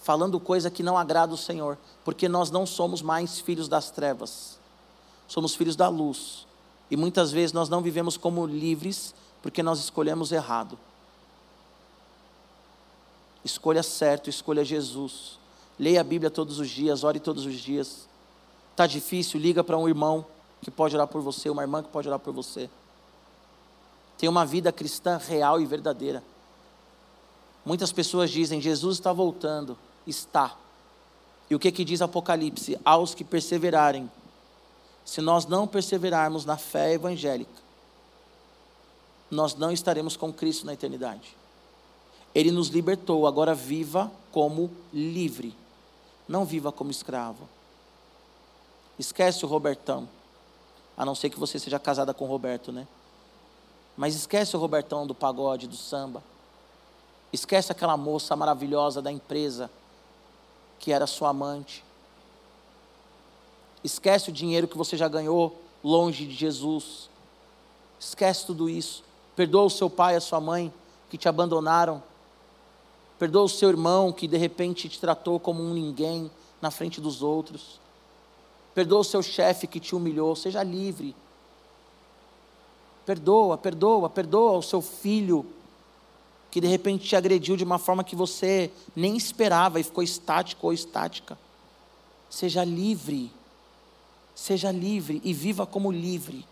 falando 0.06 0.38
coisa 0.38 0.70
que 0.70 0.84
não 0.84 0.96
agrada 0.96 1.34
o 1.34 1.36
Senhor, 1.36 1.76
porque 2.04 2.28
nós 2.28 2.48
não 2.48 2.64
somos 2.64 3.02
mais 3.02 3.40
filhos 3.40 3.66
das 3.66 3.90
trevas, 3.90 4.56
somos 5.26 5.56
filhos 5.56 5.74
da 5.74 5.88
luz. 5.88 6.46
E 6.90 6.96
muitas 6.96 7.32
vezes 7.32 7.52
nós 7.52 7.68
não 7.68 7.82
vivemos 7.82 8.16
como 8.16 8.46
livres 8.46 9.14
porque 9.42 9.62
nós 9.62 9.78
escolhemos 9.78 10.32
errado. 10.32 10.78
Escolha 13.44 13.82
certo, 13.82 14.28
escolha 14.30 14.64
Jesus. 14.64 15.38
Leia 15.78 16.00
a 16.00 16.04
Bíblia 16.04 16.30
todos 16.30 16.58
os 16.58 16.68
dias, 16.68 17.04
ore 17.04 17.20
todos 17.20 17.44
os 17.46 17.54
dias. 17.54 18.08
Está 18.72 18.86
difícil? 18.86 19.38
Liga 19.38 19.62
para 19.62 19.76
um 19.76 19.88
irmão 19.88 20.24
que 20.62 20.70
pode 20.70 20.94
orar 20.94 21.06
por 21.06 21.20
você, 21.20 21.48
uma 21.50 21.62
irmã 21.62 21.82
que 21.82 21.88
pode 21.88 22.08
orar 22.08 22.18
por 22.18 22.32
você. 22.32 22.68
Tenha 24.18 24.30
uma 24.30 24.46
vida 24.46 24.72
cristã 24.72 25.16
real 25.16 25.60
e 25.60 25.66
verdadeira. 25.66 26.22
Muitas 27.64 27.92
pessoas 27.92 28.30
dizem: 28.30 28.60
Jesus 28.60 28.96
está 28.96 29.12
voltando 29.12 29.76
está. 30.06 30.56
E 31.50 31.54
o 31.54 31.58
que, 31.58 31.70
que 31.70 31.84
diz 31.84 32.00
Apocalipse? 32.00 32.78
Aos 32.84 33.14
que 33.14 33.24
perseverarem. 33.24 34.10
Se 35.06 35.20
nós 35.20 35.46
não 35.46 35.68
perseverarmos 35.68 36.44
na 36.44 36.56
fé 36.56 36.92
evangélica, 36.92 37.62
nós 39.30 39.54
não 39.54 39.70
estaremos 39.70 40.16
com 40.16 40.32
Cristo 40.32 40.66
na 40.66 40.74
eternidade. 40.74 41.36
Ele 42.34 42.50
nos 42.50 42.68
libertou, 42.68 43.24
agora 43.24 43.54
viva 43.54 44.10
como 44.32 44.68
livre, 44.92 45.56
não 46.28 46.44
viva 46.44 46.72
como 46.72 46.90
escravo. 46.90 47.48
Esquece 48.98 49.44
o 49.44 49.48
Robertão, 49.48 50.08
a 50.96 51.04
não 51.04 51.14
ser 51.14 51.30
que 51.30 51.38
você 51.38 51.56
seja 51.58 51.78
casada 51.78 52.12
com 52.12 52.24
o 52.24 52.28
Roberto, 52.28 52.72
né? 52.72 52.86
Mas 53.96 54.14
esquece 54.16 54.56
o 54.56 54.60
Robertão 54.60 55.06
do 55.06 55.14
pagode, 55.14 55.68
do 55.68 55.76
samba. 55.76 56.22
Esquece 57.32 57.70
aquela 57.70 57.96
moça 57.96 58.34
maravilhosa 58.34 59.00
da 59.00 59.12
empresa 59.12 59.70
que 60.80 60.92
era 60.92 61.06
sua 61.06 61.28
amante. 61.28 61.85
Esquece 63.86 64.30
o 64.30 64.32
dinheiro 64.32 64.66
que 64.66 64.76
você 64.76 64.96
já 64.96 65.06
ganhou 65.06 65.56
longe 65.82 66.26
de 66.26 66.34
Jesus. 66.34 67.08
Esquece 68.00 68.44
tudo 68.44 68.68
isso. 68.68 69.04
Perdoa 69.36 69.64
o 69.64 69.70
seu 69.70 69.88
pai 69.88 70.14
e 70.14 70.16
a 70.16 70.20
sua 70.20 70.40
mãe 70.40 70.72
que 71.08 71.16
te 71.16 71.28
abandonaram. 71.28 72.02
Perdoa 73.16 73.44
o 73.44 73.48
seu 73.48 73.68
irmão 73.68 74.12
que 74.12 74.26
de 74.26 74.36
repente 74.36 74.88
te 74.88 74.98
tratou 74.98 75.38
como 75.38 75.62
um 75.62 75.72
ninguém 75.72 76.28
na 76.60 76.70
frente 76.70 77.00
dos 77.00 77.22
outros. 77.22 77.80
Perdoa 78.74 79.00
o 79.00 79.04
seu 79.04 79.22
chefe 79.22 79.68
que 79.68 79.78
te 79.78 79.94
humilhou. 79.94 80.34
Seja 80.34 80.64
livre. 80.64 81.14
Perdoa, 83.06 83.56
perdoa, 83.56 84.10
perdoa 84.10 84.58
o 84.58 84.62
seu 84.62 84.82
filho 84.82 85.46
que 86.50 86.60
de 86.60 86.66
repente 86.66 87.06
te 87.06 87.14
agrediu 87.14 87.56
de 87.56 87.62
uma 87.62 87.78
forma 87.78 88.02
que 88.02 88.16
você 88.16 88.72
nem 88.96 89.16
esperava 89.16 89.78
e 89.78 89.84
ficou 89.84 90.02
estático 90.02 90.66
ou 90.66 90.72
estática. 90.72 91.38
Seja 92.28 92.64
livre. 92.64 93.30
Seja 94.36 94.70
livre 94.70 95.20
e 95.24 95.32
viva 95.34 95.66
como 95.66 95.90
livre. 95.90 96.46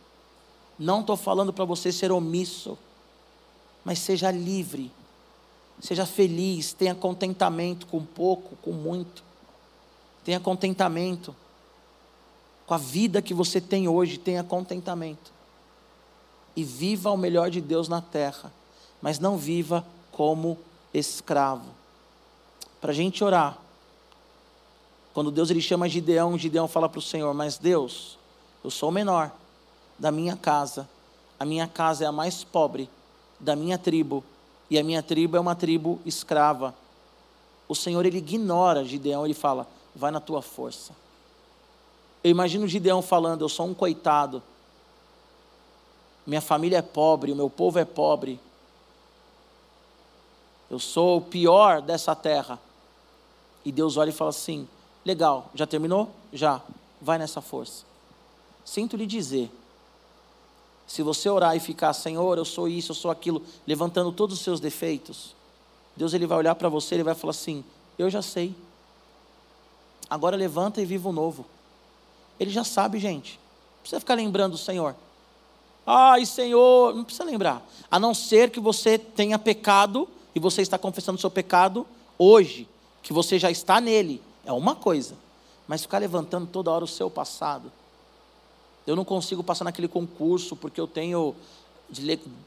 Não 0.77 1.03
estou 1.03 1.17
falando 1.17 1.53
para 1.53 1.65
você 1.65 1.93
ser 1.93 2.11
omisso, 2.11 2.77
mas 3.85 4.01
seja 4.01 4.33
livre. 4.33 4.91
Seja 5.81 6.07
feliz, 6.07 6.73
tenha 6.73 6.95
contentamento 6.95 7.87
com 7.87 8.05
pouco, 8.05 8.57
com 8.57 8.73
muito. 8.73 9.23
Tenha 10.25 10.41
contentamento. 10.41 11.37
Com 12.67 12.75
a 12.75 12.79
vida 12.79 13.21
que 13.21 13.35
você 13.35 13.61
tem 13.61 13.87
hoje, 13.87 14.19
tenha 14.19 14.43
contentamento. 14.43 15.33
e 16.57 16.63
viva 16.63 17.11
o 17.11 17.17
melhor 17.17 17.51
de 17.51 17.61
Deus 17.61 17.89
na 17.89 18.01
terra, 18.01 18.53
mas 19.03 19.19
não 19.19 19.37
viva 19.37 19.85
como 20.13 20.57
escravo. 20.93 21.69
Para 22.81 22.93
a 22.93 22.95
gente 22.95 23.25
orar, 23.25 23.59
quando 25.15 25.31
Deus 25.31 25.49
ele 25.49 25.61
chama 25.61 25.89
Gideão, 25.89 26.37
Gideão 26.37 26.67
fala 26.67 26.89
para 26.89 26.99
o 26.99 27.03
Senhor: 27.03 27.33
Mas 27.33 27.57
Deus, 27.57 28.19
eu 28.65 28.71
sou 28.71 28.89
o 28.89 28.93
menor 28.93 29.31
da 29.97 30.11
minha 30.11 30.37
casa, 30.37 30.89
a 31.39 31.45
minha 31.45 31.69
casa 31.69 32.05
é 32.05 32.07
a 32.09 32.13
mais 32.13 32.43
pobre 32.43 32.91
da 33.39 33.55
minha 33.55 33.79
tribo, 33.79 34.25
e 34.69 34.77
a 34.77 34.83
minha 34.83 35.03
tribo 35.03 35.37
é 35.37 35.41
uma 35.41 35.55
tribo 35.55 36.01
escrava. 36.05 36.75
O 37.69 37.77
Senhor 37.77 38.05
ele 38.05 38.19
ignora 38.19 38.85
Gideão, 38.85 39.25
ele 39.25 39.35
fala: 39.35 39.69
Vai 39.95 40.11
na 40.11 40.19
tua 40.19 40.43
força. 40.43 40.93
Eu 42.25 42.33
imagino 42.33 42.67
Gideão 42.67 43.01
falando: 43.01 43.43
Eu 43.43 43.49
sou 43.49 43.67
um 43.67 43.75
coitado, 43.75 44.43
minha 46.27 46.41
família 46.41 46.79
é 46.79 46.83
pobre, 46.83 47.31
o 47.31 47.37
meu 47.37 47.49
povo 47.49 47.79
é 47.79 47.85
pobre. 47.85 48.41
Eu 50.69 50.81
sou 50.81 51.19
o 51.19 51.21
pior 51.21 51.81
dessa 51.81 52.17
terra. 52.17 52.59
E 53.65 53.71
Deus 53.71 53.97
olha 53.97 54.11
e 54.11 54.13
fala 54.13 54.31
assim: 54.31 54.67
Legal, 55.05 55.51
já 55.55 55.67
terminou? 55.67 56.11
Já. 56.33 56.61
Vai 57.01 57.19
nessa 57.19 57.41
força. 57.41 57.85
Sinto 58.65 58.97
lhe 58.97 59.07
dizer: 59.07 59.51
se 60.87 61.03
você 61.03 61.29
orar 61.29 61.57
e 61.57 61.61
ficar, 61.61 61.93
Senhor, 61.93 62.39
eu 62.39 62.45
sou 62.45 62.69
isso, 62.69 62.93
eu 62.93 62.97
sou 62.97 63.11
aquilo, 63.11 63.43
levantando 63.67 64.13
todos 64.13 64.39
os 64.39 64.45
seus 64.45 64.61
defeitos, 64.61 65.35
Deus 65.97 66.13
ele 66.15 66.27
vai 66.27 66.39
olhar 66.39 66.55
para 66.55 66.69
você, 66.69 66.95
ele 66.95 67.03
vai 67.03 67.15
falar 67.15 67.33
assim: 67.33 67.65
Eu 67.99 68.11
já 68.11 68.23
sei. 68.23 68.55
Agora 70.09 70.37
levanta 70.37 70.81
e 70.81 70.85
viva 70.85 71.09
o 71.09 71.13
novo. 71.13 71.47
Ele 72.39 72.51
já 72.51 72.65
sabe, 72.65 72.99
gente. 72.99 73.39
Não 73.39 73.81
precisa 73.81 74.01
ficar 74.01 74.15
lembrando 74.15 74.55
o 74.55 74.59
Senhor. 74.59 74.95
Ai, 75.87 76.25
Senhor, 76.25 76.95
não 76.95 77.05
precisa 77.05 77.25
lembrar. 77.25 77.63
A 77.91 77.99
não 77.99 78.15
ser 78.15 78.51
que 78.51 78.61
você 78.61 78.99
tenha 78.99 79.39
pecado 79.39 80.09
e 80.35 80.41
você 80.41 80.63
está 80.63 80.79
confessando 80.79 81.19
o 81.19 81.21
seu 81.21 81.31
pecado 81.31 81.87
hoje, 82.19 82.69
que 83.03 83.13
você 83.13 83.39
já 83.39 83.51
está 83.51 83.81
nele, 83.81 84.21
é 84.45 84.53
uma 84.53 84.75
coisa. 84.75 85.17
Mas 85.67 85.83
ficar 85.83 85.99
levantando 85.99 86.47
toda 86.47 86.71
hora 86.71 86.85
o 86.85 86.89
seu 86.89 87.11
passado. 87.11 87.73
Eu 88.87 88.95
não 88.95 89.05
consigo 89.05 89.43
passar 89.43 89.65
naquele 89.65 89.89
concurso 89.89 90.55
porque 90.55 90.81
eu 90.81 90.87
tenho 90.87 91.35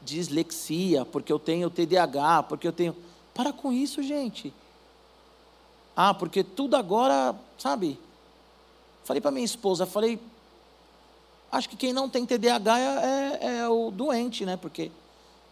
dislexia, 0.04 1.04
porque 1.04 1.32
eu 1.32 1.38
tenho 1.38 1.70
TDAH, 1.70 2.44
porque 2.44 2.68
eu 2.68 2.72
tenho. 2.72 2.94
Para 3.34 3.52
com 3.52 3.72
isso, 3.72 4.02
gente. 4.02 4.52
Ah, 5.96 6.14
porque 6.14 6.44
tudo 6.44 6.76
agora, 6.76 7.34
sabe? 7.56 7.98
Falei 9.04 9.20
para 9.20 9.30
minha 9.30 9.44
esposa, 9.44 9.86
falei, 9.86 10.20
Acho 11.50 11.68
que 11.68 11.76
quem 11.76 11.92
não 11.92 12.08
tem 12.08 12.26
TDAH 12.26 12.78
é, 12.78 12.84
é, 12.84 13.56
é, 13.58 13.68
o 13.68 13.90
doente, 13.90 14.44
né? 14.44 14.56
Porque 14.56 14.90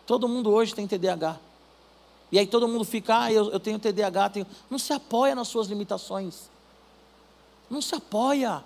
todo 0.06 0.28
mundo 0.28 0.50
hoje 0.50 0.74
tem 0.74 0.86
TDAH. 0.86 1.38
E 2.30 2.38
aí 2.38 2.46
todo 2.46 2.66
mundo 2.66 2.84
fica, 2.84 3.22
ah, 3.22 3.32
eu, 3.32 3.50
eu 3.50 3.60
tenho 3.60 3.78
TDAH, 3.78 4.30
tenho. 4.30 4.46
Não 4.68 4.78
se 4.78 4.92
apoia 4.92 5.34
nas 5.34 5.48
suas 5.48 5.68
limitações. 5.68 6.50
Não 7.70 7.80
se 7.80 7.94
apoia. 7.94 8.64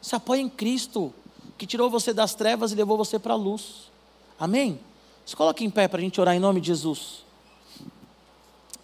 Se 0.00 0.14
apoia 0.14 0.40
em 0.40 0.48
Cristo, 0.48 1.12
que 1.56 1.66
tirou 1.66 1.88
você 1.88 2.12
das 2.12 2.34
trevas 2.34 2.72
e 2.72 2.74
levou 2.74 2.96
você 2.96 3.18
para 3.18 3.34
a 3.34 3.36
luz. 3.36 3.90
Amém? 4.38 4.80
Se 5.24 5.34
coloque 5.34 5.64
em 5.64 5.70
pé 5.70 5.88
para 5.88 5.98
a 5.98 6.02
gente 6.02 6.20
orar 6.20 6.34
em 6.34 6.40
nome 6.40 6.60
de 6.60 6.66
Jesus. 6.66 7.24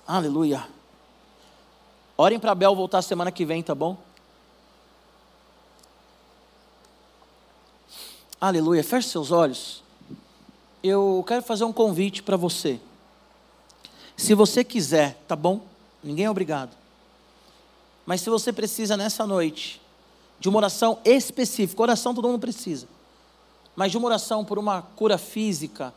Aleluia. 0.07 0.67
Orem 2.17 2.39
para 2.39 2.55
Bel 2.55 2.75
voltar 2.75 3.03
semana 3.03 3.33
que 3.33 3.45
vem, 3.45 3.63
tá 3.63 3.75
bom? 3.75 3.97
Aleluia. 8.41 8.83
Feche 8.83 9.09
seus 9.09 9.31
olhos. 9.31 9.83
Eu 10.83 11.23
quero 11.27 11.43
fazer 11.43 11.65
um 11.65 11.73
convite 11.73 12.23
para 12.23 12.37
você. 12.37 12.81
Se 14.21 14.35
você 14.35 14.63
quiser, 14.63 15.15
tá 15.27 15.35
bom? 15.35 15.63
Ninguém 16.05 16.27
é 16.27 16.31
obrigado. 16.31 16.77
Mas 18.05 18.21
se 18.21 18.29
você 18.29 18.53
precisa 18.53 18.95
nessa 18.95 19.27
noite 19.27 19.81
de 20.39 20.47
uma 20.47 20.59
oração 20.59 20.99
específica, 21.07 21.81
oração 21.81 22.15
todo 22.15 22.29
mundo 22.29 22.39
precisa, 22.39 22.87
mas 23.75 23.91
de 23.91 23.97
uma 23.97 24.07
oração 24.07 24.45
por 24.45 24.59
uma 24.59 24.83
cura 24.83 25.17
física 25.17 25.95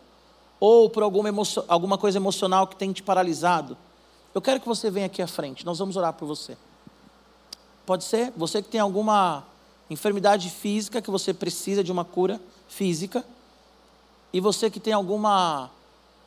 ou 0.58 0.90
por 0.90 1.04
alguma, 1.04 1.28
emoção, 1.28 1.66
alguma 1.68 1.98
coisa 1.98 2.18
emocional 2.18 2.66
que 2.66 2.78
tem 2.78 2.94
te 2.94 3.04
paralisado, 3.04 3.78
eu 4.34 4.42
quero 4.42 4.62
que 4.62 4.68
você 4.70 4.90
venha 4.90 5.08
aqui 5.08 5.22
à 5.22 5.28
frente. 5.28 5.66
Nós 5.66 5.80
vamos 5.80 5.98
orar 5.98 6.14
por 6.14 6.26
você. 6.26 6.58
Pode 7.86 8.06
ser? 8.06 8.32
Você 8.38 8.62
que 8.62 8.70
tem 8.70 8.80
alguma 8.80 9.44
enfermidade 9.90 10.50
física 10.50 11.02
que 11.02 11.12
você 11.12 11.34
precisa 11.34 11.84
de 11.84 11.92
uma 11.92 12.06
cura 12.06 12.40
física, 12.70 13.22
e 14.32 14.40
você 14.40 14.70
que 14.70 14.80
tem 14.80 14.94
alguma 14.94 15.70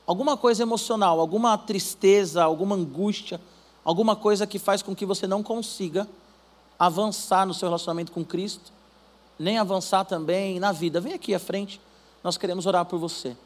alguma 0.07 0.36
coisa 0.36 0.62
emocional, 0.62 1.20
alguma 1.20 1.57
tristeza, 1.59 2.42
alguma 2.42 2.74
angústia, 2.74 3.40
alguma 3.84 4.14
coisa 4.14 4.46
que 4.46 4.59
faz 4.59 4.82
com 4.82 4.94
que 4.94 5.07
você 5.07 5.26
não 5.26 5.42
consiga 5.42 6.09
avançar 6.78 7.46
no 7.46 7.54
seu 7.54 7.68
relacionamento 7.68 8.12
com 8.12 8.24
Cristo, 8.24 8.72
nem 9.38 9.59
avançar 9.59 10.04
também 10.04 10.61
na 10.61 10.72
vida. 10.72 11.00
Vem 11.00 11.14
aqui 11.14 11.34
à 11.34 11.38
frente, 11.38 11.80
nós 12.22 12.36
queremos 12.36 12.66
orar 12.66 12.84
por 12.84 12.98
você. 12.98 13.36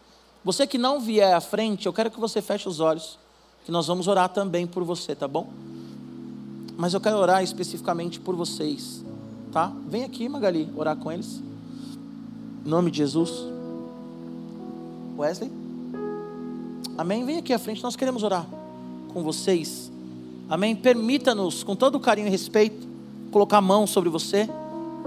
Você 0.44 0.66
que 0.66 0.78
não 0.78 1.00
vier 1.00 1.34
à 1.34 1.40
frente, 1.40 1.86
eu 1.86 1.92
quero 1.92 2.10
que 2.10 2.18
você 2.18 2.40
feche 2.42 2.68
os 2.68 2.80
olhos, 2.80 3.18
que 3.64 3.70
nós 3.70 3.86
vamos 3.86 4.08
orar 4.08 4.28
também 4.28 4.66
por 4.66 4.84
você, 4.84 5.14
tá 5.14 5.28
bom? 5.28 5.48
Mas 6.76 6.94
eu 6.94 7.00
quero 7.00 7.16
orar 7.16 7.42
especificamente 7.42 8.18
por 8.18 8.34
vocês 8.34 9.02
Tá? 9.52 9.72
Vem 9.88 10.04
aqui, 10.04 10.28
Magali, 10.28 10.70
orar 10.76 10.96
com 10.96 11.10
eles. 11.10 11.42
Em 12.64 12.68
nome 12.68 12.90
de 12.90 12.98
Jesus. 12.98 13.30
Wesley? 15.18 15.59
Amém? 17.00 17.24
Vem 17.24 17.38
aqui 17.38 17.50
à 17.54 17.58
frente, 17.58 17.82
nós 17.82 17.96
queremos 17.96 18.22
orar 18.22 18.46
com 19.14 19.22
vocês. 19.22 19.90
Amém? 20.50 20.76
Permita-nos, 20.76 21.64
com 21.64 21.74
todo 21.74 21.98
carinho 21.98 22.26
e 22.26 22.30
respeito, 22.30 22.86
colocar 23.30 23.56
a 23.56 23.62
mão 23.62 23.86
sobre 23.86 24.10
você, 24.10 24.46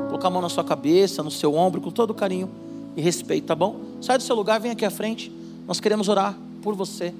colocar 0.07 0.29
a 0.29 0.31
mão 0.31 0.41
na 0.41 0.49
sua 0.49 0.63
cabeça, 0.63 1.21
no 1.21 1.29
seu 1.29 1.53
ombro, 1.53 1.79
com 1.79 1.91
todo 1.91 2.11
carinho 2.11 2.49
e 2.97 3.01
respeito, 3.01 3.45
tá 3.45 3.53
bom? 3.53 3.75
Sai 4.01 4.17
do 4.17 4.23
seu 4.23 4.35
lugar, 4.35 4.59
vem 4.59 4.71
aqui 4.71 4.83
à 4.83 4.89
frente. 4.89 5.31
Nós 5.67 5.79
queremos 5.79 6.09
orar 6.09 6.35
por 6.63 6.73
você. 6.73 7.13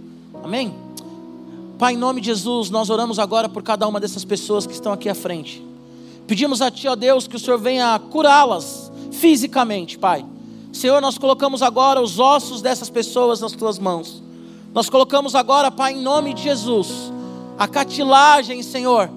Amém? 0.43 0.74
Pai, 1.78 1.93
em 1.93 1.97
nome 1.97 2.19
de 2.19 2.26
Jesus, 2.26 2.71
nós 2.71 2.89
oramos 2.89 3.19
agora 3.19 3.47
por 3.47 3.61
cada 3.61 3.88
uma 3.88 3.99
dessas 3.99 4.26
pessoas 4.26 4.65
que 4.65 4.74
estão 4.74 4.91
aqui 4.91 5.07
à 5.07 5.13
frente. 5.13 5.63
Pedimos 6.26 6.63
a 6.63 6.71
Ti, 6.71 6.88
ó 6.88 6.95
Deus, 6.95 7.28
que 7.28 7.36
o 7.36 7.39
Senhor 7.39 7.59
venha 7.59 7.99
curá-las 8.09 8.91
fisicamente, 9.11 9.99
Pai. 9.99 10.26
Senhor, 10.71 10.99
nós 10.99 11.19
colocamos 11.19 11.61
agora 11.61 12.01
os 12.01 12.17
ossos 12.17 12.59
dessas 12.59 12.89
pessoas 12.89 13.39
nas 13.39 13.51
Tuas 13.51 13.78
mãos. 13.78 14.22
Nós 14.74 14.89
colocamos 14.89 15.36
agora, 15.36 15.69
Pai, 15.69 15.93
em 15.93 16.01
nome 16.01 16.34
de 16.34 16.41
Jesus, 16.41 17.11
a 17.59 17.67
catilagem, 17.67 18.63
Senhor, 18.63 19.07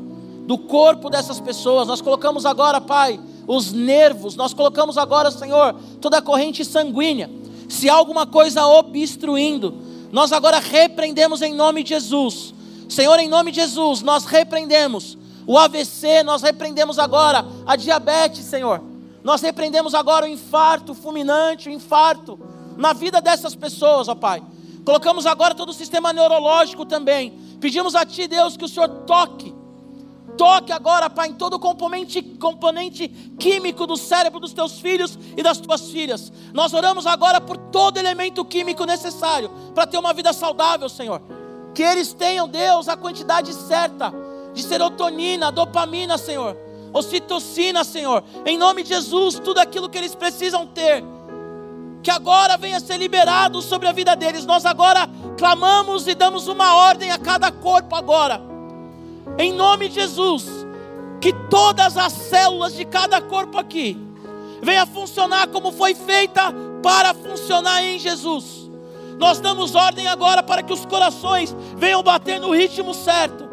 do 0.47 0.59
corpo 0.59 1.09
dessas 1.09 1.41
pessoas. 1.41 1.89
Nós 1.89 2.03
colocamos 2.03 2.45
agora, 2.45 2.79
Pai, 2.79 3.19
os 3.47 3.73
nervos. 3.73 4.37
Nós 4.37 4.53
colocamos 4.53 4.99
agora, 4.99 5.31
Senhor, 5.31 5.75
toda 6.01 6.19
a 6.19 6.23
corrente 6.23 6.63
sanguínea. 6.63 7.31
Se 7.71 7.89
há 7.89 7.95
alguma 7.95 8.27
coisa 8.27 8.67
obstruindo, 8.67 9.75
nós 10.13 10.31
agora 10.31 10.59
repreendemos 10.59 11.41
em 11.41 11.55
nome 11.55 11.83
de 11.83 11.91
Jesus. 11.91 12.55
Senhor, 12.87 13.19
em 13.19 13.29
nome 13.29 13.51
de 13.51 13.61
Jesus, 13.61 14.03
nós 14.03 14.27
repreendemos 14.27 15.17
o 15.47 15.57
AVC, 15.57 16.23
nós 16.23 16.43
repreendemos 16.43 16.99
agora 16.99 17.47
a 17.67 17.77
diabetes, 17.77 18.45
Senhor. 18.45 18.83
Nós 19.25 19.41
repreendemos 19.41 19.95
agora 19.95 20.27
o 20.27 20.29
infarto 20.29 20.93
fulminante, 20.95 21.69
o 21.69 21.73
infarto 21.73 22.39
na 22.77 22.93
vida 22.93 23.23
dessas 23.23 23.55
pessoas, 23.55 24.07
ó 24.07 24.15
Pai. 24.15 24.43
Colocamos 24.87 25.27
agora 25.27 25.53
todo 25.53 25.71
o 25.71 25.75
sistema 25.75 26.13
neurológico 26.13 26.87
também. 26.87 27.33
Pedimos 27.61 27.97
a 27.97 28.07
Ti, 28.07 28.29
Deus, 28.29 28.57
que 28.57 28.65
o 28.65 28.69
Senhor 28.69 28.89
toque. 29.05 29.53
Toque 30.39 30.71
agora, 30.71 31.11
Pai, 31.11 31.29
em 31.29 31.33
todo 31.33 31.55
o 31.55 31.59
componente, 31.59 32.23
componente 32.23 33.09
químico 33.37 33.85
do 33.85 33.97
cérebro 33.97 34.39
dos 34.39 34.53
teus 34.53 34.79
filhos 34.79 35.19
e 35.37 35.43
das 35.43 35.59
tuas 35.59 35.91
filhas. 35.91 36.33
Nós 36.55 36.73
oramos 36.73 37.05
agora 37.05 37.41
por 37.41 37.57
todo 37.57 37.99
elemento 37.99 38.45
químico 38.45 38.85
necessário 38.85 39.51
para 39.75 39.89
ter 39.89 39.99
uma 39.99 40.15
vida 40.15 40.33
saudável, 40.33 40.89
Senhor. 40.89 41.21
Que 41.75 41.83
eles 41.83 42.13
tenham, 42.13 42.47
Deus, 42.47 42.89
a 42.89 42.97
quantidade 42.97 43.53
certa 43.55 44.15
de 44.55 44.63
serotonina, 44.63 45.51
dopamina, 45.51 46.17
Senhor, 46.17 46.57
ocitocina, 46.93 47.83
Senhor, 47.83 48.23
em 48.45 48.57
nome 48.57 48.85
de 48.85 48.91
Jesus, 48.91 49.41
tudo 49.41 49.59
aquilo 49.59 49.89
que 49.89 49.99
eles 49.99 50.15
precisam 50.15 50.65
ter, 50.65 51.03
que 52.07 52.11
agora 52.13 52.57
venha 52.57 52.79
ser 52.79 52.99
liberado 52.99 53.61
sobre 53.61 53.89
a 53.89 53.93
vida 53.93 54.15
deles. 54.15 54.47
Nós 54.47 54.65
agora 54.65 55.11
clamamos 55.37 56.07
e 56.07 56.15
damos 56.15 56.47
uma 56.47 56.77
ordem 56.77 57.11
a 57.11 57.19
cada 57.19 57.51
corpo 57.51 57.97
agora, 57.97 58.41
em 59.37 59.53
nome 59.53 59.89
de 59.89 59.97
Jesus, 59.97 60.47
que 61.21 61.33
todas 61.51 61.97
as 61.97 62.13
células 62.13 62.77
de 62.77 62.85
cada 62.85 63.21
corpo 63.21 63.59
aqui 63.59 63.99
venha 64.63 64.87
funcionar 64.87 65.49
como 65.49 65.73
foi 65.73 65.97
feita 65.97 66.55
para 66.81 67.13
funcionar 67.13 67.83
em 67.83 67.99
Jesus. 67.99 68.71
Nós 69.19 69.41
damos 69.41 69.75
ordem 69.75 70.07
agora 70.07 70.45
para 70.45 70.63
que 70.63 70.73
os 70.73 70.87
corações 70.87 71.57
venham 71.77 72.05
bater 72.05 72.39
no 72.39 72.53
ritmo 72.53 72.95
certo 72.95 73.47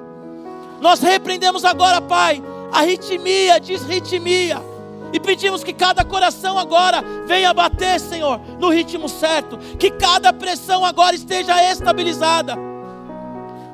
nós 0.83 0.99
repreendemos 0.99 1.63
agora, 1.63 2.01
Pai, 2.01 2.43
a 2.69 2.81
ritmia, 2.81 3.57
disritmia. 3.57 4.72
E 5.13 5.19
pedimos 5.19 5.63
que 5.63 5.71
cada 5.71 6.03
coração 6.03 6.57
agora 6.57 7.03
venha 7.27 7.53
bater, 7.53 7.99
Senhor, 7.99 8.41
no 8.59 8.69
ritmo 8.69 9.07
certo. 9.07 9.57
Que 9.77 9.91
cada 9.91 10.33
pressão 10.33 10.83
agora 10.83 11.15
esteja 11.15 11.63
estabilizada. 11.71 12.55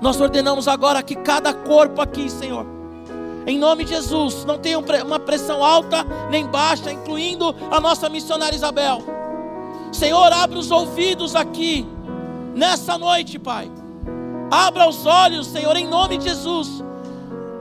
Nós 0.01 0.19
ordenamos 0.19 0.67
agora 0.67 1.01
que 1.01 1.15
cada 1.15 1.53
corpo 1.53 2.01
aqui, 2.01 2.29
Senhor, 2.29 2.65
em 3.47 3.57
nome 3.57 3.85
de 3.85 3.91
Jesus, 3.91 4.43
não 4.43 4.57
tenha 4.57 4.79
uma 4.79 5.19
pressão 5.19 5.63
alta 5.63 6.05
nem 6.29 6.45
baixa, 6.45 6.91
incluindo 6.91 7.55
a 7.71 7.79
nossa 7.79 8.09
missionária 8.09 8.55
Isabel. 8.55 9.01
Senhor, 9.91 10.31
abra 10.31 10.59
os 10.59 10.69
ouvidos 10.69 11.35
aqui, 11.35 11.87
nessa 12.53 12.97
noite, 12.97 13.39
Pai. 13.39 13.71
Abra 14.51 14.87
os 14.87 15.05
olhos, 15.05 15.47
Senhor, 15.47 15.75
em 15.77 15.87
nome 15.87 16.17
de 16.17 16.25
Jesus. 16.25 16.83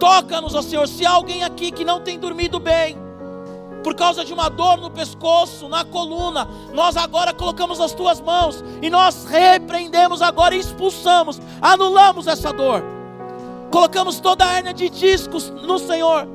Toca-nos, 0.00 0.54
ó 0.54 0.62
Senhor. 0.62 0.86
Se 0.88 1.06
há 1.06 1.10
alguém 1.10 1.44
aqui 1.44 1.70
que 1.70 1.84
não 1.84 2.00
tem 2.00 2.18
dormido 2.18 2.58
bem, 2.58 3.07
por 3.82 3.94
causa 3.94 4.24
de 4.24 4.32
uma 4.32 4.48
dor 4.48 4.78
no 4.78 4.90
pescoço, 4.90 5.68
na 5.68 5.84
coluna, 5.84 6.48
nós 6.72 6.96
agora 6.96 7.32
colocamos 7.32 7.80
as 7.80 7.92
tuas 7.92 8.20
mãos 8.20 8.64
e 8.82 8.90
nós 8.90 9.24
repreendemos 9.24 10.20
agora 10.20 10.54
e 10.54 10.58
expulsamos, 10.58 11.40
anulamos 11.60 12.26
essa 12.26 12.52
dor. 12.52 12.82
Colocamos 13.70 14.18
toda 14.20 14.44
a 14.44 14.56
hernia 14.56 14.74
de 14.74 14.88
discos 14.88 15.50
no 15.50 15.78
Senhor. 15.78 16.26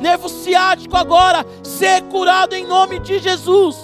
Nervo 0.00 0.28
ciático 0.28 0.96
agora 0.96 1.44
ser 1.62 2.02
curado 2.04 2.54
em 2.54 2.66
nome 2.66 2.98
de 3.00 3.18
Jesus. 3.18 3.76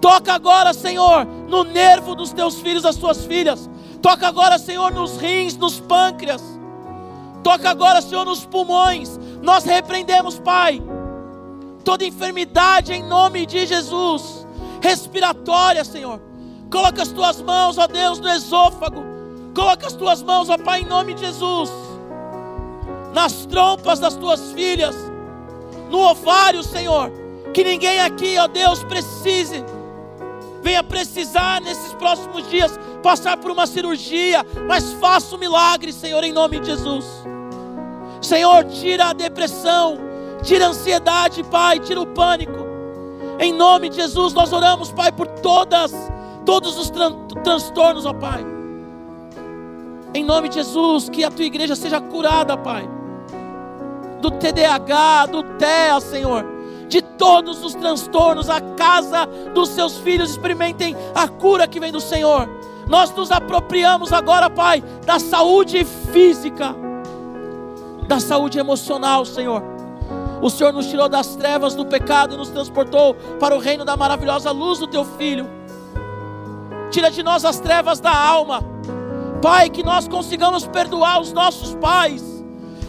Toca 0.00 0.34
agora, 0.34 0.74
Senhor, 0.74 1.26
no 1.48 1.64
nervo 1.64 2.14
dos 2.14 2.32
teus 2.32 2.60
filhos, 2.60 2.82
das 2.82 2.96
tuas 2.96 3.24
filhas. 3.24 3.70
Toca 4.02 4.28
agora, 4.28 4.58
Senhor, 4.58 4.92
nos 4.92 5.16
rins, 5.16 5.56
nos 5.56 5.80
pâncreas. 5.80 6.42
Toca 7.42 7.70
agora, 7.70 8.02
Senhor, 8.02 8.24
nos 8.24 8.44
pulmões. 8.44 9.18
Nós 9.44 9.62
repreendemos, 9.64 10.38
Pai, 10.38 10.82
toda 11.84 12.04
enfermidade 12.04 12.94
em 12.94 13.02
nome 13.02 13.44
de 13.44 13.66
Jesus. 13.66 14.46
Respiratória, 14.80 15.84
Senhor. 15.84 16.20
Coloca 16.72 17.02
as 17.02 17.12
tuas 17.12 17.42
mãos, 17.42 17.76
ó 17.76 17.86
Deus, 17.86 18.18
no 18.18 18.28
esôfago. 18.28 19.04
Coloca 19.54 19.86
as 19.86 19.92
tuas 19.92 20.22
mãos, 20.22 20.48
ó 20.48 20.56
Pai, 20.56 20.80
em 20.80 20.86
nome 20.86 21.12
de 21.12 21.20
Jesus. 21.20 21.70
Nas 23.12 23.44
trompas 23.44 24.00
das 24.00 24.14
tuas 24.14 24.52
filhas. 24.52 24.96
No 25.90 25.98
ovário, 25.98 26.62
Senhor. 26.62 27.12
Que 27.52 27.62
ninguém 27.62 28.00
aqui, 28.00 28.38
ó 28.38 28.48
Deus, 28.48 28.82
precise 28.82 29.62
venha 30.62 30.82
precisar 30.82 31.60
nesses 31.60 31.92
próximos 31.92 32.48
dias 32.48 32.80
passar 33.02 33.36
por 33.36 33.50
uma 33.50 33.66
cirurgia, 33.66 34.42
mas 34.66 34.94
faça 34.94 35.34
o 35.34 35.36
um 35.36 35.38
milagre, 35.38 35.92
Senhor, 35.92 36.24
em 36.24 36.32
nome 36.32 36.58
de 36.58 36.68
Jesus. 36.68 37.04
Senhor, 38.24 38.64
tira 38.64 39.06
a 39.06 39.12
depressão, 39.12 39.98
tira 40.42 40.66
a 40.66 40.68
ansiedade, 40.68 41.42
Pai, 41.44 41.78
tira 41.78 42.00
o 42.00 42.06
pânico. 42.06 42.64
Em 43.38 43.52
nome 43.52 43.88
de 43.88 43.96
Jesus, 43.96 44.32
nós 44.32 44.52
oramos, 44.52 44.92
Pai, 44.92 45.12
por 45.12 45.26
todas, 45.26 45.92
todos 46.44 46.78
os 46.78 46.90
tran 46.90 47.12
transtornos, 47.42 48.06
ó 48.06 48.12
Pai. 48.12 48.44
Em 50.14 50.24
nome 50.24 50.48
de 50.48 50.56
Jesus, 50.56 51.08
que 51.08 51.24
a 51.24 51.30
tua 51.30 51.44
igreja 51.44 51.74
seja 51.74 52.00
curada, 52.00 52.56
Pai. 52.56 52.88
Do 54.20 54.30
TDAH, 54.30 55.26
do 55.26 55.42
TEA, 55.58 56.00
Senhor 56.00 56.54
de 56.88 57.02
todos 57.02 57.64
os 57.64 57.74
transtornos, 57.74 58.48
a 58.48 58.60
casa 58.60 59.26
dos 59.52 59.70
seus 59.70 59.98
filhos 59.98 60.30
experimentem 60.30 60.94
a 61.14 61.26
cura 61.26 61.66
que 61.66 61.80
vem 61.80 61.90
do 61.90 62.00
Senhor. 62.00 62.48
Nós 62.86 63.10
nos 63.14 63.30
apropriamos 63.32 64.12
agora, 64.12 64.50
Pai, 64.50 64.82
da 65.04 65.18
saúde 65.18 65.84
física, 66.12 66.76
da 68.06 68.20
saúde 68.20 68.58
emocional, 68.58 69.24
Senhor. 69.24 69.62
O 70.42 70.50
Senhor 70.50 70.72
nos 70.72 70.86
tirou 70.86 71.08
das 71.08 71.36
trevas 71.36 71.74
do 71.74 71.86
pecado 71.86 72.34
e 72.34 72.36
nos 72.36 72.50
transportou 72.50 73.14
para 73.40 73.54
o 73.56 73.58
reino 73.58 73.84
da 73.84 73.96
maravilhosa 73.96 74.50
luz 74.50 74.78
do 74.78 74.86
Teu 74.86 75.04
Filho. 75.04 75.48
Tira 76.90 77.10
de 77.10 77.22
nós 77.22 77.44
as 77.44 77.58
trevas 77.58 77.98
da 77.98 78.14
alma, 78.14 78.62
Pai, 79.40 79.68
que 79.68 79.82
nós 79.82 80.06
consigamos 80.06 80.66
perdoar 80.66 81.20
os 81.20 81.32
nossos 81.32 81.74
pais 81.74 82.22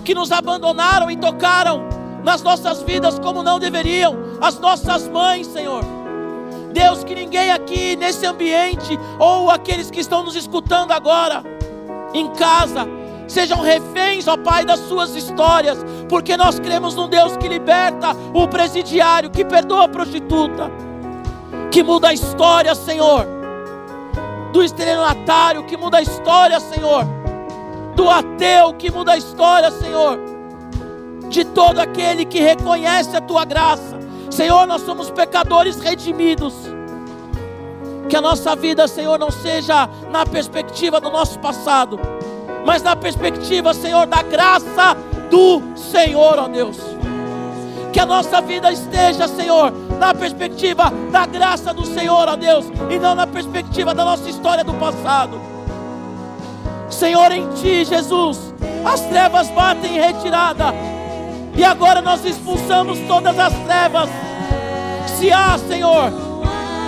que 0.03 0.13
nos 0.13 0.31
abandonaram 0.31 1.09
e 1.09 1.17
tocaram 1.17 1.83
nas 2.23 2.41
nossas 2.41 2.81
vidas 2.83 3.19
como 3.19 3.43
não 3.43 3.59
deveriam, 3.59 4.15
as 4.41 4.59
nossas 4.59 5.07
mães, 5.07 5.47
Senhor. 5.47 5.83
Deus, 6.71 7.03
que 7.03 7.15
ninguém 7.15 7.51
aqui 7.51 7.95
nesse 7.95 8.25
ambiente, 8.25 8.99
ou 9.17 9.49
aqueles 9.49 9.89
que 9.89 9.99
estão 9.99 10.23
nos 10.23 10.35
escutando 10.35 10.91
agora, 10.91 11.43
em 12.13 12.29
casa, 12.33 12.87
sejam 13.27 13.61
reféns, 13.61 14.27
ó 14.27 14.37
Pai, 14.37 14.65
das 14.65 14.79
suas 14.81 15.15
histórias, 15.15 15.77
porque 16.09 16.37
nós 16.37 16.59
cremos 16.59 16.95
num 16.95 17.07
Deus 17.07 17.35
que 17.37 17.47
liberta 17.47 18.15
o 18.33 18.47
presidiário, 18.47 19.29
que 19.29 19.43
perdoa 19.43 19.85
a 19.85 19.89
prostituta, 19.89 20.71
que 21.71 21.83
muda 21.83 22.09
a 22.09 22.13
história, 22.13 22.73
Senhor, 22.75 23.25
do 24.51 24.63
estelionatário, 24.63 25.63
que 25.63 25.75
muda 25.75 25.97
a 25.97 26.01
história, 26.01 26.59
Senhor, 26.59 27.05
do 27.95 28.09
ateu, 28.09 28.73
que 28.73 28.91
muda 28.91 29.13
a 29.13 29.17
história, 29.17 29.71
Senhor 29.71 30.35
de 31.29 31.43
todo 31.43 31.79
aquele 31.79 32.25
que 32.25 32.39
reconhece 32.39 33.15
a 33.15 33.21
tua 33.21 33.45
graça. 33.45 33.99
Senhor, 34.29 34.65
nós 34.65 34.81
somos 34.81 35.09
pecadores 35.11 35.79
redimidos. 35.79 36.53
Que 38.09 38.15
a 38.15 38.21
nossa 38.21 38.55
vida, 38.55 38.87
Senhor, 38.87 39.17
não 39.17 39.31
seja 39.31 39.89
na 40.09 40.25
perspectiva 40.25 41.01
do 41.01 41.09
nosso 41.09 41.39
passado, 41.39 41.99
mas 42.65 42.81
na 42.81 42.95
perspectiva, 42.95 43.73
Senhor, 43.75 44.07
da 44.07 44.23
graça 44.23 44.97
do 45.29 45.61
Senhor, 45.75 46.39
ó 46.39 46.47
Deus. 46.47 46.77
Que 47.93 47.99
a 47.99 48.05
nossa 48.05 48.41
vida 48.41 48.71
esteja, 48.71 49.27
Senhor, 49.27 49.71
na 49.99 50.13
perspectiva 50.13 50.91
da 51.11 51.27
graça 51.27 51.71
do 51.73 51.85
Senhor, 51.85 52.27
ó 52.27 52.35
Deus, 52.35 52.65
e 52.89 52.97
não 52.97 53.13
na 53.13 53.27
perspectiva 53.27 53.93
da 53.93 54.03
nossa 54.03 54.27
história 54.27 54.63
do 54.63 54.73
passado. 54.73 55.39
Senhor, 56.89 57.31
em 57.31 57.47
Ti, 57.49 57.85
Jesus, 57.85 58.53
as 58.83 59.01
trevas 59.01 59.47
batem 59.51 59.97
em 59.97 59.99
retirada, 59.99 60.73
e 61.55 61.63
agora 61.63 62.01
nós 62.01 62.25
expulsamos 62.25 62.97
todas 63.07 63.37
as 63.37 63.53
trevas. 63.59 64.09
Se 65.17 65.31
há, 65.31 65.57
Senhor, 65.59 66.11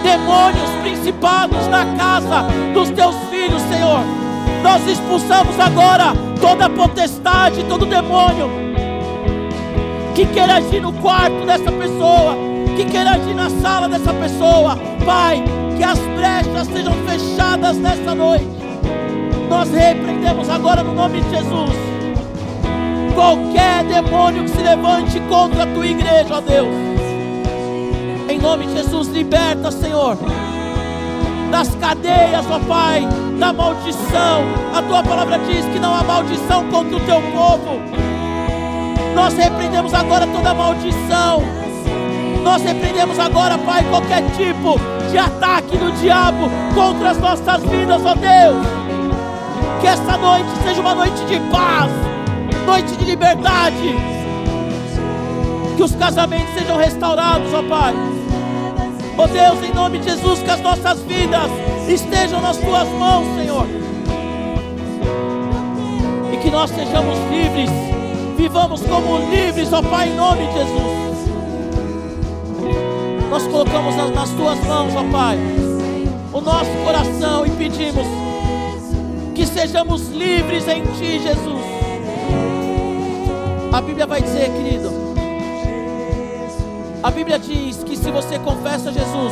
demônios 0.01 0.69
principados 0.81 1.67
na 1.67 1.85
casa 1.95 2.47
dos 2.73 2.89
teus 2.89 3.15
filhos, 3.29 3.61
Senhor, 3.61 4.26
nós 4.63 4.87
expulsamos 4.87 5.59
agora 5.59 6.13
toda 6.39 6.69
potestade, 6.69 7.63
todo 7.65 7.85
demônio 7.85 8.49
que 10.15 10.25
queira 10.25 10.55
agir 10.55 10.81
no 10.81 10.91
quarto 10.93 11.45
dessa 11.45 11.71
pessoa, 11.71 12.35
que 12.75 12.85
queira 12.85 13.11
agir 13.11 13.35
na 13.35 13.49
sala 13.49 13.87
dessa 13.87 14.11
pessoa. 14.13 14.75
Pai, 15.05 15.43
que 15.77 15.83
as 15.83 15.99
brechas 15.99 16.67
sejam 16.73 16.93
fechadas 17.05 17.77
nesta 17.77 18.15
noite. 18.15 18.47
Nós 19.47 19.69
repreendemos 19.69 20.49
agora 20.49 20.83
no 20.83 20.93
nome 20.93 21.21
de 21.21 21.29
Jesus 21.29 21.87
qualquer 23.17 23.83
demônio 23.83 24.43
que 24.43 24.51
se 24.51 24.61
levante 24.61 25.19
contra 25.21 25.63
a 25.63 25.67
tua 25.67 25.87
igreja, 25.87 26.35
ó 26.35 26.39
Deus. 26.39 26.67
Em 28.29 28.37
nome 28.37 28.67
de 28.67 28.73
Jesus, 28.73 29.07
liberta, 29.07 29.71
Senhor, 29.71 30.17
das 31.51 31.73
cadeias, 31.75 32.45
ó 32.49 32.59
Pai, 32.59 33.07
da 33.39 33.53
maldição. 33.53 34.43
A 34.75 34.81
tua 34.81 35.03
palavra 35.03 35.39
diz 35.39 35.65
que 35.65 35.79
não 35.79 35.93
há 35.93 36.03
maldição 36.03 36.67
contra 36.69 36.95
o 36.95 36.99
teu 37.01 37.21
povo. 37.33 37.79
Nós 39.15 39.33
repreendemos 39.33 39.93
agora 39.93 40.27
toda 40.27 40.53
maldição. 40.53 41.43
Nós 42.43 42.61
repreendemos 42.63 43.19
agora, 43.19 43.57
Pai, 43.57 43.83
qualquer 43.89 44.23
tipo 44.35 44.79
de 45.11 45.17
ataque 45.17 45.77
do 45.77 45.91
diabo 45.99 46.49
contra 46.73 47.11
as 47.11 47.17
nossas 47.17 47.63
vidas, 47.63 48.05
ó 48.05 48.13
Deus. 48.13 48.65
Que 49.81 49.87
esta 49.87 50.17
noite 50.17 50.49
seja 50.63 50.81
uma 50.81 50.95
noite 50.95 51.23
de 51.25 51.39
paz 51.51 51.91
noite 52.67 52.97
de 52.97 53.05
liberdade. 53.05 53.95
Que 55.77 55.83
os 55.83 55.95
casamentos 55.95 56.53
sejam 56.53 56.75
restaurados, 56.75 57.53
ó 57.53 57.63
Pai. 57.63 58.16
Oh 59.19 59.25
Deus, 59.25 59.63
em 59.63 59.73
nome 59.73 59.97
de 59.97 60.11
Jesus, 60.11 60.43
que 60.43 60.51
as 60.51 60.61
nossas 60.61 60.99
vidas 61.01 61.49
estejam 61.87 62.39
nas 62.39 62.55
tuas 62.57 62.87
mãos, 62.89 63.25
Senhor. 63.35 63.65
E 66.31 66.37
que 66.37 66.51
nós 66.51 66.69
sejamos 66.69 67.17
livres, 67.31 67.71
vivamos 68.37 68.83
como 68.83 69.17
livres, 69.31 69.73
ó 69.73 69.81
Pai, 69.81 70.09
em 70.09 70.15
nome 70.15 70.45
de 70.45 70.53
Jesus. 70.53 71.07
Nós 73.31 73.47
colocamos 73.47 73.95
nas, 73.95 74.11
nas 74.11 74.29
tuas 74.29 74.63
mãos, 74.65 74.93
ó 74.95 75.03
Pai, 75.11 75.39
o 76.31 76.39
nosso 76.39 76.71
coração 76.85 77.43
e 77.43 77.49
pedimos 77.49 78.05
que 79.33 79.47
sejamos 79.47 80.09
livres 80.09 80.67
em 80.67 80.83
Ti, 80.83 81.19
Jesus. 81.23 81.65
A 83.73 83.81
Bíblia 83.81 84.05
vai 84.05 84.21
dizer, 84.21 84.51
querido. 84.51 85.06
A 87.07 87.09
Bíblia 87.09 87.39
diz 87.39 87.85
que 87.85 87.95
se 87.95 88.11
você 88.11 88.37
confessa 88.37 88.91
Jesus 88.91 89.31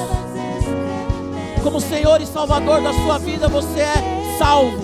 como 1.61 1.81
Senhor 1.81 2.21
e 2.21 2.25
Salvador 2.25 2.81
da 2.81 2.93
sua 2.93 3.17
vida, 3.17 3.49
você 3.49 3.81
é 3.81 4.35
salvo, 4.39 4.81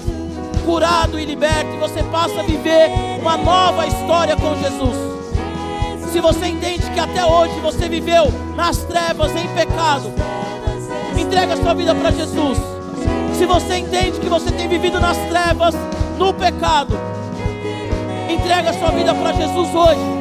curado 0.65 1.17
e 1.17 1.23
liberto, 1.23 1.73
e 1.73 1.77
você 1.77 2.03
passa 2.03 2.41
a 2.41 2.43
viver 2.43 2.91
uma 3.21 3.37
nova 3.37 3.87
história 3.87 4.35
com 4.35 4.57
Jesus. 4.57 4.97
Se 6.11 6.19
você 6.19 6.47
entende 6.47 6.91
que 6.91 6.99
até 6.99 7.25
hoje 7.25 7.57
você 7.61 7.87
viveu 7.87 8.25
nas 8.57 8.79
trevas, 8.79 9.31
em 9.37 9.47
pecado, 9.55 10.11
entrega 11.17 11.53
a 11.53 11.57
sua 11.57 11.73
vida 11.73 11.95
para 11.95 12.11
Jesus. 12.11 12.57
Se 13.37 13.45
você 13.45 13.77
entende 13.77 14.19
que 14.19 14.27
você 14.27 14.51
tem 14.51 14.67
vivido 14.67 14.99
nas 14.99 15.15
trevas, 15.29 15.75
no 16.17 16.33
pecado, 16.33 16.99
entrega 18.29 18.71
a 18.71 18.73
sua 18.73 18.91
vida 18.91 19.15
para 19.15 19.31
Jesus 19.31 19.73
hoje. 19.73 20.20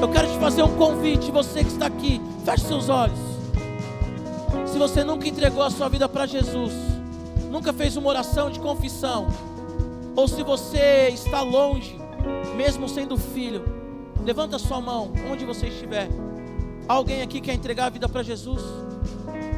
Eu 0.00 0.08
quero 0.08 0.28
te 0.28 0.38
fazer 0.38 0.62
um 0.62 0.76
convite, 0.76 1.32
você 1.32 1.64
que 1.64 1.70
está 1.70 1.86
aqui, 1.86 2.20
feche 2.44 2.66
seus 2.66 2.88
olhos. 2.88 3.18
Se 4.64 4.78
você 4.78 5.02
nunca 5.02 5.26
entregou 5.26 5.60
a 5.60 5.70
sua 5.70 5.88
vida 5.88 6.08
para 6.08 6.24
Jesus, 6.24 6.72
nunca 7.50 7.72
fez 7.72 7.96
uma 7.96 8.08
oração 8.08 8.48
de 8.48 8.60
confissão, 8.60 9.26
ou 10.14 10.28
se 10.28 10.44
você 10.44 11.08
está 11.08 11.42
longe, 11.42 11.98
mesmo 12.56 12.88
sendo 12.88 13.16
filho, 13.16 13.64
levanta 14.24 14.56
sua 14.56 14.80
mão 14.80 15.12
onde 15.28 15.44
você 15.44 15.66
estiver. 15.66 16.08
Alguém 16.86 17.20
aqui 17.20 17.40
quer 17.40 17.54
entregar 17.54 17.86
a 17.86 17.90
vida 17.90 18.08
para 18.08 18.22
Jesus? 18.22 18.62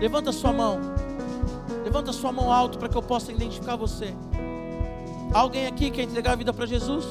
Levanta 0.00 0.32
sua 0.32 0.54
mão. 0.54 0.80
Levanta 1.84 2.14
sua 2.14 2.32
mão 2.32 2.50
alto 2.50 2.78
para 2.78 2.88
que 2.88 2.96
eu 2.96 3.02
possa 3.02 3.30
identificar 3.30 3.76
você. 3.76 4.14
Alguém 5.34 5.66
aqui 5.66 5.90
quer 5.90 6.04
entregar 6.04 6.32
a 6.32 6.36
vida 6.36 6.52
para 6.52 6.64
Jesus? 6.64 7.04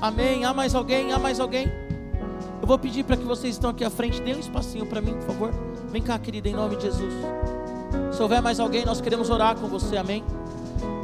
Amém. 0.00 0.44
Há 0.44 0.52
mais 0.52 0.74
alguém? 0.74 1.12
Há 1.12 1.18
mais 1.18 1.38
alguém? 1.38 1.83
Eu 2.60 2.66
vou 2.66 2.78
pedir 2.78 3.04
para 3.04 3.16
que 3.16 3.24
vocês 3.24 3.54
estão 3.54 3.70
aqui 3.70 3.84
à 3.84 3.90
frente, 3.90 4.20
dê 4.22 4.34
um 4.34 4.40
espacinho 4.40 4.86
para 4.86 5.00
mim, 5.00 5.14
por 5.14 5.22
favor. 5.22 5.50
Vem 5.90 6.02
cá, 6.02 6.18
querida, 6.18 6.48
em 6.48 6.54
nome 6.54 6.76
de 6.76 6.84
Jesus. 6.84 7.12
Se 8.12 8.22
houver 8.22 8.40
mais 8.40 8.58
alguém, 8.58 8.84
nós 8.84 9.00
queremos 9.00 9.30
orar 9.30 9.56
com 9.56 9.68
você, 9.68 9.96
amém? 9.96 10.24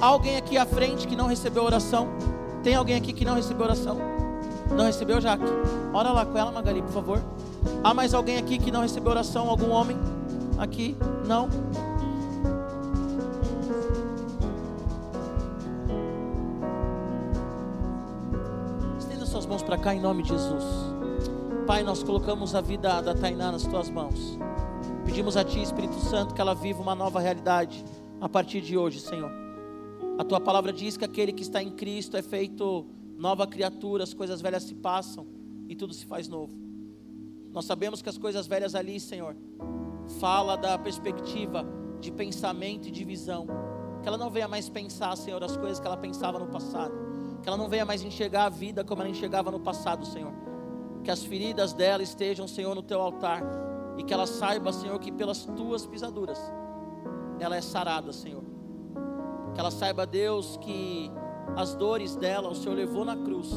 Há 0.00 0.06
alguém 0.06 0.36
aqui 0.36 0.56
à 0.56 0.64
frente 0.64 1.06
que 1.06 1.14
não 1.14 1.26
recebeu 1.26 1.62
oração? 1.62 2.08
Tem 2.62 2.74
alguém 2.74 2.96
aqui 2.96 3.12
que 3.12 3.24
não 3.24 3.34
recebeu 3.34 3.66
oração? 3.66 3.98
Não 4.70 4.84
recebeu, 4.84 5.20
Jaque? 5.20 5.44
Ora 5.92 6.12
lá 6.12 6.24
com 6.24 6.38
ela, 6.38 6.52
Magali, 6.52 6.82
por 6.82 6.92
favor. 6.92 7.22
Há 7.82 7.92
mais 7.92 8.14
alguém 8.14 8.38
aqui 8.38 8.58
que 8.58 8.70
não 8.70 8.82
recebeu 8.82 9.10
oração? 9.10 9.48
Algum 9.48 9.70
homem? 9.70 9.98
Aqui? 10.58 10.96
Não? 11.26 11.48
Estenda 18.98 19.26
suas 19.26 19.46
mãos 19.46 19.62
para 19.62 19.76
cá 19.76 19.94
em 19.94 20.00
nome 20.00 20.22
de 20.22 20.30
Jesus. 20.30 20.89
Pai, 21.70 21.84
nós 21.84 22.02
colocamos 22.02 22.56
a 22.56 22.60
vida 22.60 23.00
da 23.00 23.14
Tainá 23.14 23.52
nas 23.52 23.62
tuas 23.62 23.88
mãos. 23.88 24.36
Pedimos 25.04 25.36
a 25.36 25.44
Ti, 25.44 25.62
Espírito 25.62 25.94
Santo, 26.00 26.34
que 26.34 26.40
ela 26.40 26.52
viva 26.52 26.82
uma 26.82 26.96
nova 26.96 27.20
realidade 27.20 27.84
a 28.20 28.28
partir 28.28 28.60
de 28.60 28.76
hoje, 28.76 28.98
Senhor. 28.98 29.30
A 30.18 30.24
Tua 30.24 30.40
palavra 30.40 30.72
diz 30.72 30.96
que 30.96 31.04
aquele 31.04 31.32
que 31.32 31.44
está 31.44 31.62
em 31.62 31.70
Cristo 31.70 32.16
é 32.16 32.22
feito 32.22 32.84
nova 33.16 33.46
criatura, 33.46 34.02
as 34.02 34.12
coisas 34.12 34.40
velhas 34.40 34.64
se 34.64 34.74
passam 34.74 35.28
e 35.68 35.76
tudo 35.76 35.94
se 35.94 36.04
faz 36.06 36.26
novo. 36.26 36.52
Nós 37.52 37.66
sabemos 37.66 38.02
que 38.02 38.08
as 38.08 38.18
coisas 38.18 38.48
velhas 38.48 38.74
ali, 38.74 38.98
Senhor, 38.98 39.36
fala 40.18 40.56
da 40.56 40.76
perspectiva 40.76 41.64
de 42.00 42.10
pensamento 42.10 42.88
e 42.88 42.90
de 42.90 43.04
visão. 43.04 43.46
Que 44.02 44.08
ela 44.08 44.18
não 44.18 44.28
venha 44.28 44.48
mais 44.48 44.68
pensar, 44.68 45.16
Senhor, 45.16 45.40
as 45.44 45.56
coisas 45.56 45.78
que 45.78 45.86
ela 45.86 45.96
pensava 45.96 46.36
no 46.36 46.48
passado. 46.48 46.94
Que 47.40 47.48
ela 47.48 47.56
não 47.56 47.68
venha 47.68 47.84
mais 47.84 48.02
enxergar 48.02 48.46
a 48.46 48.48
vida 48.48 48.82
como 48.82 49.02
ela 49.02 49.08
enxergava 49.08 49.52
no 49.52 49.60
passado, 49.60 50.04
Senhor. 50.04 50.49
Que 51.02 51.10
as 51.10 51.24
feridas 51.24 51.72
dela 51.72 52.02
estejam, 52.02 52.46
Senhor, 52.46 52.74
no 52.74 52.82
teu 52.82 53.00
altar. 53.00 53.42
E 53.96 54.02
que 54.02 54.12
ela 54.12 54.26
saiba, 54.26 54.72
Senhor, 54.72 54.98
que 54.98 55.10
pelas 55.10 55.44
tuas 55.44 55.86
pisaduras 55.86 56.40
ela 57.38 57.56
é 57.56 57.60
sarada, 57.60 58.12
Senhor. 58.12 58.42
Que 59.54 59.60
ela 59.60 59.70
saiba, 59.70 60.06
Deus, 60.06 60.58
que 60.58 61.10
as 61.56 61.74
dores 61.74 62.14
dela 62.14 62.50
o 62.50 62.54
Senhor 62.54 62.74
levou 62.74 63.04
na 63.04 63.16
cruz. 63.16 63.50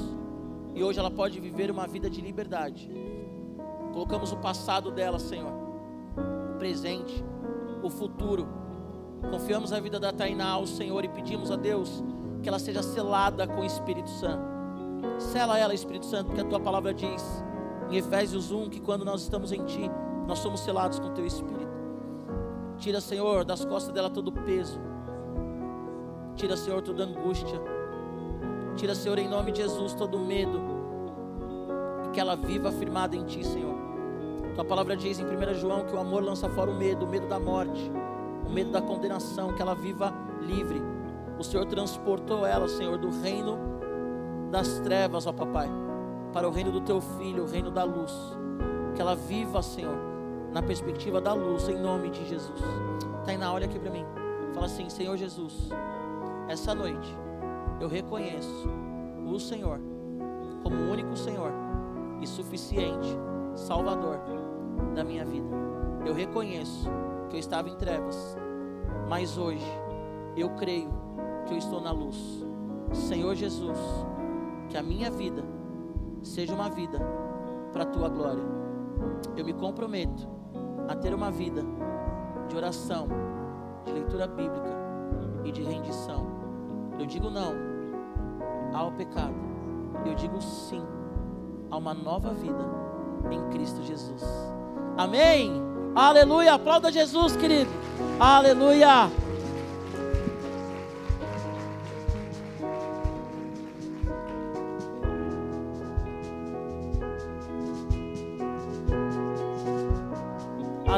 E 0.74 0.82
hoje 0.82 1.00
ela 1.00 1.12
pode 1.12 1.39
viver 1.39 1.70
uma 1.70 1.86
vida 1.86 2.10
de 2.10 2.22
liberdade. 2.22 2.89
Colocamos 3.91 4.32
o 4.32 4.38
passado 4.38 4.89
dela, 4.89 5.20
Senhor 5.20 5.64
presente, 6.64 7.22
o 7.84 7.89
futuro. 7.89 8.48
Confiamos 9.30 9.74
a 9.74 9.82
vida 9.82 10.00
da 10.00 10.14
Tainá 10.14 10.52
ao 10.52 10.66
Senhor 10.66 11.04
e 11.04 11.10
pedimos 11.10 11.52
a 11.52 11.58
Deus 11.58 12.02
que 12.41 12.48
ela 12.48 12.58
seja 12.58 12.82
selada 12.82 13.46
com 13.46 13.60
o 13.60 13.66
Espírito 13.66 14.10
Santo. 14.10 14.53
Sela 15.24 15.57
ela, 15.57 15.74
Espírito 15.74 16.05
Santo, 16.05 16.28
porque 16.28 16.41
a 16.41 16.45
tua 16.45 16.59
palavra 16.59 16.93
diz 16.93 17.43
em 17.89 17.97
Efésios 17.97 18.51
1 18.51 18.69
que 18.69 18.80
quando 18.80 19.05
nós 19.05 19.21
estamos 19.21 19.51
em 19.51 19.63
ti, 19.65 19.89
nós 20.28 20.39
somos 20.39 20.59
selados 20.59 20.99
com 20.99 21.07
o 21.07 21.11
teu 21.11 21.26
Espírito. 21.26 21.71
Tira, 22.78 22.99
Senhor, 22.99 23.45
das 23.45 23.63
costas 23.63 23.93
dela 23.93 24.09
todo 24.09 24.28
o 24.28 24.32
peso. 24.32 24.80
Tira, 26.36 26.57
Senhor, 26.57 26.82
toda 26.82 27.03
angústia. 27.03 27.59
Tira, 28.76 28.93
Senhor, 28.93 29.17
em 29.17 29.28
nome 29.28 29.51
de 29.51 29.61
Jesus, 29.61 29.93
todo 29.93 30.19
medo. 30.19 30.59
E 32.05 32.09
que 32.09 32.19
ela 32.19 32.36
viva 32.36 32.69
afirmada 32.69 33.15
em 33.15 33.24
ti, 33.24 33.45
Senhor. 33.45 33.76
Tua 34.55 34.65
palavra 34.65 34.95
diz 34.95 35.19
em 35.19 35.26
1 35.26 35.53
João 35.55 35.86
que 35.86 35.95
o 35.95 35.99
amor 35.99 36.24
lança 36.24 36.49
fora 36.49 36.69
o 36.69 36.76
medo, 36.76 37.05
o 37.05 37.09
medo 37.09 37.28
da 37.28 37.39
morte, 37.39 37.91
o 38.45 38.51
medo 38.51 38.71
da 38.71 38.82
condenação, 38.82 39.53
que 39.53 39.61
ela 39.61 39.74
viva 39.74 40.13
livre. 40.41 40.82
O 41.39 41.43
Senhor 41.43 41.65
transportou 41.65 42.45
ela, 42.45 42.67
Senhor, 42.67 42.97
do 42.97 43.09
reino 43.09 43.82
das 44.54 44.78
trevas, 44.82 45.26
ó 45.26 45.34
papai, 45.34 45.68
para 46.32 46.47
o 46.47 46.51
reino 46.51 46.72
do 46.72 46.80
teu 46.80 47.01
filho, 47.01 47.43
o 47.43 47.47
reino 47.47 47.72
da 47.72 47.84
luz. 47.84 48.14
Que 48.93 49.01
ela 49.01 49.16
viva, 49.16 49.64
Senhor, 49.64 49.97
na 50.51 50.62
perspectiva 50.62 51.20
da 51.20 51.34
luz, 51.34 51.68
em 51.68 51.82
nome 51.82 52.12
de 52.12 52.24
Jesus. 52.30 52.62
Tainá, 53.26 53.51
olha 53.51 53.66
aqui 53.66 53.80
para 53.80 53.89
mim. 53.89 54.06
Fala 54.54 54.68
assim: 54.68 54.88
Senhor 54.91 55.18
Jesus, 55.18 55.70
essa 56.47 56.76
noite 56.76 57.18
eu 57.82 57.88
reconheço 57.88 58.70
o 59.26 59.39
Senhor 59.39 59.80
como 60.62 60.76
o 60.76 60.91
único 60.91 61.18
Senhor 61.18 61.51
e 62.22 62.28
suficiente 62.28 63.10
Salvador 63.56 64.20
da 64.93 65.04
minha 65.04 65.26
vida. 65.26 65.47
Eu 66.06 66.14
reconheço 66.14 66.88
que 67.32 67.38
eu 67.38 67.39
estava 67.39 67.70
em 67.70 67.76
trevas, 67.76 68.38
mas 69.10 69.36
hoje 69.36 69.66
eu 70.38 70.51
creio 70.51 70.91
que 71.47 71.56
eu 71.56 71.58
estou 71.58 71.82
na 71.82 71.91
luz. 71.91 72.45
Senhor 72.91 73.34
Jesus, 73.34 73.80
que 74.70 74.78
a 74.78 74.84
minha 74.84 75.09
vida 75.11 75.43
seja 76.22 76.53
uma 76.53 76.70
vida 76.70 76.99
para 77.72 77.84
a 77.84 77.88
tua 77.88 78.09
glória. 78.09 78.43
Eu 79.36 79.45
me 79.45 79.53
comprometo 79.53 80.28
a 80.88 80.95
ter 80.95 81.14
uma 81.14 81.32
vida 81.32 81.64
de 82.47 82.55
oração, 82.55 83.07
de 83.86 83.91
leitura 83.91 84.28
bíblica 84.28 84.72
e 85.43 85.51
de 85.51 85.64
rendição. 85.64 86.26
Eu 86.99 87.05
digo 87.05 87.30
não 87.30 87.53
ao 88.74 88.91
pecado. 88.91 89.36
Eu 90.05 90.16
digo 90.16 90.41
sim 90.41 90.84
a 91.70 91.78
uma 91.78 91.93
nova 91.93 92.34
vida 92.34 92.66
em 93.32 93.49
Cristo 93.49 93.82
Jesus. 93.84 94.24
Amém. 94.97 95.61
Aleluia. 95.95 96.53
Aplauda 96.53 96.91
Jesus, 96.91 97.36
querido. 97.36 97.70
Aleluia. 98.20 99.22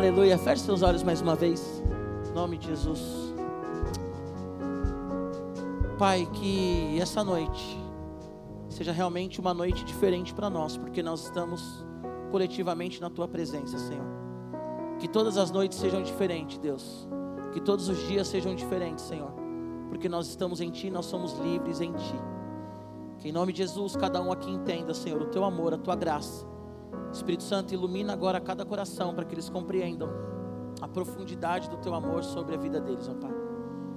Aleluia. 0.06 0.38
Feche 0.38 0.62
seus 0.62 0.84
olhos 0.84 1.02
mais 1.02 1.20
uma 1.20 1.34
vez. 1.34 1.82
Em 2.30 2.36
nome 2.36 2.60
de 2.60 2.68
Jesus. 2.68 3.02
Pai, 5.98 6.30
que 6.32 7.00
essa 7.02 7.24
noite 7.24 7.76
seja 8.70 8.92
realmente 8.92 9.40
uma 9.40 9.52
noite 9.52 9.84
diferente 9.84 10.32
para 10.32 10.48
nós, 10.48 10.78
porque 10.78 11.02
nós 11.02 11.24
estamos 11.24 11.84
coletivamente 12.30 13.02
na 13.02 13.10
tua 13.10 13.28
presença, 13.28 13.80
Senhor. 13.80 14.06
Que 15.00 15.08
todas 15.08 15.40
as 15.40 15.50
noites 15.50 15.80
sejam 15.80 16.04
diferentes, 16.04 16.60
Deus. 16.60 17.08
Que 17.52 17.60
todos 17.60 17.90
os 17.90 17.98
dias 18.08 18.28
sejam 18.28 18.54
diferentes, 18.54 19.06
Senhor. 19.06 19.34
Porque 19.90 20.08
nós 20.08 20.28
estamos 20.28 20.62
em 20.62 20.70
Ti, 20.70 20.92
nós 20.92 21.08
somos 21.08 21.34
livres 21.40 21.82
em 21.82 21.92
Ti. 21.92 22.22
Que 23.18 23.30
em 23.30 23.32
nome 23.32 23.52
de 23.52 23.58
Jesus, 23.58 23.96
cada 23.96 24.22
um 24.22 24.32
aqui 24.32 24.52
entenda, 24.52 24.94
Senhor, 24.94 25.20
o 25.20 25.32
Teu 25.32 25.44
amor, 25.44 25.74
a 25.74 25.80
Tua 25.80 25.96
graça. 25.96 26.46
Espírito 27.12 27.44
Santo, 27.44 27.74
ilumina 27.74 28.14
agora 28.14 28.40
cada 28.40 28.66
coração 28.66 29.14
para 29.14 29.26
que 29.26 29.34
eles 29.34 29.50
compreendam 29.50 30.10
a 30.82 30.88
profundidade 30.88 31.70
do 31.70 31.78
Teu 31.78 31.94
amor 31.94 32.24
sobre 32.24 32.56
a 32.56 32.58
vida 32.58 32.80
deles, 32.80 33.08
ó 33.08 33.14
Pai. 33.14 33.34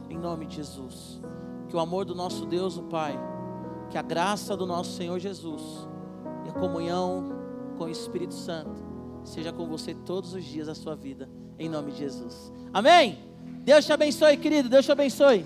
Em 0.08 0.18
nome 0.18 0.46
de 0.46 0.56
Jesus. 0.56 1.20
Que 1.68 1.76
o 1.76 1.80
amor 1.80 2.04
do 2.04 2.14
nosso 2.14 2.46
Deus, 2.46 2.78
o 2.78 2.84
Pai, 2.84 3.18
que 3.90 3.98
a 3.98 4.02
graça 4.02 4.56
do 4.56 4.66
nosso 4.66 4.96
Senhor 4.96 5.18
Jesus 5.18 5.88
e 6.46 6.48
a 6.48 6.52
comunhão 6.52 7.32
com 7.76 7.84
o 7.84 7.88
Espírito 7.88 8.34
Santo 8.34 8.88
seja 9.24 9.52
com 9.52 9.66
você 9.66 9.94
todos 9.94 10.32
os 10.32 10.44
dias 10.44 10.66
da 10.66 10.74
sua 10.74 10.94
vida, 10.94 11.28
em 11.58 11.68
nome 11.68 11.92
de 11.92 11.98
Jesus. 11.98 12.52
Amém? 12.72 13.18
Deus 13.64 13.84
te 13.84 13.92
abençoe, 13.92 14.36
querido. 14.36 14.68
Deus 14.68 14.86
te 14.86 14.92
abençoe. 14.92 15.44